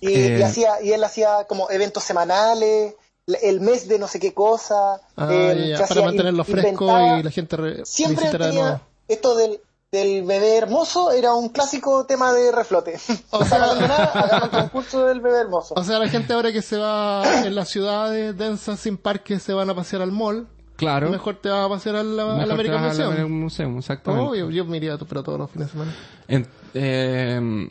Y, 0.00 0.08
Eh, 0.14 0.36
y 0.38 0.42
hacía, 0.42 0.82
y 0.82 0.92
él 0.92 1.04
hacía 1.04 1.44
como 1.46 1.70
eventos 1.70 2.02
semanales, 2.04 2.94
el 3.42 3.60
mes 3.60 3.86
de 3.86 3.98
no 3.98 4.08
sé 4.08 4.18
qué 4.18 4.32
cosa. 4.32 5.00
Ah, 5.16 5.28
eh, 5.30 5.68
ya, 5.72 5.74
para 5.78 5.84
hacía- 5.84 6.02
mantenerlo 6.04 6.42
fresco 6.44 6.86
y 7.18 7.22
la 7.22 7.30
gente 7.30 7.56
re- 7.56 7.84
Siempre 7.84 8.22
visitara 8.24 8.46
de 8.46 8.50
tenía 8.52 8.64
nuevo. 8.64 8.80
esto 9.08 9.36
del, 9.36 9.60
del 9.92 10.22
bebé 10.24 10.56
hermoso, 10.56 11.10
era 11.10 11.34
un 11.34 11.48
clásico 11.48 12.06
tema 12.06 12.32
de 12.32 12.52
reflote. 12.52 12.96
O 13.30 13.44
sea, 13.44 13.64
hagamos 13.64 14.44
el 14.44 14.50
concurso 14.50 15.04
del 15.06 15.20
bebé 15.20 15.40
hermoso. 15.40 15.74
O 15.76 15.82
sea, 15.82 15.98
la 15.98 16.08
gente 16.08 16.32
ahora 16.32 16.52
que 16.52 16.62
se 16.62 16.76
va 16.78 17.24
en 17.44 17.54
las 17.54 17.68
ciudades 17.68 18.36
densas 18.36 18.78
sin 18.78 18.96
parques 18.96 19.42
se 19.42 19.52
van 19.52 19.68
a 19.70 19.74
pasear 19.74 20.02
al 20.02 20.12
mall. 20.12 20.46
Claro. 20.76 21.10
Mejor 21.10 21.40
te 21.40 21.48
vas 21.50 21.66
a 21.66 21.68
pasear 21.68 21.96
al, 21.96 22.18
al 22.18 22.26
Mejor 22.28 22.46
te 22.46 22.52
American 22.52 22.74
vas 22.76 22.82
al 22.82 22.88
Museum. 22.90 23.08
American 23.12 23.32
Museum, 23.40 23.78
exactamente. 23.78 24.28
Obvio, 24.30 24.50
yo 24.50 24.64
me 24.64 24.76
iría 24.76 24.96
pero 25.08 25.22
todos 25.22 25.38
los 25.38 25.50
fines 25.50 25.66
de 25.68 25.72
semana. 25.72 25.94
En- 26.28 26.48
eh, 26.74 27.68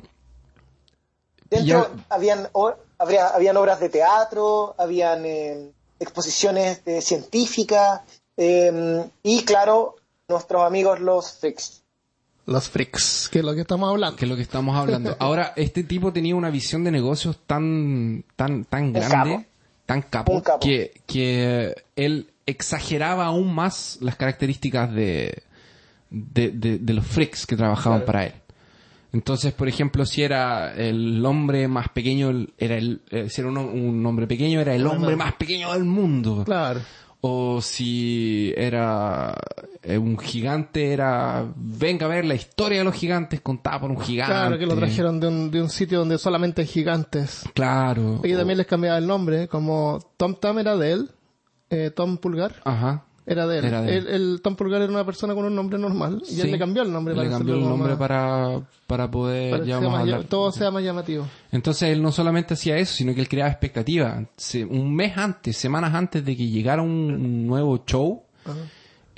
Dentro 1.50 1.66
ya- 1.96 2.06
habían, 2.10 2.50
o- 2.52 2.74
habría, 3.00 3.30
habían 3.30 3.58
obras 3.58 3.80
de 3.80 3.90
teatro, 3.90 4.76
habían 4.78 5.26
eh, 5.26 5.72
exposiciones 6.00 6.82
eh, 6.86 7.02
científicas 7.02 8.02
eh, 8.38 9.10
y, 9.24 9.44
claro, 9.44 9.96
nuestros 10.28 10.62
amigos 10.64 11.00
los 11.00 11.32
freaks. 11.32 11.79
Los 12.52 12.70
freaks, 12.70 13.30
que 13.32 13.40
es 13.40 13.46
lo 13.46 13.54
que 13.54 13.62
estamos 13.62 13.90
hablando. 13.90 14.16
que 14.18 14.26
es 14.26 14.30
lo 14.30 14.36
que 14.36 14.42
estamos 14.42 14.76
hablando. 14.76 15.16
Ahora, 15.20 15.54
este 15.56 15.84
tipo 15.84 16.12
tenía 16.12 16.36
una 16.36 16.50
visión 16.50 16.84
de 16.84 16.92
negocios 16.92 17.38
tan, 17.46 18.24
tan, 18.36 18.66
tan 18.66 18.92
grande, 18.92 19.10
capo. 19.36 19.46
tan 19.86 20.02
capo, 20.04 20.42
capo. 20.44 20.60
Que, 20.60 21.02
que 21.06 21.76
él 21.96 22.32
exageraba 22.46 23.26
aún 23.28 23.54
más 23.54 23.98
las 24.02 24.16
características 24.16 24.92
de, 24.94 25.44
de, 26.10 26.50
de- 26.52 26.80
de 26.80 26.94
los 26.94 27.06
freaks 27.06 27.46
que 27.46 27.56
trabajaban 27.56 28.04
para 28.06 28.26
él. 28.26 28.34
Entonces, 29.12 29.54
por 29.54 29.68
ejemplo, 29.68 30.06
si 30.06 30.22
era 30.22 30.74
el 30.76 31.26
hombre 31.26 31.68
más 31.68 31.90
pequeño, 31.90 32.48
era 32.58 32.76
el, 32.78 33.02
eh, 33.10 33.28
si 33.30 33.42
era 33.42 33.50
un, 33.50 33.58
un 33.58 34.06
hombre 34.06 34.28
pequeño, 34.28 34.60
era 34.62 34.76
el 34.76 34.86
hombre 34.86 35.16
más 35.16 35.34
pequeño 35.34 35.74
del 35.74 35.84
mundo. 35.86 36.44
Claro. 36.46 36.82
O 37.22 37.62
si 37.62 38.54
era 38.56 39.36
eh, 39.84 39.98
un 39.98 40.18
gigante, 40.18 40.94
era 40.94 41.46
venga 41.56 42.06
a 42.06 42.10
ver 42.10 42.24
la 42.24 42.36
historia 42.36 42.78
de 42.78 42.84
los 42.86 42.96
gigantes 42.96 43.42
contada 43.42 43.82
por 43.82 43.92
un 43.92 44.00
gigante. 44.00 44.34
Claro, 44.34 44.58
que 44.58 44.66
lo 44.66 44.76
trajeron 44.76 45.20
de 45.20 45.28
un, 45.28 45.52
de 45.52 45.62
un 45.62 45.70
sitio 45.70 46.00
donde 46.00 46.18
solamente 46.18 46.62
hay 46.62 46.68
gigantes. 46.68 47.44
Claro. 47.54 48.22
Y 48.24 48.34
también 48.36 48.58
les 48.58 48.68
cambiaba 48.68 48.98
el 48.98 49.08
nombre, 49.08 49.48
como 49.50 50.00
Tom 50.16 50.36
Tam 50.36 50.60
era 50.60 50.78
de 50.78 50.92
él, 50.92 51.12
eh, 51.70 51.92
Tom 51.94 52.18
Pulgar, 52.18 52.56
Ajá. 52.64 53.04
Era 53.26 53.46
de 53.48 53.60
él. 53.60 53.66
Era 53.66 53.82
de 53.84 53.98
él. 53.98 54.42
Pulgar 54.58 54.82
era 54.82 54.92
una 54.92 55.06
persona 55.06 55.34
con 55.36 55.46
un 55.46 55.56
nombre 55.56 55.78
normal 55.78 56.22
y 56.24 56.34
Sí. 56.34 56.42
él 56.42 56.52
le 56.52 56.60
cambió 56.60 56.82
el 56.84 56.92
nombre 56.92 57.14
Le 57.14 57.20
para 57.22 57.30
cambió 57.30 57.54
el 57.56 57.62
nombre 57.62 57.90
más- 57.90 57.98
para, 58.00 58.62
para 58.88 59.12
poder, 59.12 59.52
para 59.52 59.66
ya 59.66 59.80
más 59.80 60.00
hablar. 60.02 60.24
todo 60.26 60.52
sea 60.52 60.72
más 60.72 60.84
llamativo. 60.84 61.28
Entonces 61.52 61.90
él 61.90 62.02
no 62.02 62.12
solamente 62.12 62.56
hacía 62.56 62.78
eso, 62.78 62.94
sino 62.96 63.14
que 63.14 63.22
él 63.22 63.30
creaba 63.30 63.50
expectativa. 63.52 64.24
Un 64.70 64.96
mes 64.96 65.18
antes, 65.18 65.56
semanas 65.58 65.94
antes 65.94 66.26
de 66.26 66.36
que 66.36 66.48
llegara 66.48 66.82
un, 66.82 66.90
un 66.92 67.48
nuevo 67.48 67.84
show, 67.86 68.24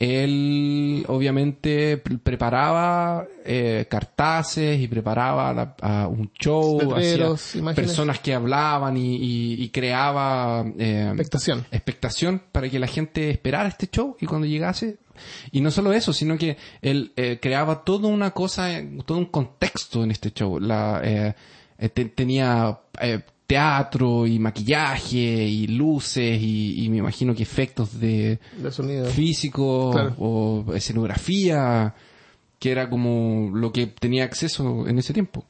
él 0.01 1.05
obviamente 1.07 1.97
pre- 1.97 2.17
preparaba 2.17 3.27
eh, 3.45 3.85
cartaces 3.89 4.79
y 4.79 4.87
preparaba 4.87 5.53
la- 5.53 5.75
a 5.81 6.07
un 6.07 6.31
show, 6.39 6.79
hacía 6.95 7.15
imágenes. 7.59 7.75
personas 7.75 8.19
que 8.19 8.33
hablaban 8.33 8.97
y, 8.97 9.15
y- 9.17 9.63
y 9.63 9.69
creaba 9.69 10.65
eh, 10.77 11.05
Expectación. 11.09 11.65
expectación 11.71 12.41
para 12.51 12.67
que 12.69 12.79
la 12.79 12.87
gente 12.87 13.29
esperara 13.29 13.69
este 13.69 13.87
show 13.87 14.17
y 14.19 14.25
cuando 14.25 14.47
llegase 14.47 14.97
y 15.51 15.61
no 15.61 15.69
solo 15.69 15.93
eso 15.93 16.13
sino 16.13 16.35
que 16.37 16.57
él 16.81 17.13
eh, 17.15 17.37
creaba 17.41 17.83
toda 17.83 18.07
una 18.07 18.31
cosa 18.31 18.75
eh, 18.75 18.97
todo 19.05 19.19
un 19.19 19.25
contexto 19.25 20.03
en 20.03 20.09
este 20.11 20.31
show 20.31 20.59
la 20.59 20.99
eh, 21.03 21.35
eh, 21.77 21.89
te- 21.89 22.05
tenía 22.05 22.79
eh, 22.99 23.21
teatro 23.55 24.25
y 24.25 24.39
maquillaje 24.39 25.17
y 25.17 25.67
luces 25.67 26.39
y, 26.41 26.85
y 26.85 26.89
me 26.89 26.97
imagino 26.97 27.35
que 27.35 27.43
efectos 27.43 27.99
de 27.99 28.39
De 28.57 28.71
sonido. 28.71 29.05
físico 29.07 29.91
Claro. 29.91 30.15
o 30.19 30.63
escenografía 30.73 31.93
que 32.59 32.71
era 32.71 32.89
como 32.89 33.49
lo 33.55 33.71
que 33.73 33.87
tenía 33.87 34.23
acceso 34.23 34.87
en 34.87 34.97
ese 34.99 35.13
tiempo 35.13 35.43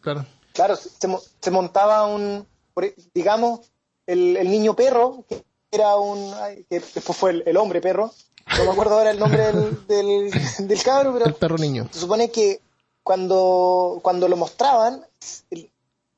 Claro. 0.00 0.24
Claro, 0.54 0.74
se, 0.76 1.06
mo- 1.06 1.20
se 1.40 1.50
montaba 1.50 2.06
un, 2.06 2.46
e- 2.82 2.94
digamos, 3.14 3.60
el, 4.06 4.36
el 4.38 4.50
niño 4.50 4.74
perro, 4.74 5.24
que 5.28 5.42
era 5.70 5.96
un, 5.96 6.32
ay, 6.42 6.64
que 6.70 6.80
después 6.80 7.16
fue 7.16 7.30
el, 7.32 7.42
el 7.46 7.56
hombre 7.58 7.80
perro, 7.82 8.10
no 8.56 8.64
me 8.64 8.70
acuerdo 8.70 8.94
ahora 8.96 9.10
el 9.10 9.18
nombre 9.18 9.42
del, 9.52 9.86
del, 9.86 10.30
del 10.68 10.82
cabro, 10.82 11.12
pero 11.12 11.26
El 11.26 11.34
perro 11.34 11.58
niño. 11.58 11.86
se 11.92 12.00
supone 12.00 12.30
que 12.30 12.60
cuando, 13.02 13.98
cuando 14.02 14.26
lo 14.26 14.36
mostraban, 14.38 15.02
el- 15.50 15.68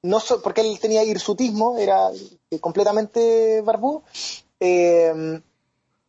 no 0.02 0.20
so- 0.20 0.42
porque 0.42 0.60
él 0.62 0.78
tenía 0.80 1.04
hirsutismo, 1.04 1.78
era 1.78 2.10
eh, 2.50 2.58
completamente 2.60 3.60
barbudo, 3.62 4.02
eh, 4.60 5.40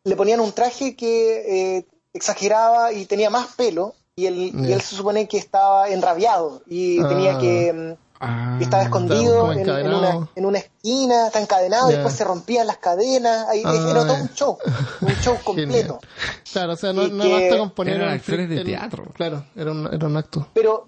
le 0.03 0.15
ponían 0.15 0.39
un 0.39 0.51
traje 0.51 0.95
que 0.95 1.77
eh, 1.77 1.85
exageraba 2.13 2.91
y 2.93 3.05
tenía 3.05 3.29
más 3.29 3.47
pelo, 3.55 3.93
y 4.15 4.27
él, 4.27 4.51
y 4.53 4.71
él 4.71 4.81
se 4.81 4.95
supone 4.95 5.27
que 5.27 5.37
estaba 5.37 5.89
enrabiado 5.89 6.61
y 6.67 6.99
Ah. 7.01 7.09
tenía 7.09 7.37
que... 7.39 7.73
mm, 7.73 8.03
Ah, 8.25 8.57
estaba 8.61 8.83
escondido 8.83 9.51
en, 9.51 9.69
una, 9.69 10.29
en 10.33 10.45
una 10.45 10.57
esquina, 10.57 11.27
está 11.27 11.41
encadenado, 11.41 11.89
después 11.89 12.13
se 12.13 12.23
rompían 12.23 12.65
las 12.67 12.77
cadenas, 12.77 13.49
ahí, 13.49 13.61
Ah, 13.65 13.75
era 13.91 14.07
todo 14.07 14.13
un 14.13 14.29
show, 14.33 14.57
un 15.01 15.15
show 15.21 15.37
completo. 15.43 15.99
Genial. 15.99 16.43
Claro, 16.53 16.71
o 16.73 16.75
sea, 16.77 16.93
no, 16.93 17.03
Y 17.05 17.11
no 17.11 17.21
que 17.23 17.31
basta 17.33 17.57
con 17.57 17.71
poner 17.71 17.95
eran 17.95 18.13
actores 18.13 18.47
de 18.47 18.63
teatro. 18.63 19.03
Claro, 19.13 19.43
era 19.57 19.71
un, 19.71 19.93
era 19.93 20.07
un 20.07 20.15
acto. 20.15 20.47
Pero, 20.53 20.87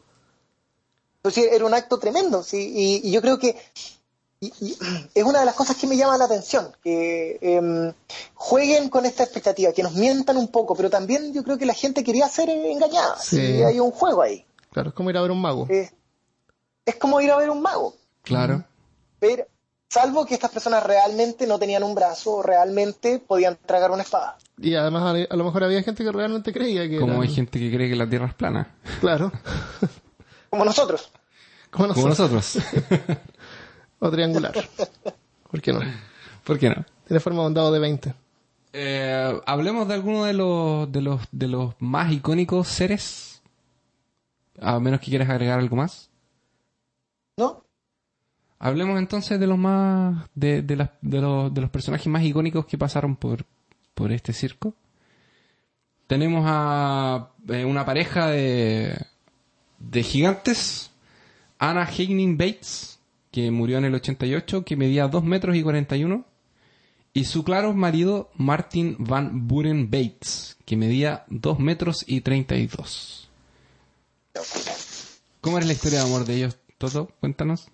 sí, 1.32 1.46
era 1.50 1.66
un 1.66 1.74
acto 1.74 1.98
tremendo, 2.00 2.44
sí, 2.44 2.72
y, 3.04 3.08
y 3.10 3.12
yo 3.12 3.22
creo 3.22 3.38
que 3.40 3.56
y- 4.42 4.52
y 4.60 4.78
es 5.16 5.24
una 5.24 5.40
de 5.40 5.46
las 5.46 5.56
cosas 5.56 5.76
que 5.78 5.88
me 5.88 5.96
llama 5.98 6.18
la 6.18 6.26
atención, 6.26 6.68
que 6.84 7.38
em, 7.42 7.94
jueguen 8.34 8.90
con 8.90 9.06
esta 9.06 9.24
expectativa, 9.24 9.72
que 9.72 9.82
nos 9.82 9.94
mientan 9.94 10.38
un 10.38 10.50
poco, 10.50 10.76
pero 10.76 10.90
también 10.90 11.34
yo 11.34 11.44
creo 11.44 11.58
que 11.58 11.66
la 11.66 11.74
gente 11.74 12.04
quería 12.04 12.28
ser 12.28 12.50
engañada, 12.50 13.18
Sí. 13.18 13.38
sí, 13.38 13.64
hay 13.64 13.80
un 13.80 13.92
juego 13.92 14.22
ahí. 14.22 14.46
Claro, 14.72 14.90
es 14.90 14.96
como 14.96 15.10
ir 15.10 15.18
a 15.18 15.22
ver 15.22 15.32
un 15.32 15.42
mago. 15.42 15.68
Eh, 15.70 15.90
es 16.86 16.96
como 16.98 17.20
ir 17.22 17.32
a 17.32 17.38
ver 17.38 17.50
un 17.50 17.62
mago. 17.62 17.96
claro 18.24 18.64
pero 19.20 19.46
salvo 19.90 20.26
que 20.26 20.34
estas 20.36 20.52
personas 20.52 20.84
realmente 20.84 21.48
no 21.48 21.58
tenían 21.58 21.82
un 21.84 21.96
brazo 21.96 22.34
o 22.36 22.44
realmente 22.44 23.18
podían 23.20 23.58
tragar 23.66 23.90
una 23.92 24.04
espada. 24.04 24.38
Y 24.60 24.76
además 24.76 25.04
a, 25.04 25.34
a 25.34 25.38
lo 25.38 25.44
mejor 25.46 25.64
había 25.64 25.82
gente 25.82 26.04
que 26.04 26.12
realmente 26.12 26.52
creía 26.54 26.88
que 26.90 27.00
como 27.00 27.14
eran- 27.14 27.24
hay 27.24 27.34
gente 27.34 27.58
que 27.58 27.72
cree 27.74 27.90
que 27.90 27.96
la 27.96 28.08
tierra 28.10 28.28
es 28.28 28.34
plana 28.36 28.76
Claro. 29.00 29.32
Como 30.56 30.66
nosotros. 30.66 31.12
como 31.72 31.88
nosotros. 31.88 32.56
nosotros 32.56 32.58
O 33.99 34.12
triangular. 34.12 34.53
¿Por 35.51 35.62
qué 35.62 35.74
no? 35.74 35.80
¿por 36.43 36.60
qué 36.60 36.70
no? 36.70 36.86
Tiene 37.08 37.20
forma 37.20 37.41
de 37.41 37.47
un 37.47 37.53
dado 37.53 37.72
de 37.72 37.80
20. 37.80 38.14
Eh, 38.74 39.41
hablemos 39.45 39.88
de 39.88 39.93
alguno 39.93 40.26
de 40.26 40.34
los, 40.34 40.91
de 40.91 41.01
los 41.01 41.22
de 41.32 41.47
los 41.47 41.76
más 41.80 42.12
icónicos 42.12 42.68
seres. 42.68 43.41
A 44.62 44.80
menos 44.80 44.99
que 44.99 45.08
quieras 45.08 45.30
agregar 45.30 45.60
algo 45.60 45.76
más. 45.76 46.10
¿No? 47.38 47.64
Hablemos 48.60 48.97
entonces 48.99 49.39
de 49.39 49.47
los 49.47 49.58
más 49.58 50.28
de, 50.36 50.62
de, 50.62 50.76
las- 50.78 50.89
de 51.01 51.22
los, 51.22 51.53
de 51.53 51.62
los 51.62 51.70
personajes 51.70 52.08
más 52.08 52.24
icónicos 52.24 52.66
que 52.66 52.78
pasaron 52.78 53.16
por, 53.16 53.45
por 53.93 54.12
este 54.12 54.34
circo. 54.34 54.74
Tenemos 56.08 56.43
a 56.47 57.32
eh, 57.49 57.66
una 57.66 57.86
pareja 57.86 58.28
de, 58.28 58.95
de 59.80 60.04
gigantes, 60.04 60.92
Anna 61.60 61.84
Hagnin 61.84 62.38
Bates, 62.38 63.00
que 63.32 63.52
murió 63.52 63.78
en 63.78 63.86
el 63.86 63.96
88, 63.96 64.64
que 64.64 64.76
medía 64.76 65.08
2 65.08 65.24
metros 65.24 65.56
y 65.56 65.64
41, 65.64 66.26
y 67.14 67.26
su 67.26 67.44
claro 67.44 67.74
marido 67.74 68.30
Martin 68.36 68.96
Van 69.00 69.48
Buren 69.48 69.90
Bates, 69.90 70.58
que 70.66 70.78
medía 70.78 71.26
2 71.30 71.60
metros 71.60 72.04
y 72.08 72.22
32. 72.22 73.30
¿Cómo 75.42 75.58
era 75.58 75.68
la 75.68 75.74
historia 75.74 76.00
de 76.00 76.06
amor 76.06 76.26
de 76.26 76.36
ellos, 76.36 76.58
Toto? 76.78 77.12
Cuéntanos. 77.20 77.68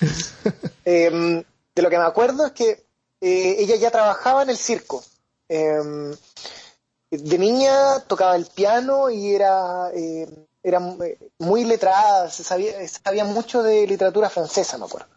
Eh, 0.86 1.44
de 1.74 1.82
lo 1.82 1.90
que 1.90 1.98
me 1.98 2.04
acuerdo 2.04 2.46
es 2.46 2.52
que 2.52 2.84
eh, 3.20 3.56
ella 3.58 3.76
ya 3.76 3.90
trabajaba 3.90 4.42
en 4.42 4.50
el 4.50 4.56
circo. 4.56 5.04
Eh, 5.48 6.14
de 7.10 7.38
niña 7.38 8.00
tocaba 8.06 8.36
el 8.36 8.46
piano 8.46 9.10
y 9.10 9.34
era, 9.34 9.90
eh, 9.94 10.28
era 10.62 10.78
eh, 11.04 11.18
muy 11.38 11.64
letrada, 11.64 12.28
sabía, 12.30 12.86
sabía 12.88 13.24
mucho 13.24 13.62
de 13.62 13.86
literatura 13.86 14.28
francesa, 14.30 14.78
me 14.78 14.86
acuerdo. 14.86 15.08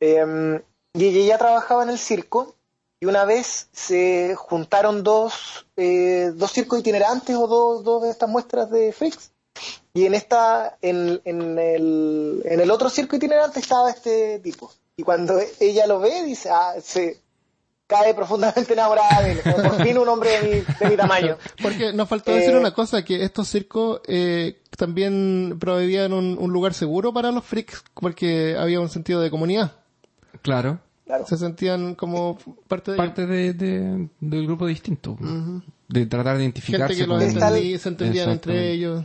Eh, 0.00 0.62
y 0.92 1.04
ella 1.04 1.34
ya 1.34 1.38
trabajaba 1.38 1.82
en 1.84 1.90
el 1.90 1.98
circo 1.98 2.56
y 3.00 3.06
una 3.06 3.24
vez 3.24 3.68
se 3.72 4.34
juntaron 4.36 5.02
dos, 5.02 5.66
eh, 5.76 6.32
dos 6.34 6.52
circos 6.52 6.80
itinerantes 6.80 7.36
o 7.36 7.46
dos, 7.46 7.84
dos 7.84 8.02
de 8.02 8.10
estas 8.10 8.28
muestras 8.28 8.70
de 8.70 8.92
freaks 8.92 9.32
y 9.94 10.06
en 10.06 10.14
esta 10.14 10.76
en, 10.80 11.20
en 11.24 11.58
el, 11.58 12.42
en 12.44 12.60
el 12.60 12.70
otro 12.70 12.90
circo 12.90 13.16
itinerante 13.16 13.60
estaba 13.60 13.90
este 13.90 14.38
tipo 14.40 14.70
y 14.96 15.02
cuando 15.02 15.40
ella 15.58 15.86
lo 15.86 15.98
ve 15.98 16.22
dice 16.24 16.50
ah 16.50 16.74
se 16.82 17.19
cae 17.90 18.14
profundamente 18.14 18.72
enamorada 18.72 19.20
de 19.22 19.32
él 19.32 19.40
como 19.42 19.56
por 19.56 19.82
fin 19.84 19.98
un 19.98 20.08
hombre 20.08 20.30
de 20.30 20.42
mi, 20.42 20.74
de 20.78 20.90
mi 20.90 20.96
tamaño 20.96 21.36
Porque 21.60 21.92
nos 21.92 22.08
faltó 22.08 22.30
Eh, 22.30 22.36
decir 22.36 22.56
una 22.56 22.72
cosa, 22.72 23.04
que 23.04 23.22
estos 23.24 23.48
circos 23.48 24.00
eh, 24.06 24.60
también 24.78 25.56
proveían 25.60 26.12
un, 26.14 26.38
un 26.40 26.52
lugar 26.52 26.72
seguro 26.72 27.12
para 27.12 27.30
los 27.32 27.44
freaks, 27.44 27.82
porque 27.94 28.56
había 28.58 28.80
un 28.80 28.88
sentido 28.88 29.20
de 29.20 29.28
comunidad. 29.30 29.72
Claro. 30.42 30.78
claro 31.04 31.26
Se 31.26 31.36
sentían 31.36 31.94
como 31.96 32.38
parte 32.68 32.92
de 32.92 32.96
Parte 32.96 33.26
de, 33.26 33.52
de- 33.52 34.08
del 34.20 34.46
grupo 34.46 34.66
distinto. 34.66 35.18
De 35.88 36.06
tratar 36.06 36.36
de 36.38 36.44
identificarse 36.44 36.94
gente 36.94 37.04
que 37.04 37.06
los 37.08 37.82
se 37.82 37.88
entendían 37.88 38.30
entre 38.30 38.70
ellos. 38.72 39.04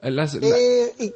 Las- 0.00 0.34
la- 0.34 0.48
Eh, 0.48 0.92
y 0.98 1.12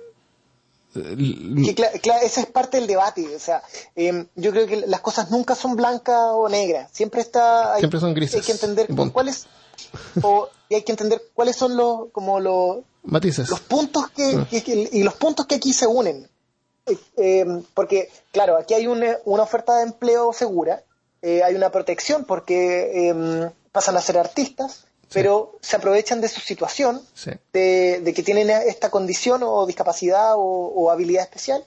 que 1.03 1.75
cla- 1.75 1.93
cla- 2.01 2.21
ese 2.23 2.41
es 2.41 2.47
parte 2.47 2.79
del 2.79 2.87
debate 2.87 3.35
o 3.35 3.39
sea 3.39 3.63
eh, 3.95 4.27
yo 4.35 4.51
creo 4.53 4.67
que 4.67 4.87
las 4.87 5.01
cosas 5.01 5.31
nunca 5.31 5.55
son 5.55 5.77
blancas 5.77 6.19
o 6.33 6.49
negras 6.49 6.91
siempre 6.93 7.21
está 7.21 7.75
hay, 7.75 7.81
Siempre 7.81 8.01
son 8.01 8.15
grises. 8.15 8.37
hay 8.37 8.43
que 8.43 8.53
entender 8.53 8.87
punto. 8.89 9.13
cuáles 9.13 9.47
o, 10.23 10.49
y 10.69 10.75
hay 10.77 10.83
que 10.83 10.93
entender 10.93 11.23
cuáles 11.35 11.57
son 11.57 11.77
los 11.77 12.11
como 12.13 12.41
los 12.41 12.79
Matices. 13.05 13.49
los 13.49 13.61
puntos 13.61 14.09
que, 14.11 14.47
que- 14.51 14.63
que- 14.63 14.89
y 14.93 15.03
los 15.03 15.15
puntos 15.15 15.47
que 15.47 15.57
aquí 15.57 15.73
se 15.73 15.87
unen 15.87 16.29
Eh, 16.87 16.97
eh, 17.17 17.63
porque 17.75 18.09
claro 18.33 18.57
aquí 18.57 18.75
hay 18.75 18.87
una, 18.87 19.17
una 19.25 19.43
oferta 19.43 19.77
de 19.79 19.83
empleo 19.85 20.33
segura 20.33 20.83
eh, 21.23 21.43
hay 21.43 21.55
una 21.55 21.71
protección 21.71 22.25
porque 22.25 23.11
eh, 23.11 23.51
pasan 23.73 23.97
a 23.97 24.01
ser 24.01 24.17
artistas 24.19 24.86
pero 25.13 25.59
se 25.61 25.77
aprovechan 25.77 26.21
de 26.21 26.29
su 26.29 26.41
situación 26.41 27.01
Sí. 27.15 27.31
de, 27.53 28.01
de 28.03 28.15
que 28.15 28.23
tienen 28.23 28.51
esta 28.51 28.91
condición 28.91 29.43
o 29.45 29.65
discapacidad 29.67 30.35
o, 30.35 30.41
o 30.41 30.91
habilidad 30.91 31.23
especial 31.25 31.65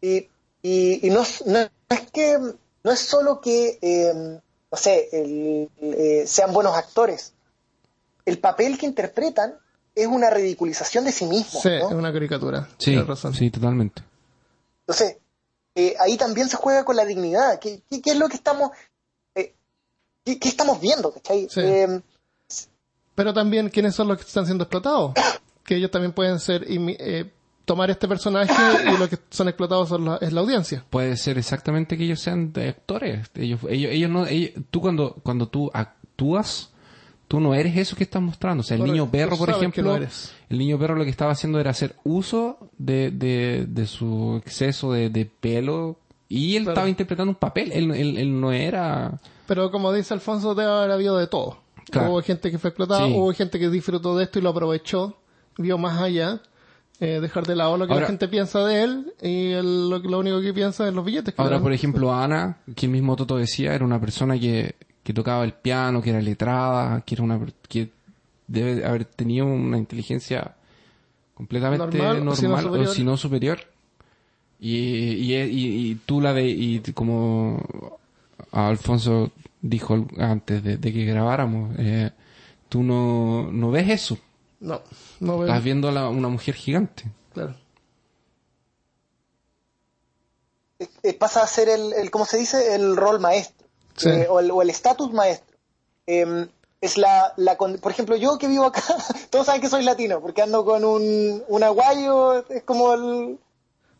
y, 0.00 0.28
y, 0.62 1.06
y 1.06 1.10
no, 1.10 1.22
es- 1.22 1.44
no 1.46 1.58
es 1.60 2.10
que 2.12 2.38
no 2.38 2.90
es 2.92 3.00
solo 3.00 3.40
que 3.40 3.78
eh, 3.80 4.12
no 4.14 4.76
sé 4.78 5.08
el- 5.12 5.70
eh, 5.80 6.24
sean 6.26 6.52
buenos 6.52 6.76
actores 6.76 7.32
el 8.26 8.38
papel 8.38 8.78
que 8.78 8.86
interpretan 8.86 9.54
es 9.94 10.06
una 10.06 10.28
ridiculización 10.30 11.04
de 11.04 11.12
sí 11.12 11.24
mismos 11.26 11.62
Sí, 11.62 11.68
¿no? 11.68 11.88
es 11.88 11.94
una 11.94 12.12
caricatura. 12.12 12.68
sí, 12.78 12.96
razón. 13.00 13.32
sí, 13.34 13.50
totalmente. 13.50 14.02
Entonces, 14.80 15.18
eh, 15.76 15.94
ahí 16.00 16.16
también 16.16 16.48
se 16.48 16.56
juega 16.56 16.84
con 16.84 16.96
la 16.96 17.04
dignidad. 17.04 17.58
¿Qué, 17.60 17.82
qué- 17.88 18.00
qué 18.02 18.10
es 18.10 18.16
lo 18.18 18.28
que 18.28 18.36
estamos, 18.36 18.70
eh, 19.34 19.54
qué, 20.24 20.38
qué 20.38 20.48
estamos 20.48 20.80
viendo? 20.80 21.12
¿cachai? 21.12 21.48
Sí. 21.50 21.60
Pero 23.14 23.32
también, 23.32 23.68
¿quiénes 23.68 23.94
son 23.94 24.08
los 24.08 24.18
que 24.18 24.24
están 24.24 24.44
siendo 24.46 24.64
explotados? 24.64 25.12
Que 25.64 25.76
ellos 25.76 25.90
también 25.90 26.12
pueden 26.12 26.40
ser, 26.40 26.66
eh, 26.68 27.30
tomar 27.64 27.90
este 27.90 28.06
personaje 28.06 28.52
y 28.94 28.98
los 28.98 29.08
que 29.08 29.18
son 29.30 29.48
explotados 29.48 29.88
son 29.88 30.04
la- 30.04 30.18
es 30.20 30.30
la 30.30 30.42
audiencia. 30.42 30.84
Puede 30.90 31.16
ser 31.16 31.38
exactamente 31.38 31.96
que 31.96 32.04
ellos 32.04 32.20
sean 32.20 32.52
de 32.52 32.68
actores. 32.68 33.30
Ellos, 33.34 33.60
ellos, 33.70 33.90
ellos 33.90 34.10
no, 34.10 34.26
ellos- 34.26 34.50
tú 34.70 34.82
cuando, 34.82 35.14
cuando 35.22 35.48
tú 35.48 35.70
ac- 35.72 35.92
actúas, 36.12 36.70
tú 37.28 37.40
no 37.40 37.54
eres 37.54 37.78
eso 37.78 37.96
que 37.96 38.04
estás 38.04 38.20
mostrando. 38.20 38.60
O 38.60 38.64
sea, 38.64 38.76
el 38.76 38.84
niño 38.84 39.10
perro, 39.10 39.38
por 39.38 39.48
ejemplo, 39.48 39.82
no 39.82 39.96
el 40.50 40.58
niño 40.58 40.78
perro 40.78 40.96
lo 40.96 41.04
que 41.04 41.10
estaba 41.10 41.32
haciendo 41.32 41.58
era 41.58 41.70
hacer 41.70 41.96
uso 42.04 42.68
de, 42.76 43.10
de, 43.10 43.64
de 43.66 43.86
su 43.86 44.36
exceso 44.44 44.92
de, 44.92 45.08
de 45.08 45.24
pelo 45.24 45.96
y 46.28 46.56
él 46.56 46.64
Claro. 46.64 46.72
estaba 46.74 46.88
interpretando 46.90 47.30
un 47.30 47.36
papel. 47.36 47.72
Él, 47.72 47.90
él, 47.92 48.18
él 48.18 48.38
no 48.38 48.52
era... 48.52 49.18
Pero 49.46 49.70
como 49.70 49.94
dice 49.94 50.12
Alfonso, 50.12 50.54
debe 50.54 50.70
haber 50.70 50.90
habido 50.90 51.16
de 51.16 51.26
todo. 51.26 51.63
Claro. 51.90 52.10
Hubo 52.12 52.22
gente 52.22 52.50
que 52.50 52.58
fue 52.58 52.70
explotada, 52.70 53.06
Sí. 53.06 53.12
hubo 53.14 53.32
gente 53.32 53.58
que 53.58 53.68
disfrutó 53.68 54.16
de 54.16 54.24
esto 54.24 54.38
y 54.38 54.42
lo 54.42 54.50
aprovechó, 54.50 55.16
vio 55.58 55.76
más 55.78 56.00
allá, 56.00 56.40
eh, 57.00 57.20
dejar 57.20 57.46
de 57.46 57.56
lado 57.56 57.76
lo 57.76 57.86
que 57.86 57.92
Ahora- 57.92 58.04
la 58.04 58.08
gente 58.08 58.28
piensa 58.28 58.64
de 58.64 58.82
él 58.84 59.12
y 59.20 59.52
lo, 59.54 59.98
lo 59.98 60.18
único 60.20 60.40
que 60.40 60.54
piensa 60.54 60.86
es 60.88 60.94
los 60.94 61.04
billetes. 61.04 61.34
que 61.34 61.42
Ahora, 61.42 61.60
por 61.60 61.72
ejemplo, 61.72 62.12
Ana, 62.14 62.58
que 62.74 62.86
el 62.86 62.92
mismo 62.92 63.16
Toto 63.16 63.36
decía, 63.36 63.74
era 63.74 63.84
una 63.84 64.00
persona 64.00 64.38
que, 64.38 64.74
que 65.02 65.12
tocaba 65.12 65.44
el 65.44 65.52
piano, 65.52 66.00
que 66.00 66.10
era 66.10 66.20
letrada, 66.22 67.00
que 67.02 67.14
era 67.16 67.24
una 67.24 67.40
que 67.68 67.90
debe 68.46 68.84
haber 68.86 69.04
tenido 69.04 69.46
una 69.46 69.76
inteligencia 69.78 70.54
completamente 71.34 71.84
Normal, 71.98 72.24
normal, 72.24 72.28
o 72.28 72.36
si 72.36 72.46
no 72.46 72.60
superior. 72.62 72.88
o 72.88 72.92
si 72.92 73.04
no 73.04 73.16
superior. 73.16 73.58
Y, 74.60 74.76
y, 74.76 75.34
y- 75.34 75.90
y 75.90 75.94
tú 76.06 76.20
la 76.20 76.32
de, 76.32 76.48
y 76.48 76.78
como 76.94 77.60
Alfonso 78.52 79.30
dijo 79.66 80.06
antes 80.18 80.62
de, 80.62 80.76
de 80.76 80.92
que 80.92 81.04
grabáramos, 81.06 81.74
eh, 81.78 82.10
tú 82.68 82.82
no, 82.82 83.50
no 83.50 83.70
ves 83.70 83.88
eso. 83.88 84.18
No, 84.60 84.80
no 85.20 85.38
veo. 85.38 85.46
Estás 85.48 85.64
viendo 85.64 85.88
a 85.88 85.92
la- 85.92 86.08
una 86.08 86.28
mujer 86.28 86.54
gigante. 86.54 87.04
Claro. 87.32 87.54
Pasa 91.18 91.42
a 91.42 91.46
ser 91.46 91.68
el, 91.68 91.92
el, 91.94 92.10
¿cómo 92.10 92.26
se 92.26 92.36
dice? 92.36 92.74
El 92.74 92.96
rol 92.96 93.20
maestro. 93.20 93.66
Sí. 93.96 94.08
Eh, 94.08 94.26
o 94.28 94.40
el 94.40 94.50
o 94.50 94.60
el 94.62 94.70
estatus 94.70 95.12
maestro. 95.12 95.56
Eh, 96.06 96.46
es 96.80 96.98
la, 96.98 97.32
la, 97.36 97.56
con- 97.56 97.78
por 97.78 97.92
ejemplo, 97.92 98.16
yo 98.16 98.36
que 98.36 98.48
vivo 98.48 98.64
acá, 98.66 98.82
todos 99.30 99.46
saben 99.46 99.62
que 99.62 99.70
soy 99.70 99.84
latino, 99.84 100.20
porque 100.20 100.42
ando 100.42 100.64
con 100.64 100.84
un, 100.84 101.42
un 101.48 101.62
aguayo, 101.62 102.46
es 102.50 102.62
como 102.64 102.92
el, 102.92 103.38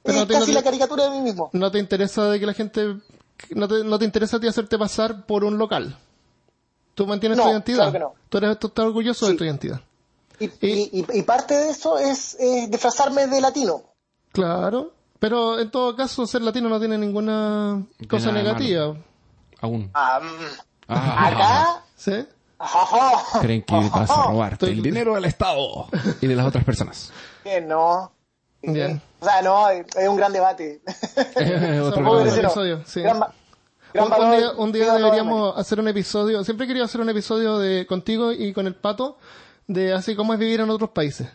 Pero 0.02 0.18
es 0.18 0.26
casi 0.26 0.38
no 0.40 0.46
te- 0.46 0.52
la 0.52 0.62
caricatura 0.62 1.04
de 1.04 1.10
mí 1.10 1.20
mismo. 1.20 1.48
No 1.54 1.70
te 1.70 1.78
interesa 1.78 2.28
de 2.28 2.38
que 2.40 2.44
la 2.46 2.52
gente, 2.52 2.96
no 3.50 3.68
te, 3.68 3.84
no 3.84 3.98
te 3.98 4.04
interesa 4.04 4.36
a 4.36 4.40
ti 4.40 4.46
hacerte 4.46 4.78
pasar 4.78 5.26
por 5.26 5.44
un 5.44 5.58
local. 5.58 5.96
Tú 6.94 7.06
mantienes 7.06 7.38
No, 7.38 7.44
tu 7.44 7.50
identidad. 7.50 7.90
claro 7.90 7.92
que 7.92 7.98
no. 7.98 8.14
Tú 8.28 8.38
eres, 8.38 8.58
tú 8.58 8.66
estás 8.68 8.84
orgulloso 8.86 9.26
de 9.26 9.34
tu 9.34 9.44
identidad. 9.44 9.80
Y, 10.38 10.46
y, 10.46 10.90
y- 11.00 11.06
y 11.18 11.22
parte 11.22 11.54
de 11.54 11.70
eso 11.70 11.98
es, 11.98 12.36
es 12.40 12.70
disfrazarme 12.70 13.26
de 13.26 13.40
latino. 13.40 13.82
Claro. 14.32 14.92
Pero 15.18 15.58
en 15.58 15.70
todo 15.70 15.94
caso, 15.96 16.26
ser 16.26 16.42
latino 16.42 16.68
no 16.68 16.78
tiene 16.78 16.98
ninguna 16.98 17.82
cosa 18.10 18.30
negativa. 18.32 18.96
Aún. 19.60 19.90
Ah, 19.94 20.20
acá, 20.88 21.84
¿Sí? 21.96 22.26
Creen 23.40 23.62
que 23.62 23.74
vas 23.74 24.10
a 24.10 24.26
robarte 24.26 24.66
Estoy- 24.66 24.70
el 24.78 24.82
dinero 24.82 25.14
del 25.14 25.24
Estado 25.24 25.88
y 26.20 26.26
de 26.26 26.36
las 26.36 26.46
otras 26.46 26.64
personas. 26.64 27.12
que 27.42 27.60
no. 27.60 28.12
Bien. 28.72 29.00
O 29.20 29.24
sea, 29.24 29.42
no, 29.42 29.68
es 29.70 30.08
un 30.08 30.16
gran 30.16 30.32
debate. 30.32 30.80
Otro 31.82 32.02
gran 32.22 32.38
episodio, 32.38 32.80
sí. 32.84 33.00
Gran 33.02 33.20
va- 33.20 33.32
gran 33.92 34.06
Un, 34.58 34.72
día, 34.72 34.92
un 34.92 34.96
deberíamos 34.96 35.56
hacer 35.56 35.78
un 35.80 35.88
episodio. 35.88 36.42
Siempre 36.44 36.64
he 36.64 36.66
querido 36.68 36.84
hacer 36.84 37.00
un 37.00 37.08
episodio 37.08 37.58
de 37.58 37.86
contigo 37.86 38.32
y 38.32 38.52
con 38.52 38.66
el 38.66 38.74
pato 38.74 39.16
de 39.66 39.92
así 39.92 40.14
cómo 40.16 40.32
es 40.34 40.38
vivir 40.38 40.60
en 40.60 40.70
otros 40.70 40.90
países. 40.90 41.28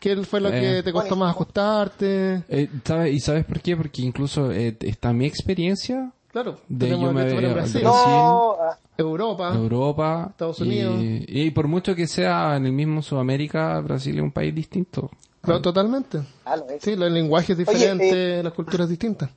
¿Qué 0.00 0.16
fue 0.24 0.40
lo 0.40 0.48
Eh. 0.48 0.60
que 0.60 0.82
te 0.82 0.92
costó 0.92 1.16
más 1.16 1.30
ajustarte? 1.30 2.42
Eh, 2.48 2.68
¿sabe- 2.84 3.10
¿Y 3.10 3.20
sabes 3.20 3.44
por 3.44 3.60
qué? 3.60 3.76
Porque 3.76 4.02
incluso 4.02 4.50
eh, 4.52 4.76
está 4.80 5.12
mi 5.12 5.26
experiencia 5.26 6.10
Claro, 6.32 6.58
De 6.68 6.88
yo 6.90 6.98
me 7.12 7.22
en 7.30 7.54
Brasil, 7.54 7.82
No, 7.84 8.56
ah, 8.60 8.76
Europa, 8.98 9.52
Europa, 9.54 10.26
Estados 10.30 10.58
y- 10.60 10.62
Unidos. 10.64 10.94
Y, 11.00 11.50
por 11.52 11.68
mucho 11.68 11.94
que 11.94 12.08
sea 12.08 12.56
en 12.56 12.66
el 12.66 12.72
mismo 12.72 13.02
Sudamérica, 13.02 13.78
Brasil 13.80 14.16
es 14.16 14.22
un 14.22 14.32
país 14.32 14.52
distinto. 14.52 15.10
Claro, 15.44 15.60
totalmente. 15.62 16.20
ah, 16.44 16.56
lo 16.56 16.68
es. 16.70 16.82
Sí, 16.82 16.96
los 16.96 17.10
lenguajes 17.10 17.56
diferentes, 17.56 18.42
las 18.44 18.52
culturas 18.52 18.88
distintas. 18.88 19.30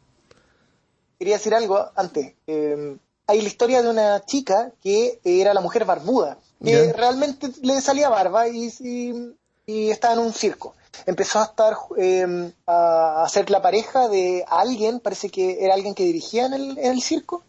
quería 1.19 1.35
decir 1.37 1.53
algo 1.53 1.85
antes. 1.95 2.33
Eh, 2.47 2.97
hay 3.27 3.41
la 3.41 3.47
historia 3.47 3.81
de 3.81 3.89
una 3.89 4.23
chica 4.25 4.71
que 4.81 5.19
era 5.23 5.53
la 5.53 5.61
mujer 5.61 5.83
barbuda, 5.85 6.37
que 6.63 6.93
realmente 6.93 7.49
le 7.61 7.81
salía 7.81 8.09
barba 8.09 8.47
y, 8.47 8.71
y- 8.79 9.35
y 9.65 9.89
estaba 9.89 10.13
en 10.13 10.19
un 10.21 10.33
circo. 10.33 10.75
Empezó 11.05 11.39
a 11.39 11.43
estar 11.43 11.75
eh, 11.97 12.51
a, 12.65 13.25
ser 13.29 13.49
la 13.49 13.61
pareja 13.61 14.07
de 14.07 14.45
alguien, 14.47 14.99
parece 15.01 15.29
que 15.29 15.63
era 15.63 15.73
alguien 15.73 15.93
que 15.93 16.03
dirigía 16.05 16.45
en 16.45 16.53
el, 16.53 16.77
en 16.77 16.91
el 16.93 17.01
circo. 17.01 17.43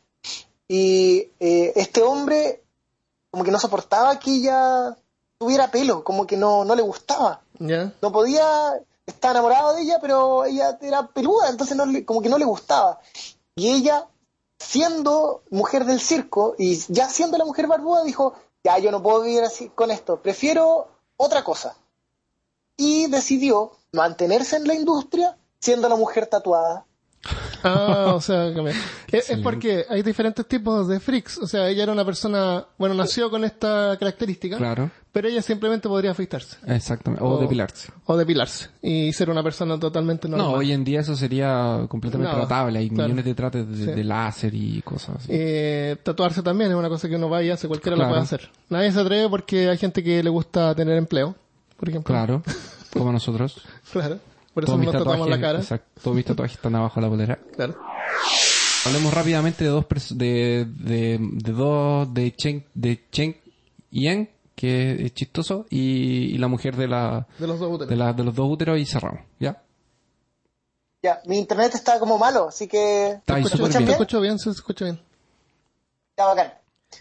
Y 0.66 1.28
eh, 1.40 1.72
este 1.76 2.02
hombre 2.02 2.62
como 3.30 3.44
que 3.44 3.50
no 3.52 3.58
soportaba 3.60 4.18
que 4.18 4.32
ella 4.34 4.96
tuviera 5.38 5.70
pelo, 5.70 6.02
como 6.04 6.26
que 6.26 6.36
no, 6.36 6.64
no 6.64 6.74
le 6.74 6.82
gustaba 6.82 7.40
no 8.02 8.12
podía 8.12 8.80
estar 9.06 9.30
enamorado 9.32 9.74
de 9.74 9.82
ella, 9.82 9.98
pero 10.00 10.44
ella 10.44 10.78
era 10.80 11.06
peluda, 11.08 11.48
entonces 11.48 11.76
no 11.76 11.86
le- 11.86 12.04
como 12.04 12.20
que 12.20 12.28
no 12.28 12.38
le 12.38 12.44
gustaba. 12.44 13.00
Y 13.56 13.70
ella, 13.70 14.06
siendo 14.58 15.42
mujer 15.50 15.84
del 15.84 16.00
circo 16.00 16.54
y 16.58 16.76
ya 16.92 17.08
siendo 17.08 17.38
la 17.38 17.44
mujer 17.44 17.66
barbuda, 17.66 18.04
dijo, 18.04 18.34
ya 18.64 18.78
yo 18.78 18.90
no 18.90 19.02
puedo 19.02 19.22
vivir 19.22 19.42
así 19.44 19.68
con 19.70 19.90
esto, 19.90 20.20
prefiero 20.20 20.88
otra 21.16 21.42
cosa. 21.44 21.74
Y 22.76 23.06
decidió 23.08 23.72
mantenerse 23.92 24.56
en 24.56 24.66
la 24.66 24.74
industria 24.74 25.36
siendo 25.60 25.88
la 25.88 25.96
mujer 25.96 26.26
tatuada. 26.26 26.84
Ah, 27.64 28.12
o 28.14 28.20
sea, 28.20 28.48
es, 29.10 29.30
es 29.30 29.38
porque 29.38 29.84
hay 29.88 30.02
diferentes 30.02 30.46
tipos 30.46 30.86
de 30.88 31.00
freaks. 31.00 31.38
O 31.38 31.46
sea, 31.46 31.68
ella 31.68 31.82
era 31.84 31.92
una 31.92 32.04
persona, 32.04 32.64
bueno, 32.78 32.94
nació 32.94 33.30
con 33.30 33.44
esta 33.44 33.96
característica, 33.98 34.56
Claro, 34.56 34.90
pero 35.12 35.28
ella 35.28 35.42
simplemente 35.42 35.88
podría 35.88 36.12
afeitarse 36.12 36.56
exactamente. 36.66 37.24
O 37.24 37.30
O- 37.30 37.38
depilarse. 37.40 37.90
o 38.06 38.16
depilarse 38.16 38.68
y 38.82 39.12
ser 39.12 39.30
una 39.30 39.42
persona 39.42 39.78
totalmente 39.78 40.28
normal. 40.28 40.46
No, 40.46 40.52
hoy 40.54 40.72
en 40.72 40.84
día 40.84 41.00
eso 41.00 41.16
sería 41.16 41.84
completamente 41.88 42.32
No, 42.32 42.38
tratable. 42.40 42.78
Hay 42.78 42.88
claro. 42.90 43.08
millones 43.08 43.24
de 43.24 43.34
trates 43.34 43.68
de, 43.68 43.76
Sí. 43.76 43.90
de 43.92 44.04
láser 44.04 44.54
y 44.54 44.80
cosas 44.82 45.16
así. 45.16 45.28
Eh, 45.30 45.96
tatuarse 46.02 46.42
también 46.42 46.70
es 46.70 46.76
una 46.76 46.88
cosa 46.88 47.08
que 47.08 47.16
uno 47.16 47.28
va 47.28 47.42
y 47.42 47.50
hace, 47.50 47.66
cualquiera 47.66 47.96
Claro. 47.96 48.10
lo 48.10 48.14
puede 48.14 48.22
hacer. 48.24 48.50
Nadie 48.68 48.92
se 48.92 49.00
atreve 49.00 49.28
porque 49.28 49.68
hay 49.68 49.78
gente 49.78 50.02
que 50.04 50.22
le 50.22 50.30
gusta 50.30 50.74
tener 50.74 50.96
empleo, 50.96 51.34
por 51.76 51.88
ejemplo. 51.88 52.14
Claro, 52.14 52.42
como 52.92 53.10
nosotros. 53.12 53.60
Claro. 53.92 54.18
Por 54.58 54.64
eso 54.64 54.72
Todos 54.72 54.80
mis 54.80 54.86
nos 54.92 54.92
tatuamos 55.04 55.26
tatuajes, 55.28 55.40
la 55.40 55.46
cara. 55.46 55.58
exacto, 55.60 56.00
todos 56.02 56.16
mis 56.16 56.24
tatuajes 56.24 56.56
están 56.56 56.74
abajo 56.74 56.94
de 56.96 57.02
la 57.02 57.08
bolera. 57.08 57.38
Claro. 57.54 57.78
Hablemos 58.86 59.14
rápidamente 59.14 59.62
de 59.62 59.70
dos 59.70 59.86
de, 60.10 60.66
de, 60.68 61.18
de 61.20 61.52
dos 61.52 62.12
de 62.12 62.34
Chen 62.34 62.66
de 62.74 63.08
Chen 63.12 63.36
Yang, 63.92 64.28
que 64.56 65.04
es 65.06 65.14
chistoso, 65.14 65.66
y, 65.70 66.34
y 66.34 66.38
la 66.38 66.48
mujer 66.48 66.74
de 66.74 66.88
la 66.88 67.28
De 67.38 67.46
los 67.46 67.60
dos 67.60 67.70
úteros. 67.72 67.88
de, 67.88 67.94
la, 67.96 68.12
de 68.12 68.24
los 68.24 68.34
dos 68.34 68.50
úteros 68.50 68.80
y 68.80 68.84
cerramos, 68.84 69.20
¿ya? 69.38 69.62
Ya, 71.04 71.20
mi 71.26 71.38
internet 71.38 71.72
está 71.76 72.00
como 72.00 72.18
malo, 72.18 72.48
así 72.48 72.66
que... 72.66 73.10
Está 73.12 73.36
ahí 73.36 73.44
¿Me 73.44 73.48
súper 73.50 73.66
escuchan 73.66 73.72
¿Se 73.72 73.78
bien. 73.86 73.90
escucha 73.92 74.18
bien? 74.18 74.38
¿Se 74.40 74.50
escucha 74.50 74.84
bien? 74.86 75.00
Ya, 76.16 76.26
bacán. 76.26 76.54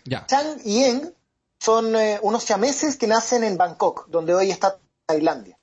Ya. 0.05 0.26
Chang 0.28 0.60
y 0.64 0.84
Eng 0.84 1.12
son 1.60 1.95
eh, 1.95 2.20
unos 2.22 2.43
siameses 2.43 2.95
que 2.97 3.08
nacen 3.08 3.43
en 3.43 3.58
Bangkok, 3.58 4.08
donde 4.10 4.36
hoy 4.36 4.51
está 4.51 4.78
Tailandia. 5.08 5.57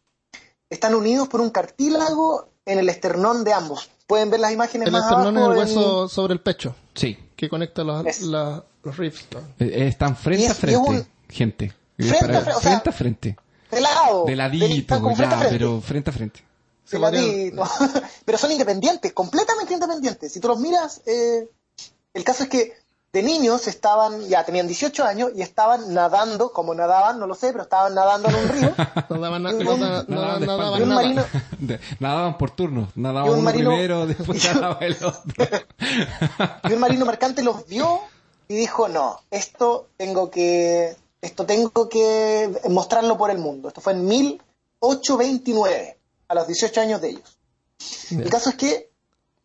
Están 0.75 0.95
unidos 0.97 1.29
por 1.29 1.41
un 1.41 1.51
cartílago 1.51 2.49
en 2.67 2.79
el 2.81 2.89
esternón 2.89 3.45
de 3.45 3.53
ambos. 3.53 3.89
Pueden 4.09 4.29
ver 4.31 4.41
las 4.41 4.53
imágenes 4.53 4.87
El 4.87 4.93
más 4.93 5.05
esternón 5.05 5.37
es 5.37 5.43
abajo 5.45 5.53
el 5.63 5.69
en- 5.69 5.77
hueso 5.77 6.09
sobre 6.09 6.35
el 6.35 6.41
pecho, 6.41 6.75
Sí. 6.95 7.17
que 7.37 7.49
conecta 7.49 7.85
los, 7.85 8.05
Es. 8.07 8.23
la- 8.23 8.65
los 8.83 8.97
ribs. 8.97 9.25
Eh, 9.61 9.87
Están 9.89 10.17
frente 10.17 10.47
es- 10.47 10.51
a 10.51 10.55
frente, 10.55 10.91
y 10.91 10.95
es 10.95 11.01
un- 11.01 11.09
gente. 11.29 11.73
Frente 11.97 12.19
Para- 12.19 12.39
a 12.39 12.41
frente, 12.43 12.59
o 12.59 12.61
sea, 12.61 12.71
frente 12.71 12.89
a 12.89 12.93
frente. 12.93 13.37
de 13.71 13.81
lado. 13.81 14.25
De 14.27 14.37
ladito, 14.37 15.15
ya, 15.17 15.31
frente. 15.31 15.47
pero 15.51 15.81
frente 15.81 16.11
a 16.11 16.13
frente. 16.13 16.45
Se 16.85 16.97
De 16.97 17.03
podrían- 17.03 17.25
ladito. 17.57 17.63
pero 18.25 18.37
son 18.39 18.51
independientes, 18.53 19.13
completamente 19.13 19.73
independientes. 19.75 20.33
Si 20.33 20.41
tú 20.41 20.49
los 20.49 20.59
miras, 20.59 21.03
eh, 21.07 21.49
el 22.15 22.25
caso 22.25 22.43
es 22.43 22.49
que 22.49 22.73
de 23.15 23.23
niños 23.23 23.67
estaban, 23.69 24.21
ya 24.29 24.45
tenían 24.45 24.67
18 24.67 25.05
años 25.05 25.31
y 25.37 25.41
estaban 25.43 25.95
nadando, 25.95 26.53
como 26.53 26.75
nadaban, 26.75 27.21
no 27.21 27.27
lo 27.29 27.35
sé, 27.37 27.53
pero 27.53 27.63
estaban 27.63 27.95
nadando 27.95 28.29
en 28.29 28.35
un 28.35 28.49
río. 28.49 28.75
Na- 30.09 30.37
un- 30.37 30.47
nadaban 30.47 30.83
un 30.83 30.89
nada. 30.89 30.95
marino, 31.01 31.25
De- 31.61 31.79
nadaban 32.01 32.37
por 32.37 32.51
turno. 32.51 32.91
Nadaban 32.97 33.29
un 33.31 33.35
uno 33.39 33.45
marino- 33.45 33.71
primero, 33.71 34.07
después 34.09 34.45
nadaba 34.53 34.79
el 34.81 34.97
otro. 35.03 35.47
y 36.69 36.73
un 36.73 36.81
marino 36.81 37.07
mercante 37.07 37.43
los 37.45 37.67
vio 37.69 38.01
y 38.49 38.57
dijo, 38.57 38.89
no, 38.89 39.21
esto 39.31 39.87
tengo 39.97 40.29
que, 40.31 40.97
esto 41.23 41.47
tengo 41.47 41.89
que 41.89 42.51
mostrarlo 42.69 43.17
por 43.17 43.31
el 43.31 43.39
mundo. 43.39 43.69
Esto 43.69 43.81
fue 43.81 43.93
en 43.93 44.05
1829, 44.07 45.99
a 46.29 46.35
los 46.35 46.47
18 46.49 46.81
años 46.81 47.01
de 47.01 47.11
ellos. 47.11 47.39
El 48.11 48.29
caso 48.29 48.51
es 48.51 48.57
que 48.57 48.91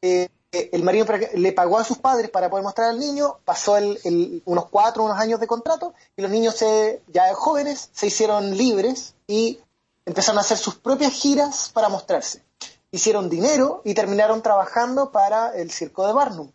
eh, 0.01 0.27
el 0.51 0.83
marino 0.83 1.05
pre- 1.05 1.31
le 1.37 1.51
pagó 1.51 1.77
a 1.77 1.83
sus 1.83 1.97
padres 1.99 2.29
para 2.29 2.49
poder 2.49 2.63
mostrar 2.63 2.89
al 2.89 2.99
niño, 2.99 3.39
pasó 3.45 3.77
el- 3.77 3.99
el- 4.03 4.41
unos 4.45 4.67
cuatro, 4.69 5.03
unos 5.03 5.19
años 5.19 5.39
de 5.39 5.47
contrato, 5.47 5.93
y 6.17 6.21
los 6.21 6.31
niños 6.31 6.55
se, 6.55 7.01
ya 7.07 7.33
jóvenes 7.35 7.89
se 7.93 8.07
hicieron 8.07 8.57
libres 8.57 9.13
y 9.27 9.59
empezaron 10.05 10.39
a 10.39 10.41
hacer 10.41 10.57
sus 10.57 10.75
propias 10.75 11.13
giras 11.13 11.69
para 11.71 11.89
mostrarse. 11.89 12.43
Hicieron 12.91 13.29
dinero 13.29 13.81
y 13.85 13.93
terminaron 13.93 14.41
trabajando 14.41 15.11
para 15.11 15.55
el 15.55 15.69
circo 15.69 16.07
de 16.07 16.13
Barnum. 16.13 16.51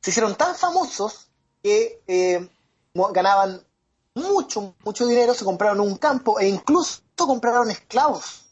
Se 0.00 0.10
hicieron 0.10 0.34
tan 0.34 0.56
famosos 0.56 1.28
que 1.62 2.02
eh, 2.08 2.48
ganaban 3.12 3.62
mucho, 4.14 4.74
mucho 4.84 5.06
dinero, 5.06 5.34
se 5.34 5.44
compraron 5.44 5.78
un 5.80 5.96
campo 5.96 6.40
e 6.40 6.48
incluso 6.48 7.02
compraron 7.16 7.70
esclavos. 7.70 8.47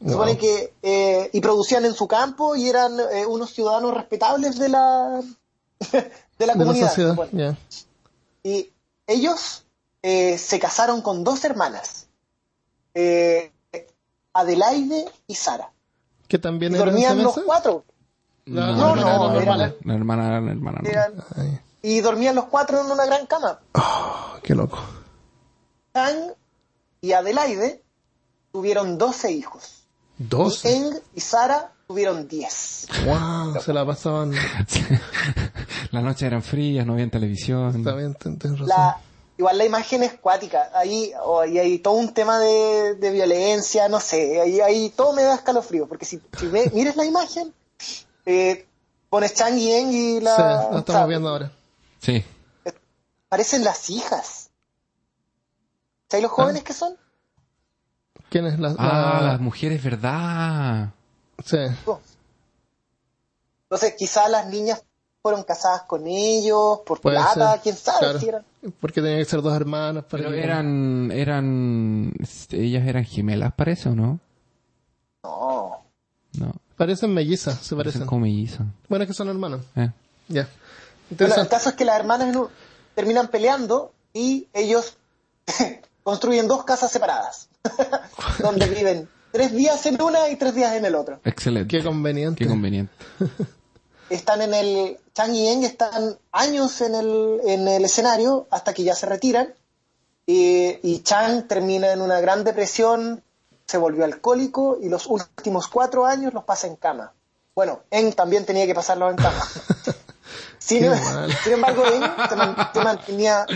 Se 0.00 0.10
supone 0.12 0.38
que 0.38 0.74
eh, 0.82 1.30
y 1.32 1.40
producían 1.40 1.84
en 1.84 1.94
su 1.94 2.06
campo 2.06 2.54
y 2.54 2.68
eran 2.68 2.98
eh, 3.12 3.26
unos 3.26 3.50
ciudadanos 3.52 3.94
respetables 3.94 4.58
de 4.58 4.68
la 4.68 5.20
de 6.38 6.46
la 6.46 6.52
comunidad. 6.54 7.14
Bueno, 7.16 7.56
y 8.44 8.70
ellos 9.06 9.64
eh, 10.02 10.38
se 10.38 10.60
casaron 10.60 11.02
con 11.02 11.24
dos 11.24 11.44
hermanas, 11.44 12.06
eh, 12.94 13.50
Adelaide 14.32 15.06
y 15.26 15.34
Sara. 15.34 15.72
Que 16.28 16.38
también 16.38 16.72
Y 16.72 16.76
eran 16.76 16.88
dormían 16.90 17.22
los 17.22 17.34
cuatro. 17.44 17.84
No, 18.46 18.72
no, 18.76 18.94
la- 18.96 19.42
eran- 19.42 19.58
la- 19.58 19.74
La 19.84 19.94
hermana, 19.94 20.40
la 20.40 20.50
hermana. 20.52 20.80
Eran- 20.84 21.14
y 21.82 22.00
dormían 22.00 22.34
los 22.36 22.44
cuatro 22.46 22.80
en 22.84 22.90
una 22.90 23.04
gran 23.06 23.26
cama. 23.26 23.58
qué 24.42 24.54
loco. 24.54 24.78
Y 27.00 27.12
Adelaide 27.12 27.82
tuvieron 28.52 28.98
12 28.98 29.32
hijos. 29.32 29.77
Dos. 30.18 30.64
Y 30.64 30.68
Eng 30.68 30.94
y 31.14 31.20
Sara 31.20 31.72
tuvieron 31.86 32.26
10. 32.28 32.88
Wow, 33.06 33.60
se 33.60 33.72
la 33.72 33.86
pasaban. 33.86 34.32
Las 35.90 36.02
noches 36.02 36.22
eran 36.22 36.42
frías, 36.42 36.84
no 36.86 36.94
había 36.94 37.08
televisión. 37.08 37.72
Tienes 37.72 38.58
razón. 38.58 38.66
La, 38.66 39.00
igual 39.36 39.56
la 39.58 39.64
imagen 39.64 40.02
es 40.02 40.14
cuática. 40.14 40.70
Ahí 40.74 41.12
oh, 41.22 41.44
y 41.44 41.58
hay 41.58 41.78
todo 41.78 41.94
un 41.94 42.12
tema 42.12 42.38
de, 42.40 42.96
de 42.96 43.10
violencia, 43.10 43.88
no 43.88 44.00
sé. 44.00 44.40
Ahí, 44.40 44.60
ahí 44.60 44.90
todo 44.96 45.12
me 45.12 45.22
da 45.22 45.36
escalofrío. 45.36 45.86
Porque 45.88 46.04
si, 46.04 46.20
si 46.38 46.46
ve- 46.48 46.70
mires 46.74 46.96
la 46.96 47.04
imagen, 47.04 47.54
eh, 48.26 48.66
pones 49.08 49.34
Chang 49.34 49.56
y 49.56 49.72
Eng 49.72 49.92
y 49.92 50.20
la. 50.20 50.36
Sí, 50.36 50.42
lo 50.72 50.78
estamos 50.80 51.08
viendo 51.08 51.28
ahora. 51.28 51.52
Sí. 52.00 52.24
Parecen 53.28 53.62
las 53.62 53.88
hijas. 53.90 54.50
¿Sabes 56.10 56.22
los 56.22 56.32
jóvenes 56.32 56.62
que 56.64 56.72
son? 56.72 56.96
¿Quién 58.30 58.46
es 58.46 58.58
la.? 58.58 58.74
Ah, 58.78 59.18
la- 59.22 59.26
las 59.32 59.40
mujeres, 59.40 59.82
¿verdad? 59.82 60.90
Sí. 61.44 61.56
Entonces, 63.64 63.94
quizás 63.98 64.30
las 64.30 64.46
niñas 64.46 64.82
fueron 65.22 65.42
casadas 65.44 65.82
con 65.82 66.06
ellos 66.06 66.80
por 66.86 67.00
Puede 67.00 67.16
plata, 67.16 67.52
ser, 67.52 67.60
quién 67.60 67.76
sabe. 67.76 67.98
claro. 68.00 68.20
si 68.20 68.28
eran- 68.28 68.44
Porque 68.80 69.00
tenían 69.02 69.18
que 69.18 69.24
ser 69.24 69.42
dos 69.42 69.54
hermanas. 69.54 70.04
Para 70.04 70.22
Pero 70.24 70.34
que- 70.34 70.42
eran, 70.42 71.10
eran, 71.12 72.12
ellas 72.50 72.86
eran 72.86 73.04
gemelas, 73.04 73.52
parece, 73.54 73.88
¿o 73.90 73.94
no? 73.94 74.18
No. 75.22 75.78
No. 76.34 76.52
Parecen 76.76 77.12
mellizas, 77.12 77.54
se 77.58 77.74
Parecen 77.74 78.00
parecen. 78.00 78.06
como 78.06 78.20
mellizas. 78.22 78.66
Bueno, 78.88 79.02
es 79.04 79.08
que 79.08 79.14
son 79.14 79.28
hermanos. 79.28 79.62
Eh. 79.76 79.90
Ya. 80.28 80.48
Bueno, 81.10 81.34
el 81.36 81.48
caso 81.48 81.70
es 81.70 81.74
que 81.74 81.84
las 81.84 81.98
hermanas 81.98 82.34
terminan 82.94 83.28
peleando 83.28 83.92
y 84.12 84.46
ellos 84.52 84.96
construyen 86.04 86.46
dos 86.48 86.64
casas 86.64 86.90
separadas, 86.92 87.47
donde 88.38 88.66
viven 88.66 89.08
tres 89.32 89.52
días 89.52 89.84
en 89.86 90.00
una 90.00 90.28
y 90.28 90.36
tres 90.36 90.54
días 90.54 90.74
en 90.74 90.84
el 90.84 90.94
otro. 90.94 91.20
Excelente. 91.24 91.76
Qué 91.78 91.84
conveniente. 91.84 92.44
Qué 92.44 92.48
conveniente. 92.48 92.92
Están 94.10 94.40
en 94.40 94.54
el 94.54 94.98
Chang 95.14 95.34
y 95.34 95.48
Eng 95.48 95.64
están 95.64 96.16
años 96.32 96.80
en 96.80 96.94
el, 96.94 97.40
en 97.44 97.68
el 97.68 97.84
escenario 97.84 98.46
hasta 98.50 98.72
que 98.72 98.82
ya 98.82 98.94
se 98.94 99.04
retiran 99.04 99.52
y, 100.24 100.78
y 100.82 101.00
Chang 101.02 101.46
termina 101.46 101.92
en 101.92 102.00
una 102.00 102.18
gran 102.20 102.42
depresión, 102.42 103.22
se 103.66 103.76
volvió 103.76 104.04
alcohólico 104.06 104.78
y 104.80 104.88
los 104.88 105.06
últimos 105.08 105.68
cuatro 105.68 106.06
años 106.06 106.32
los 106.32 106.44
pasa 106.44 106.66
en 106.68 106.76
cama. 106.76 107.12
Bueno, 107.54 107.80
Eng 107.90 108.12
también 108.14 108.46
tenía 108.46 108.64
que 108.66 108.74
pasarlos 108.74 109.10
en 109.10 109.16
cama. 109.18 109.42
Sin, 110.58 110.88
mal. 110.88 111.30
sin 111.44 111.52
embargo, 111.52 111.84
Eng 111.86 112.02
se, 112.30 112.36
man- 112.36 112.56
se 112.72 112.80
mantenía, 112.80 113.46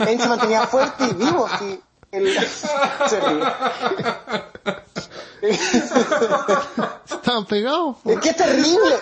Eng 0.00 0.18
se 0.20 0.28
mantenía 0.28 0.66
fuerte 0.66 1.04
y 1.10 1.14
vivo. 1.14 1.46
Sí. 1.58 1.80
Estaban 7.10 7.44
pegados. 7.46 7.96
Es 8.04 8.18
que 8.20 8.28
es 8.30 8.36
terrible, 8.36 8.94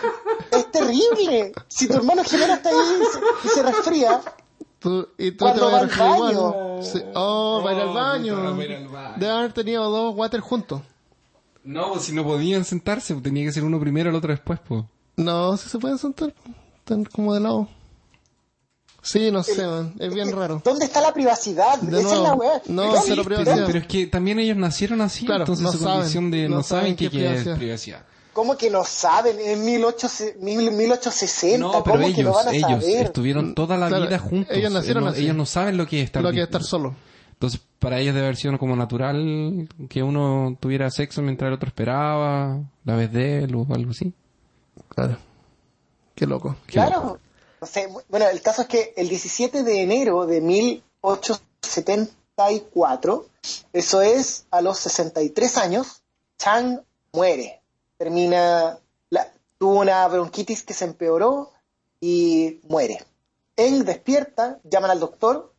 es 0.52 0.70
terrible. 0.70 1.52
Si 1.68 1.88
tu 1.88 1.94
hermano 1.96 2.22
gemelo 2.24 2.54
está 2.54 2.70
ahí 2.70 2.76
y 2.76 3.04
se, 3.06 3.18
y 3.46 3.48
se 3.48 3.62
resfría, 3.62 4.20
Tú- 4.78 5.08
y 5.18 5.32
tú 5.32 5.44
Cuando 5.44 5.66
te 5.66 5.72
vas 5.72 5.82
al 5.82 5.90
igual. 5.90 6.20
baño. 6.36 6.54
Sí. 6.82 7.02
Oh, 7.14 7.62
va 7.64 7.70
a 7.70 7.74
ir 7.74 7.80
al 7.80 7.94
baño. 7.94 8.36
puta, 8.36 8.50
va 8.50 8.62
a 8.62 8.64
ir 8.64 8.72
al 8.76 8.88
baño. 8.88 9.14
Debe 9.18 9.32
haber 9.32 9.52
tenido 9.52 9.90
dos 9.90 10.14
water 10.14 10.40
juntos. 10.40 10.82
No, 11.64 11.90
pues 11.92 12.04
si 12.04 12.12
no 12.12 12.24
podían 12.24 12.64
sentarse, 12.64 13.14
pues 13.14 13.24
tenía 13.24 13.44
que 13.44 13.52
ser 13.52 13.64
uno 13.64 13.80
primero, 13.80 14.10
el 14.10 14.16
otro 14.16 14.30
después, 14.30 14.60
pues. 14.66 14.84
No, 15.16 15.56
si 15.56 15.68
se 15.68 15.78
pueden 15.78 15.98
sentar. 15.98 16.32
Están 16.78 17.04
como 17.04 17.34
de 17.34 17.40
lado. 17.40 17.68
Sí, 19.00 19.30
no 19.30 19.42
sé, 19.42 19.64
man. 19.66 19.94
Es 19.98 20.12
bien 20.12 20.30
raro. 20.32 20.60
¿dónde 20.64 20.84
está 20.84 21.00
la 21.00 21.12
privacidad? 21.14 21.78
De 21.80 22.00
Esa 22.00 22.14
es 22.16 22.20
la 22.20 22.34
weá. 22.34 22.60
no, 22.66 22.82
¿Dónde- 22.82 23.00
cero 23.04 23.22
Pero, 23.24 23.36
privacidad. 23.42 23.66
pero 23.66 23.78
es 23.78 23.86
que 23.86 24.06
también 24.06 24.38
ellos 24.40 24.56
nacieron 24.56 25.00
así, 25.00 25.24
Claro, 25.24 25.42
entonces 25.44 25.64
no 25.64 25.72
su 25.72 25.78
saben, 25.78 25.94
condición 25.98 26.30
de 26.30 26.48
no 26.48 26.56
no, 26.56 26.62
saben 26.62 26.82
saben 26.82 26.96
qué, 26.96 27.08
qué 27.10 27.18
qué 27.18 27.34
es 27.34 27.48
privacidad. 27.58 28.02
¿Cómo 28.32 28.56
que 28.56 28.70
no 28.70 28.84
saben? 28.84 29.36
En 29.40 29.64
18, 29.64 30.08
mil- 30.40 30.70
1860, 30.72 31.58
No, 31.58 31.82
pero 31.84 31.96
¿cómo 32.00 32.06
que 32.14 32.22
no 32.22 32.30
ellos, 32.30 32.34
van 32.36 32.48
a 32.48 32.52
ellos 32.56 32.84
saber? 32.84 33.06
estuvieron 33.06 33.54
toda 33.54 33.76
la 33.76 33.88
Claro, 33.88 34.06
vida 34.06 34.18
juntos. 34.18 34.56
ellos 34.56 34.72
nacieron 34.72 35.04
no, 35.04 35.10
así. 35.10 35.22
ellos 35.22 35.36
no 35.36 35.46
saben 35.46 35.76
lo 35.76 35.86
que 35.86 36.00
es 36.00 36.04
estar 36.04 36.22
Lo 36.22 36.30
que 36.30 36.38
es 36.38 36.44
estar 36.44 36.62
solo. 36.62 36.94
Entonces, 37.32 37.60
para 37.78 37.98
ellos 38.00 38.14
debe 38.14 38.26
haber 38.26 38.36
sido 38.36 38.58
como 38.58 38.74
natural 38.76 39.68
que 39.88 40.02
uno 40.02 40.56
tuviera 40.60 40.90
sexo 40.90 41.22
mientras 41.22 41.48
el 41.48 41.54
otro 41.54 41.68
esperaba, 41.68 42.58
la 42.84 42.96
vez 42.96 43.12
de 43.12 43.44
él 43.44 43.54
o 43.54 43.66
algo 43.72 43.92
así. 43.92 44.12
Claro. 44.88 45.16
Qué 46.14 46.26
loco. 46.26 46.56
Claro. 46.66 47.18
No 47.60 47.66
sé, 47.66 47.88
bueno, 48.08 48.28
el 48.28 48.40
caso 48.42 48.62
es 48.62 48.68
que 48.68 48.94
el 48.96 49.08
17 49.08 49.62
de 49.64 49.82
enero 49.82 50.26
de 50.26 50.40
1874, 50.40 53.26
eso 53.72 54.00
es 54.02 54.44
a 54.50 54.60
los 54.60 54.78
63 54.78 55.56
años, 55.58 56.02
Chang 56.38 56.80
muere. 57.12 57.60
Termina, 57.96 58.78
la- 59.10 59.32
tuvo 59.58 59.80
una 59.80 60.06
bronquitis 60.06 60.62
que 60.62 60.74
se 60.74 60.84
empeoró 60.84 61.50
y 62.00 62.60
muere. 62.68 63.04
Eng 63.56 63.84
despierta, 63.84 64.60
llaman 64.62 64.92
al 64.92 65.00
doctor 65.00 65.52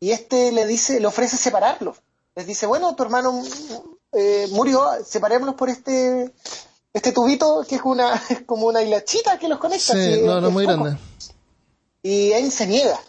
y 0.00 0.12
este 0.12 0.50
le 0.52 0.66
dice, 0.66 0.98
le 1.00 1.06
ofrece 1.06 1.36
separarlo. 1.36 1.94
Les 2.36 2.46
dice, 2.46 2.64
bueno, 2.66 2.94
tu 2.96 3.02
hermano 3.02 3.42
eh, 4.12 4.48
murió, 4.52 4.82
separémonos 5.04 5.54
por 5.56 5.68
este 5.68 6.32
este 6.94 7.12
tubito 7.12 7.64
que 7.68 7.74
es 7.74 7.82
una 7.84 8.14
es 8.30 8.40
como 8.42 8.66
una 8.66 8.82
hilachita 8.82 9.38
que 9.38 9.48
los 9.48 9.58
conecta. 9.58 9.92
Sí, 9.92 10.22
no, 10.24 10.40
no 10.40 10.46
es 10.48 10.52
muy 10.52 10.64
poco. 10.66 10.82
grande. 10.84 11.00
Y 12.04 12.32
Eng 12.32 12.50
se 12.50 12.66
niega, 12.66 13.00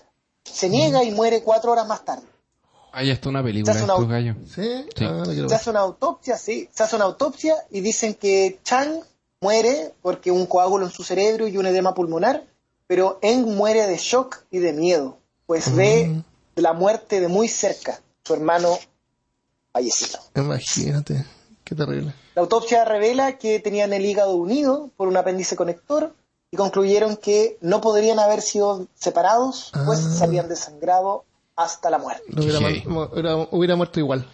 se 0.46 0.70
niega 0.70 1.04
y 1.04 1.12
muere 1.12 1.44
cuatro 1.44 1.74
horas 1.74 1.86
más 1.86 2.06
tarde. 2.06 2.26
Ahí 2.94 3.12
está 3.12 3.28
una 3.28 3.44
película 3.44 3.74
Se 3.74 3.80
de 3.80 3.92
hace 3.92 4.02
una-. 4.06 4.36
¿Sí? 4.46 4.86
Sí. 4.96 5.04
Ah, 5.04 5.24
lo 5.26 5.34
quiero 5.34 5.50
Se 5.50 5.56
hace 5.56 5.70
una 5.70 5.82
autopsia, 5.82 6.38
sí, 6.38 6.70
se 6.72 6.84
hace 6.84 6.96
una 6.96 7.04
autopsia 7.04 7.56
y 7.70 7.82
dicen 7.82 8.14
que 8.14 8.58
Chang 8.64 9.02
muere 9.42 9.94
porque 10.02 10.32
un 10.32 10.46
coágulo 10.46 10.86
en 10.86 10.92
su 10.92 11.04
cerebro 11.04 11.46
y 11.46 11.58
un 11.58 11.66
edema 11.66 11.94
pulmonar, 11.94 12.46
pero 12.88 13.20
Eng 13.22 13.58
muere 13.58 13.86
de 13.86 13.98
shock 13.98 14.46
y 14.50 14.60
de 14.60 14.72
miedo, 14.72 15.18
pues 15.46 15.76
ve 15.76 16.24
la 16.56 16.72
muerte 16.72 17.20
de 17.20 17.28
muy 17.28 17.50
cerca, 17.50 18.00
su 18.24 18.34
hermano 18.34 18.80
fallecido. 19.74 20.20
Imagínate. 20.36 21.26
Qué 21.66 21.76
terrible. 21.76 22.14
La 22.36 22.44
autopsia 22.44 22.86
revela 22.86 23.38
que 23.38 23.60
tenían 23.60 23.92
el 23.92 24.06
hígado 24.06 24.36
unido 24.36 24.90
por 24.96 25.10
un 25.10 25.18
apéndice 25.18 25.58
conector 25.58 26.16
y 26.56 26.58
concluyeron 26.58 27.18
que 27.18 27.58
no 27.60 27.82
podrían 27.82 28.18
haber 28.18 28.42
sido 28.42 28.88
separados, 28.96 29.72
pues 29.86 30.00
Ah. 30.06 30.10
se 30.10 30.24
habían 30.24 30.48
desangrado 30.48 31.26
hasta 31.58 31.90
la 31.90 31.98
muerte. 31.98 32.24
Hubiera, 32.34 32.58
Sí. 32.60 32.64
mal- 32.64 32.84
mu- 32.88 33.02
hubiera, 33.12 33.36
hubiera 33.52 33.76
muerto 33.76 34.00
igual. 34.00 34.26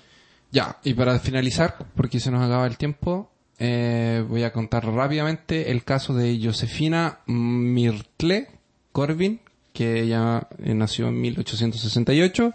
Ya, 0.51 0.77
y 0.83 0.93
para 0.93 1.17
finalizar, 1.19 1.87
porque 1.95 2.19
se 2.19 2.29
nos 2.29 2.43
acaba 2.45 2.67
el 2.67 2.77
tiempo, 2.77 3.29
eh, 3.57 4.23
voy 4.29 4.43
a 4.43 4.53
contar 4.53 4.85
rápidamente 4.85 5.71
el 5.71 5.83
caso 5.83 6.13
de 6.13 6.39
Josefina 6.43 7.19
Mirtle 7.25 8.47
Corbin, 8.91 9.41
que 9.73 10.01
ella 10.01 10.47
eh, 10.63 10.73
nació 10.75 11.07
en 11.07 11.19
1868 11.21 12.53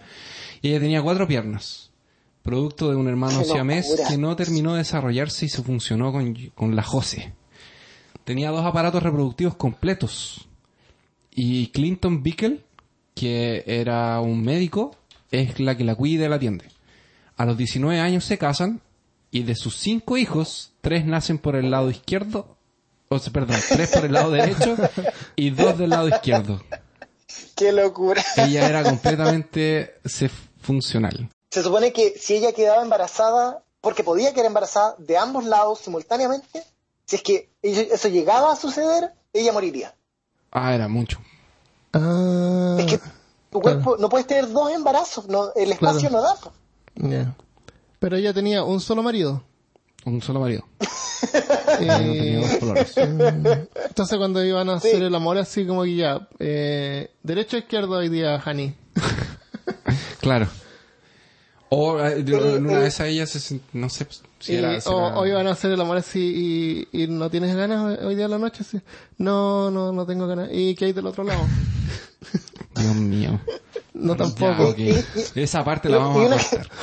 y 0.63 0.69
ella 0.71 0.81
tenía 0.81 1.03
cuatro 1.03 1.27
piernas, 1.27 1.91
producto 2.43 2.91
de 2.91 2.97
un 2.97 3.09
hermano 3.09 3.39
¡Qué 3.41 3.47
siamés 3.47 4.01
que 4.09 4.17
no 4.19 4.37
terminó 4.37 4.73
de 4.75 4.79
desarrollarse 4.79 5.47
y 5.47 5.49
se 5.49 5.63
funcionó 5.63 6.13
con, 6.13 6.35
con 6.55 6.77
la 6.77 6.83
Jose. 6.83 7.35
Tenía 8.27 8.51
dos 8.51 8.67
aparatos 8.67 9.05
reproductivos 9.05 9.55
completos. 9.55 10.49
Y 11.31 11.69
Clinton 11.69 12.25
Bickel, 12.25 12.65
que 13.15 13.63
era 13.69 14.21
un 14.21 14.43
médico, 14.43 14.97
es 15.31 15.61
la 15.61 15.77
que 15.77 15.85
la 15.85 15.95
cuida 15.95 16.25
y 16.25 16.29
la 16.29 16.35
atiende. 16.35 16.65
A 17.37 17.45
los 17.45 17.57
19 17.57 18.01
años 18.01 18.25
se 18.25 18.37
casan 18.37 18.81
y 19.31 19.45
de 19.45 19.55
sus 19.55 19.77
cinco 19.77 20.17
hijos, 20.17 20.73
tres 20.81 21.07
nacen 21.07 21.39
por 21.39 21.55
el 21.55 21.71
lado 21.71 21.89
izquierdo, 21.89 22.57
o 23.11 23.21
sea, 23.21 23.33
perdón, 23.33 23.61
tres 23.69 23.91
por 23.93 24.05
el 24.05 24.15
lado 24.15 24.33
derecho 24.33 24.75
y 25.37 25.51
dos 25.51 25.79
del 25.79 25.91
lado 25.91 26.09
izquierdo. 26.09 26.61
¡Qué 27.55 27.71
locura! 27.71 28.25
Ella 28.39 28.69
era 28.69 28.83
completamente 28.83 30.01
funcional. 30.61 31.31
Se 31.53 31.63
supone 31.63 31.93
que 31.93 32.19
si 32.19 32.35
ella 32.35 32.53
quedaba 32.53 32.83
embarazada, 32.83 33.63
porque 33.81 34.03
podía 34.03 34.33
quedar 34.35 34.47
embarazada 34.47 34.97
de 34.99 35.17
ambos 35.17 35.45
lados 35.45 35.79
simultáneamente, 35.79 36.65
si 37.07 37.17
es 37.17 37.23
que 37.23 37.51
eso 37.63 38.09
llegaba 38.09 38.53
a 38.53 38.57
suceder, 38.57 39.13
ella 39.33 39.53
moriría. 39.53 39.95
Ah, 40.53 40.75
era 40.75 40.89
mucho. 40.89 41.19
Ah, 41.93 42.77
Es 42.79 42.87
que 42.87 42.99
Tu 43.51 43.61
Claro. 43.61 43.81
cuerpo 43.83 43.97
no 44.03 44.09
puedes 44.09 44.27
tener 44.27 44.51
dos 44.51 44.71
embarazos, 44.73 45.29
no, 45.29 45.53
el 45.55 45.73
espacio 45.73 46.11
Claro. 46.11 46.25
no 46.97 47.11
da. 47.23 47.37
Pero 48.01 48.17
ella 48.17 48.35
tenía 48.35 48.63
un 48.65 48.81
solo 48.81 49.03
marido. 49.03 49.43
Un 50.05 50.21
solo 50.21 50.41
marido. 50.41 50.65
Eh, 51.79 52.41
entonces 53.89 54.19
cuando 54.19 54.43
iban 54.45 54.69
a 54.71 54.81
Sí. 54.81 54.89
hacer 54.89 55.03
el 55.03 55.15
amor 55.15 55.37
así 55.39 55.67
como 55.67 55.83
que 55.85 55.97
ya, 55.97 56.27
eh, 56.39 57.11
derecho 57.23 57.57
o 57.57 57.61
izquierdo 57.61 57.97
hoy 57.99 58.09
día, 58.09 58.41
Hani. 58.45 58.75
Claro. 60.21 60.49
O 61.69 61.99
en 62.01 62.67
una 62.67 62.81
de 62.81 62.87
esas 62.87 63.09
ella 63.09 63.27
se 63.27 63.61
no 63.73 63.89
sé 63.91 64.07
si 64.47 64.53
Y- 64.55 64.57
era, 64.57 64.81
si 64.81 64.89
o, 64.89 65.07
era- 65.09 65.19
o 65.19 65.27
iban 65.27 65.47
a 65.47 65.53
hacer 65.53 65.73
el 65.73 65.81
amor 65.81 65.97
así 65.99 66.87
y, 66.93 67.03
y 67.03 67.07
no 67.09 67.29
tienes 67.31 67.55
ganas 67.57 67.99
hoy 68.03 68.15
día 68.15 68.27
a 68.27 68.29
la 68.29 68.39
noche. 68.39 68.65
No, 69.19 69.71
no, 69.71 69.93
no 69.93 70.07
tengo 70.07 70.27
ganas. 70.27 70.49
¿Y 70.53 70.75
qué 70.75 70.87
hay 70.87 70.93
del 70.93 71.07
otro 71.07 71.25
lado? 71.25 71.41
Dios 72.77 72.95
mío. 72.95 73.41
No 73.95 74.15
Ya, 74.15 74.25
tampoco. 74.25 74.75
Esa 75.35 75.65
parte 75.65 75.89
la 75.89 75.99
vamos 75.99 76.25
a 76.25 76.29
cortar. 76.37 76.69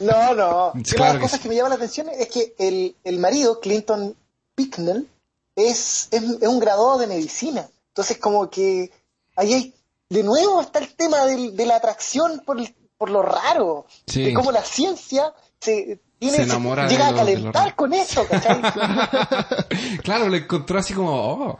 No, 0.00 0.34
no. 0.34 0.72
Una 0.72 0.82
de 0.82 0.98
las 0.98 1.12
que 1.14 1.20
cosas 1.20 1.36
sí. 1.38 1.42
que 1.42 1.48
me 1.50 1.54
llama 1.54 1.68
la 1.68 1.74
atención 1.76 2.08
es 2.08 2.28
que 2.28 2.54
el, 2.58 2.96
el 3.04 3.18
marido, 3.18 3.60
Clinton 3.60 4.16
Picknell, 4.54 5.06
es, 5.54 6.08
es, 6.10 6.22
es 6.22 6.48
un 6.48 6.58
graduado 6.58 6.98
de 6.98 7.06
medicina. 7.06 7.68
Entonces, 7.88 8.16
como 8.18 8.48
que 8.50 8.90
ahí 9.36 9.52
hay, 9.52 9.74
de 10.08 10.22
nuevo 10.22 10.60
está 10.62 10.78
el 10.80 10.92
tema 10.94 11.26
del- 11.26 11.54
de 11.54 11.66
la 11.66 11.76
atracción 11.76 12.42
por, 12.44 12.58
el- 12.58 12.74
por 12.96 13.10
lo 13.10 13.20
raro. 13.22 13.86
Sí. 14.06 14.24
De 14.24 14.34
cómo 14.34 14.50
la 14.50 14.62
ciencia 14.64 15.34
se, 15.60 16.00
tiene, 16.18 16.36
Se 16.36 16.42
enamora 16.44 16.84
de 16.84 16.90
llega 16.90 17.10
lo- 17.10 17.20
a 17.20 17.24
de 17.24 17.32
lo 17.36 17.40
calentar 17.42 17.62
raro. 17.64 17.76
con 17.76 17.92
eso, 17.94 18.26
¿cachai? 18.28 18.60
claro, 20.02 20.28
le 20.28 20.38
encontró 20.38 20.78
así 20.78 20.94
como, 20.94 21.10
oh. 21.12 21.58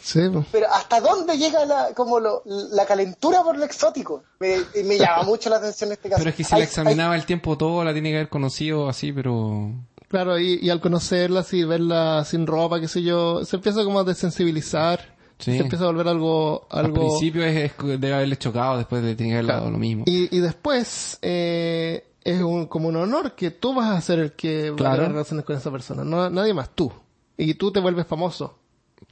Sí, 0.00 0.20
pues. 0.32 0.46
Pero 0.52 0.66
¿hasta 0.72 1.00
dónde 1.00 1.36
llega 1.36 1.64
la, 1.66 1.92
como 1.94 2.20
lo- 2.20 2.42
la 2.46 2.86
calentura 2.86 3.42
por 3.42 3.58
lo 3.58 3.64
exótico? 3.64 4.22
Me, 4.40 4.56
me 4.84 4.96
llama 4.96 5.24
mucho 5.24 5.50
la 5.50 5.56
atención 5.56 5.92
este 5.92 6.08
caso. 6.08 6.20
Pero 6.20 6.30
es 6.30 6.36
que 6.36 6.44
si 6.44 6.54
Hay- 6.54 6.60
la 6.60 6.64
examinaba 6.64 7.14
el 7.16 7.26
tiempo 7.26 7.58
todo, 7.58 7.84
la 7.84 7.92
tiene 7.92 8.10
que 8.10 8.16
haber 8.16 8.28
conocido 8.28 8.88
así, 8.88 9.12
pero... 9.12 9.72
Claro, 10.08 10.38
y, 10.38 10.58
y 10.62 10.70
al 10.70 10.80
conocerla 10.80 11.40
así, 11.40 11.64
verla 11.64 12.24
sin 12.24 12.46
ropa, 12.46 12.80
qué 12.80 12.88
sé 12.88 13.02
yo, 13.02 13.44
se 13.44 13.56
empieza 13.56 13.84
como 13.84 13.98
a 14.00 14.04
desensibilizar. 14.04 15.00
Sí. 15.38 15.52
Se 15.52 15.58
empieza 15.58 15.84
a 15.84 15.88
volver 15.88 16.08
algo... 16.08 16.66
Al 16.70 16.86
algo 16.86 17.00
principio 17.00 17.44
es, 17.44 17.56
es- 17.72 17.72
debe 18.00 18.14
haberle 18.14 18.36
chocado, 18.38 18.78
después 18.78 19.02
de 19.02 19.14
tener 19.14 19.30
que 19.32 19.34
haberle 19.34 19.52
dado 19.52 19.70
lo 19.70 19.78
mismo. 19.78 20.04
Y, 20.06 20.34
y 20.34 20.40
después 20.40 21.18
eh, 21.20 22.07
es 22.30 22.40
un, 22.42 22.66
como 22.66 22.88
un 22.88 22.96
honor 22.96 23.34
que 23.34 23.50
tú 23.50 23.74
vas 23.74 23.90
a 23.96 24.00
ser 24.00 24.18
el 24.18 24.32
que 24.32 24.70
va 24.70 24.74
a 24.74 24.76
Claro. 24.76 24.96
tener 24.96 25.12
relaciones 25.12 25.44
con 25.44 25.56
esa 25.56 25.70
persona, 25.70 26.04
no 26.04 26.28
nadie 26.30 26.54
más 26.54 26.70
tú. 26.74 26.92
Y 27.36 27.54
tú 27.54 27.70
te 27.72 27.80
vuelves 27.80 28.06
famoso. 28.06 28.58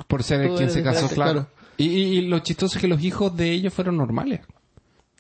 Por 0.08 0.22
ser 0.22 0.48
Tú 0.48 0.56
quien 0.56 0.70
se 0.70 0.82
casó, 0.82 1.08
claro. 1.08 1.32
claro. 1.32 1.46
Y, 1.76 1.86
y, 1.86 2.02
y 2.18 2.20
lo 2.22 2.38
chistoso 2.40 2.76
es 2.76 2.80
que 2.82 2.88
los 2.88 3.02
hijos 3.02 3.36
de 3.36 3.50
ellos 3.52 3.72
fueron 3.72 3.96
normales. 3.96 4.40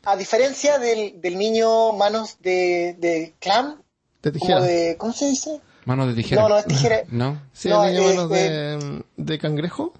A 0.04 0.16
diferencia 0.16 0.78
del, 0.78 1.20
del 1.20 1.38
niño 1.38 1.92
manos 1.92 2.38
de, 2.40 2.96
de 2.98 3.34
clam, 3.40 3.80
Te 4.20 4.32
como 4.32 4.44
dijera. 4.46 4.62
de, 4.62 4.96
¿cómo 4.98 5.12
se 5.12 5.26
dice? 5.28 5.60
Manos 5.84 6.08
de 6.08 6.14
tijera. 6.14 6.42
No, 6.42 6.48
no, 6.48 6.58
es 6.58 6.66
tijera. 6.66 7.02
¿No? 7.10 7.40
Sí, 7.52 7.68
No, 7.68 7.84
el 7.84 7.94
niño 7.94 8.08
eh, 8.10 8.14
manos 8.14 8.30
de, 8.30 9.02
de 9.16 9.38
cangrejo. 9.38 9.92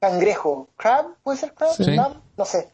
Cangrejo. 0.00 0.68
¿Crab? 0.76 1.06
¿Puede 1.22 1.38
ser 1.38 1.54
crab? 1.54 1.74
Sí. 1.76 1.84
¿Crab? 1.84 2.14
No 2.36 2.44
sé. 2.44 2.68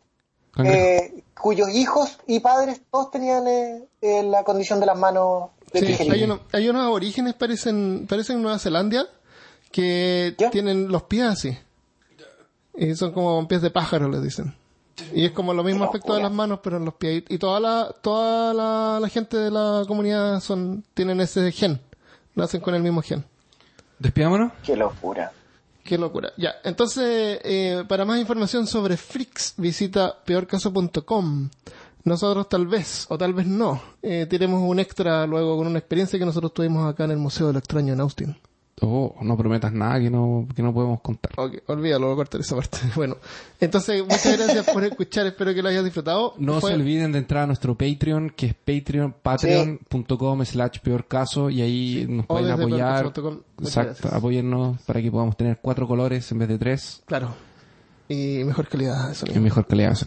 Eh, 0.58 1.22
cuyos 1.40 1.68
hijos 1.70 2.18
y 2.26 2.40
padres 2.40 2.80
todos 2.90 3.10
tenían 3.10 3.46
eh, 3.46 3.84
eh, 4.02 4.22
la 4.24 4.44
condición 4.44 4.78
de 4.80 4.86
las 4.86 4.98
manos 4.98 5.50
de 5.72 5.80
Sí, 5.96 6.10
hay, 6.10 6.24
uno- 6.24 6.40
hay 6.52 6.68
unos 6.68 6.84
aborígenes, 6.84 7.34
parecen, 7.34 8.06
parecen 8.08 8.36
en 8.36 8.42
Nueva 8.42 8.58
Zelanda, 8.58 9.06
que 9.70 10.34
¿Ya? 10.38 10.50
tienen 10.50 10.88
los 10.88 11.04
pies 11.04 11.24
así. 11.24 11.56
Y 12.76 12.94
son 12.94 13.12
como 13.12 13.46
pies 13.46 13.62
de 13.62 13.70
pájaro, 13.70 14.08
les 14.08 14.22
dicen. 14.22 14.54
Y 15.14 15.24
es 15.24 15.30
como 15.32 15.54
lo 15.54 15.64
mismo 15.64 15.84
aspecto 15.84 16.14
de 16.14 16.20
las 16.22 16.32
manos, 16.32 16.60
pero 16.62 16.76
en 16.76 16.84
los 16.84 16.94
pies. 16.94 17.24
Y 17.28 17.38
toda 17.38 17.58
la, 17.60 17.94
toda 18.02 18.52
la, 18.52 18.98
la 19.00 19.08
gente 19.08 19.36
de 19.36 19.50
la 19.50 19.84
comunidad 19.86 20.40
son, 20.40 20.84
tienen 20.94 21.20
ese 21.20 21.50
gen. 21.52 21.80
Lo 22.34 22.44
hacen 22.44 22.60
con 22.60 22.74
el 22.74 22.82
mismo 22.82 23.00
gen. 23.02 23.24
¿Despidámonos? 23.98 24.52
Qué 24.64 24.76
locura. 24.76 25.32
Qué 25.84 25.98
locura. 25.98 26.32
Ya, 26.36 26.54
entonces, 26.64 27.40
eh, 27.42 27.84
para 27.88 28.04
más 28.04 28.20
información 28.20 28.66
sobre 28.66 28.96
Freaks, 28.96 29.54
visita 29.56 30.16
peorcaso.com. 30.24 31.48
Nosotros 32.04 32.48
tal 32.48 32.66
vez, 32.66 33.06
o 33.08 33.18
tal 33.18 33.34
vez 33.34 33.46
no, 33.46 33.82
eh, 34.02 34.26
tiremos 34.28 34.62
un 34.62 34.80
extra 34.80 35.26
luego 35.26 35.56
con 35.56 35.66
una 35.66 35.78
experiencia 35.78 36.18
que 36.18 36.24
nosotros 36.24 36.54
tuvimos 36.54 36.88
acá 36.88 37.04
en 37.04 37.10
el 37.12 37.18
Museo 37.18 37.48
del 37.48 37.56
Extraño 37.56 37.92
en 37.92 38.00
Austin. 38.00 38.36
Oh, 38.82 39.14
no 39.22 39.36
prometas 39.36 39.72
nada 39.72 40.00
que 40.00 40.10
no, 40.10 40.46
que 40.54 40.62
no 40.62 40.72
podemos 40.72 41.00
contar. 41.00 41.32
Ok, 41.36 41.58
olvídalo, 41.66 42.06
voy 42.06 42.14
a 42.14 42.16
cortar 42.16 42.40
esa 42.40 42.56
parte. 42.56 42.78
Bueno, 42.96 43.16
entonces, 43.60 44.02
muchas 44.02 44.36
gracias 44.36 44.70
por 44.70 44.84
escuchar, 44.84 45.26
espero 45.26 45.54
que 45.54 45.62
lo 45.62 45.68
hayas 45.68 45.84
disfrutado. 45.84 46.34
No 46.38 46.60
se 46.60 46.74
olviden 46.74 47.12
de 47.12 47.18
entrar 47.18 47.44
a 47.44 47.46
nuestro 47.46 47.76
Patreon, 47.76 48.30
que 48.30 48.46
es 48.46 48.54
patreon, 48.54 49.14
patreon.com 49.22 50.44
slash 50.44 50.80
peor 50.80 51.06
caso, 51.06 51.50
y 51.50 51.62
ahí 51.62 52.06
nos 52.08 52.26
pueden 52.26 52.50
apoyar. 52.50 53.12
Exacto, 53.60 54.10
para 54.86 55.02
que 55.02 55.10
podamos 55.10 55.36
tener 55.36 55.58
cuatro 55.60 55.86
colores 55.86 56.30
en 56.32 56.38
vez 56.38 56.48
de 56.48 56.58
tres. 56.58 57.02
Claro. 57.06 57.49
Y 58.12 58.42
mejor 58.44 58.66
calidad 58.68 59.06
de 59.06 59.12
Y 59.12 59.14
sonido. 59.14 59.40
mejor 59.40 59.66
calidad. 59.66 59.96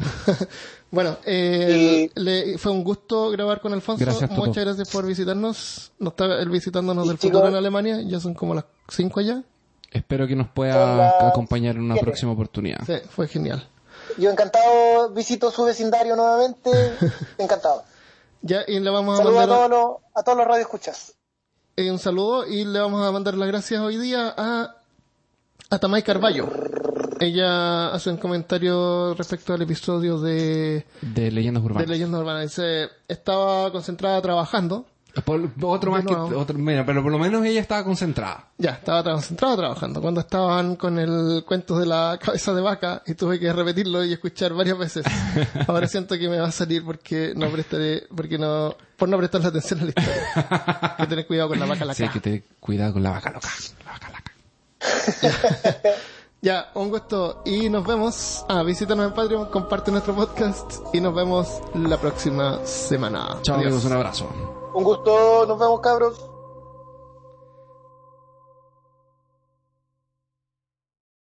Bueno, 0.91 1.17
eh, 1.25 2.11
le- 2.13 2.57
fue 2.59 2.71
un 2.71 2.83
gusto 2.83 3.31
grabar 3.31 3.61
con 3.61 3.73
Alfonso. 3.73 4.05
Gracias. 4.05 4.29
Muchas 4.29 4.63
gracias 4.63 4.89
por 4.91 5.07
visitarnos. 5.07 5.91
No 5.97 6.09
está 6.09 6.25
él 6.39 6.49
visitándonos 6.51 7.05
Y 7.05 7.07
del 7.07 7.17
futuro 7.17 7.47
en 7.47 7.55
Alemania. 7.55 8.01
Ya 8.03 8.19
son 8.19 8.35
como 8.35 8.53
las 8.53 8.65
5 8.89 9.19
allá. 9.21 9.41
Espero 9.91 10.27
que 10.27 10.35
nos 10.35 10.49
pueda 10.49 10.95
las 10.95 11.13
acompañar 11.23 11.77
en 11.77 11.81
una 11.81 11.95
próxima 11.95 12.33
oportunidad. 12.33 12.77
Sí, 12.85 12.93
fue 13.09 13.27
genial. 13.27 13.67
Yo 14.19 14.29
encantado 14.29 15.09
visito 15.11 15.49
su 15.49 15.63
vecindario 15.63 16.15
nuevamente. 16.15 16.69
Encantado. 17.39 17.83
Ya, 18.43 18.59
y 18.67 18.79
le 18.79 18.89
vamos 18.91 19.15
a 19.19 19.23
Saludos 19.23 19.37
a 19.43 19.47
mandar 19.47 19.69
todos 19.69 19.69
los, 19.71 19.97
a 20.13 20.21
todos 20.23 20.37
los 20.37 20.47
radioescuchas. 20.47 21.13
eh, 21.77 21.89
un 21.89 21.97
saludo 21.97 22.45
y 22.45 22.65
le 22.65 22.79
vamos 22.79 23.03
a 23.03 23.11
mandar 23.11 23.33
las 23.33 23.47
gracias 23.47 23.81
hoy 23.81 23.97
día 23.97 24.31
a, 24.37 24.75
a 25.71 25.79
Tamay 25.79 26.03
Carballo. 26.03 26.47
Ella 27.19 27.87
hace 27.93 28.09
un 28.09 28.17
comentario 28.17 29.13
respecto 29.15 29.53
al 29.53 29.61
episodio 29.61 30.19
de, 30.19 30.85
De 31.01 31.31
leyendas 31.31 31.63
de 31.63 31.67
urbanas. 31.67 31.89
Leyendas 31.89 32.21
Urbanas. 32.21 32.43
Dice, 32.43 32.89
estaba 33.07 33.71
concentrada 33.71 34.21
trabajando. 34.21 34.85
Por- 35.25 35.47
otro 35.61 35.91
más 35.91 36.03
De 36.03 36.07
que 36.09 36.15
otro, 36.15 36.57
mira, 36.57 36.83
pero 36.87 37.03
por 37.03 37.11
lo 37.11 37.19
menos 37.19 37.45
ella 37.45 37.61
estaba 37.61 37.83
concentrada. 37.83 38.47
Ya, 38.57 38.71
estaba 38.71 39.03
concentrada 39.03 39.55
trabajando. 39.57 40.01
Cuando 40.01 40.21
estaban 40.21 40.75
con 40.75 40.97
el 40.97 41.43
cuento 41.45 41.77
de 41.77 41.85
la 41.85 42.17
cabeza 42.19 42.51
de 42.55 42.61
vaca 42.61 43.03
y 43.05 43.13
tuve 43.13 43.39
que 43.39 43.53
repetirlo 43.53 44.03
y 44.03 44.11
escuchar 44.13 44.53
varias 44.55 44.75
veces. 44.75 45.05
Ahora 45.67 45.87
siento 45.87 46.17
que 46.17 46.27
me 46.27 46.39
va 46.39 46.47
a 46.47 46.51
salir 46.51 46.83
porque 46.83 47.33
no 47.35 47.47
prestaré, 47.51 48.07
porque 48.15 48.39
no, 48.39 48.75
por 48.97 49.07
no 49.07 49.19
prestarle 49.19 49.49
atención 49.49 49.81
a 49.81 49.83
la 49.83 49.89
historia. 49.89 50.93
Hay 50.97 51.03
que 51.05 51.07
tener 51.07 51.27
cuidado 51.27 51.49
con 51.49 51.59
la 51.59 51.65
vaca 51.67 51.85
la 51.85 51.93
Sí, 51.93 52.07
que 52.09 52.19
te 52.19 52.43
cuidado 52.59 52.93
con 52.93 53.03
la 53.03 53.11
vaca 53.11 53.29
loca. 53.31 53.49
La 53.85 53.91
vaca 53.91 54.09
loca. 54.09 54.31
Ya, 56.43 56.69
un 56.73 56.89
gusto 56.89 57.41
y 57.45 57.69
nos 57.69 57.85
vemos. 57.87 58.43
Ah, 58.49 58.63
visítanos 58.63 59.07
en 59.07 59.13
Patreon, 59.13 59.45
comparte 59.45 59.91
nuestro 59.91 60.13
podcast 60.13 60.83
y 60.93 60.99
nos 60.99 61.15
vemos 61.15 61.61
la 61.73 61.97
próxima 61.97 62.59
semana. 62.65 63.37
Chao 63.43 63.55
Adiós. 63.55 63.67
amigos, 63.67 63.85
un 63.85 63.93
abrazo. 63.93 64.27
Un 64.73 64.83
gusto, 64.83 65.45
nos 65.47 65.57
vemos 65.57 65.79
cabros. 65.79 66.32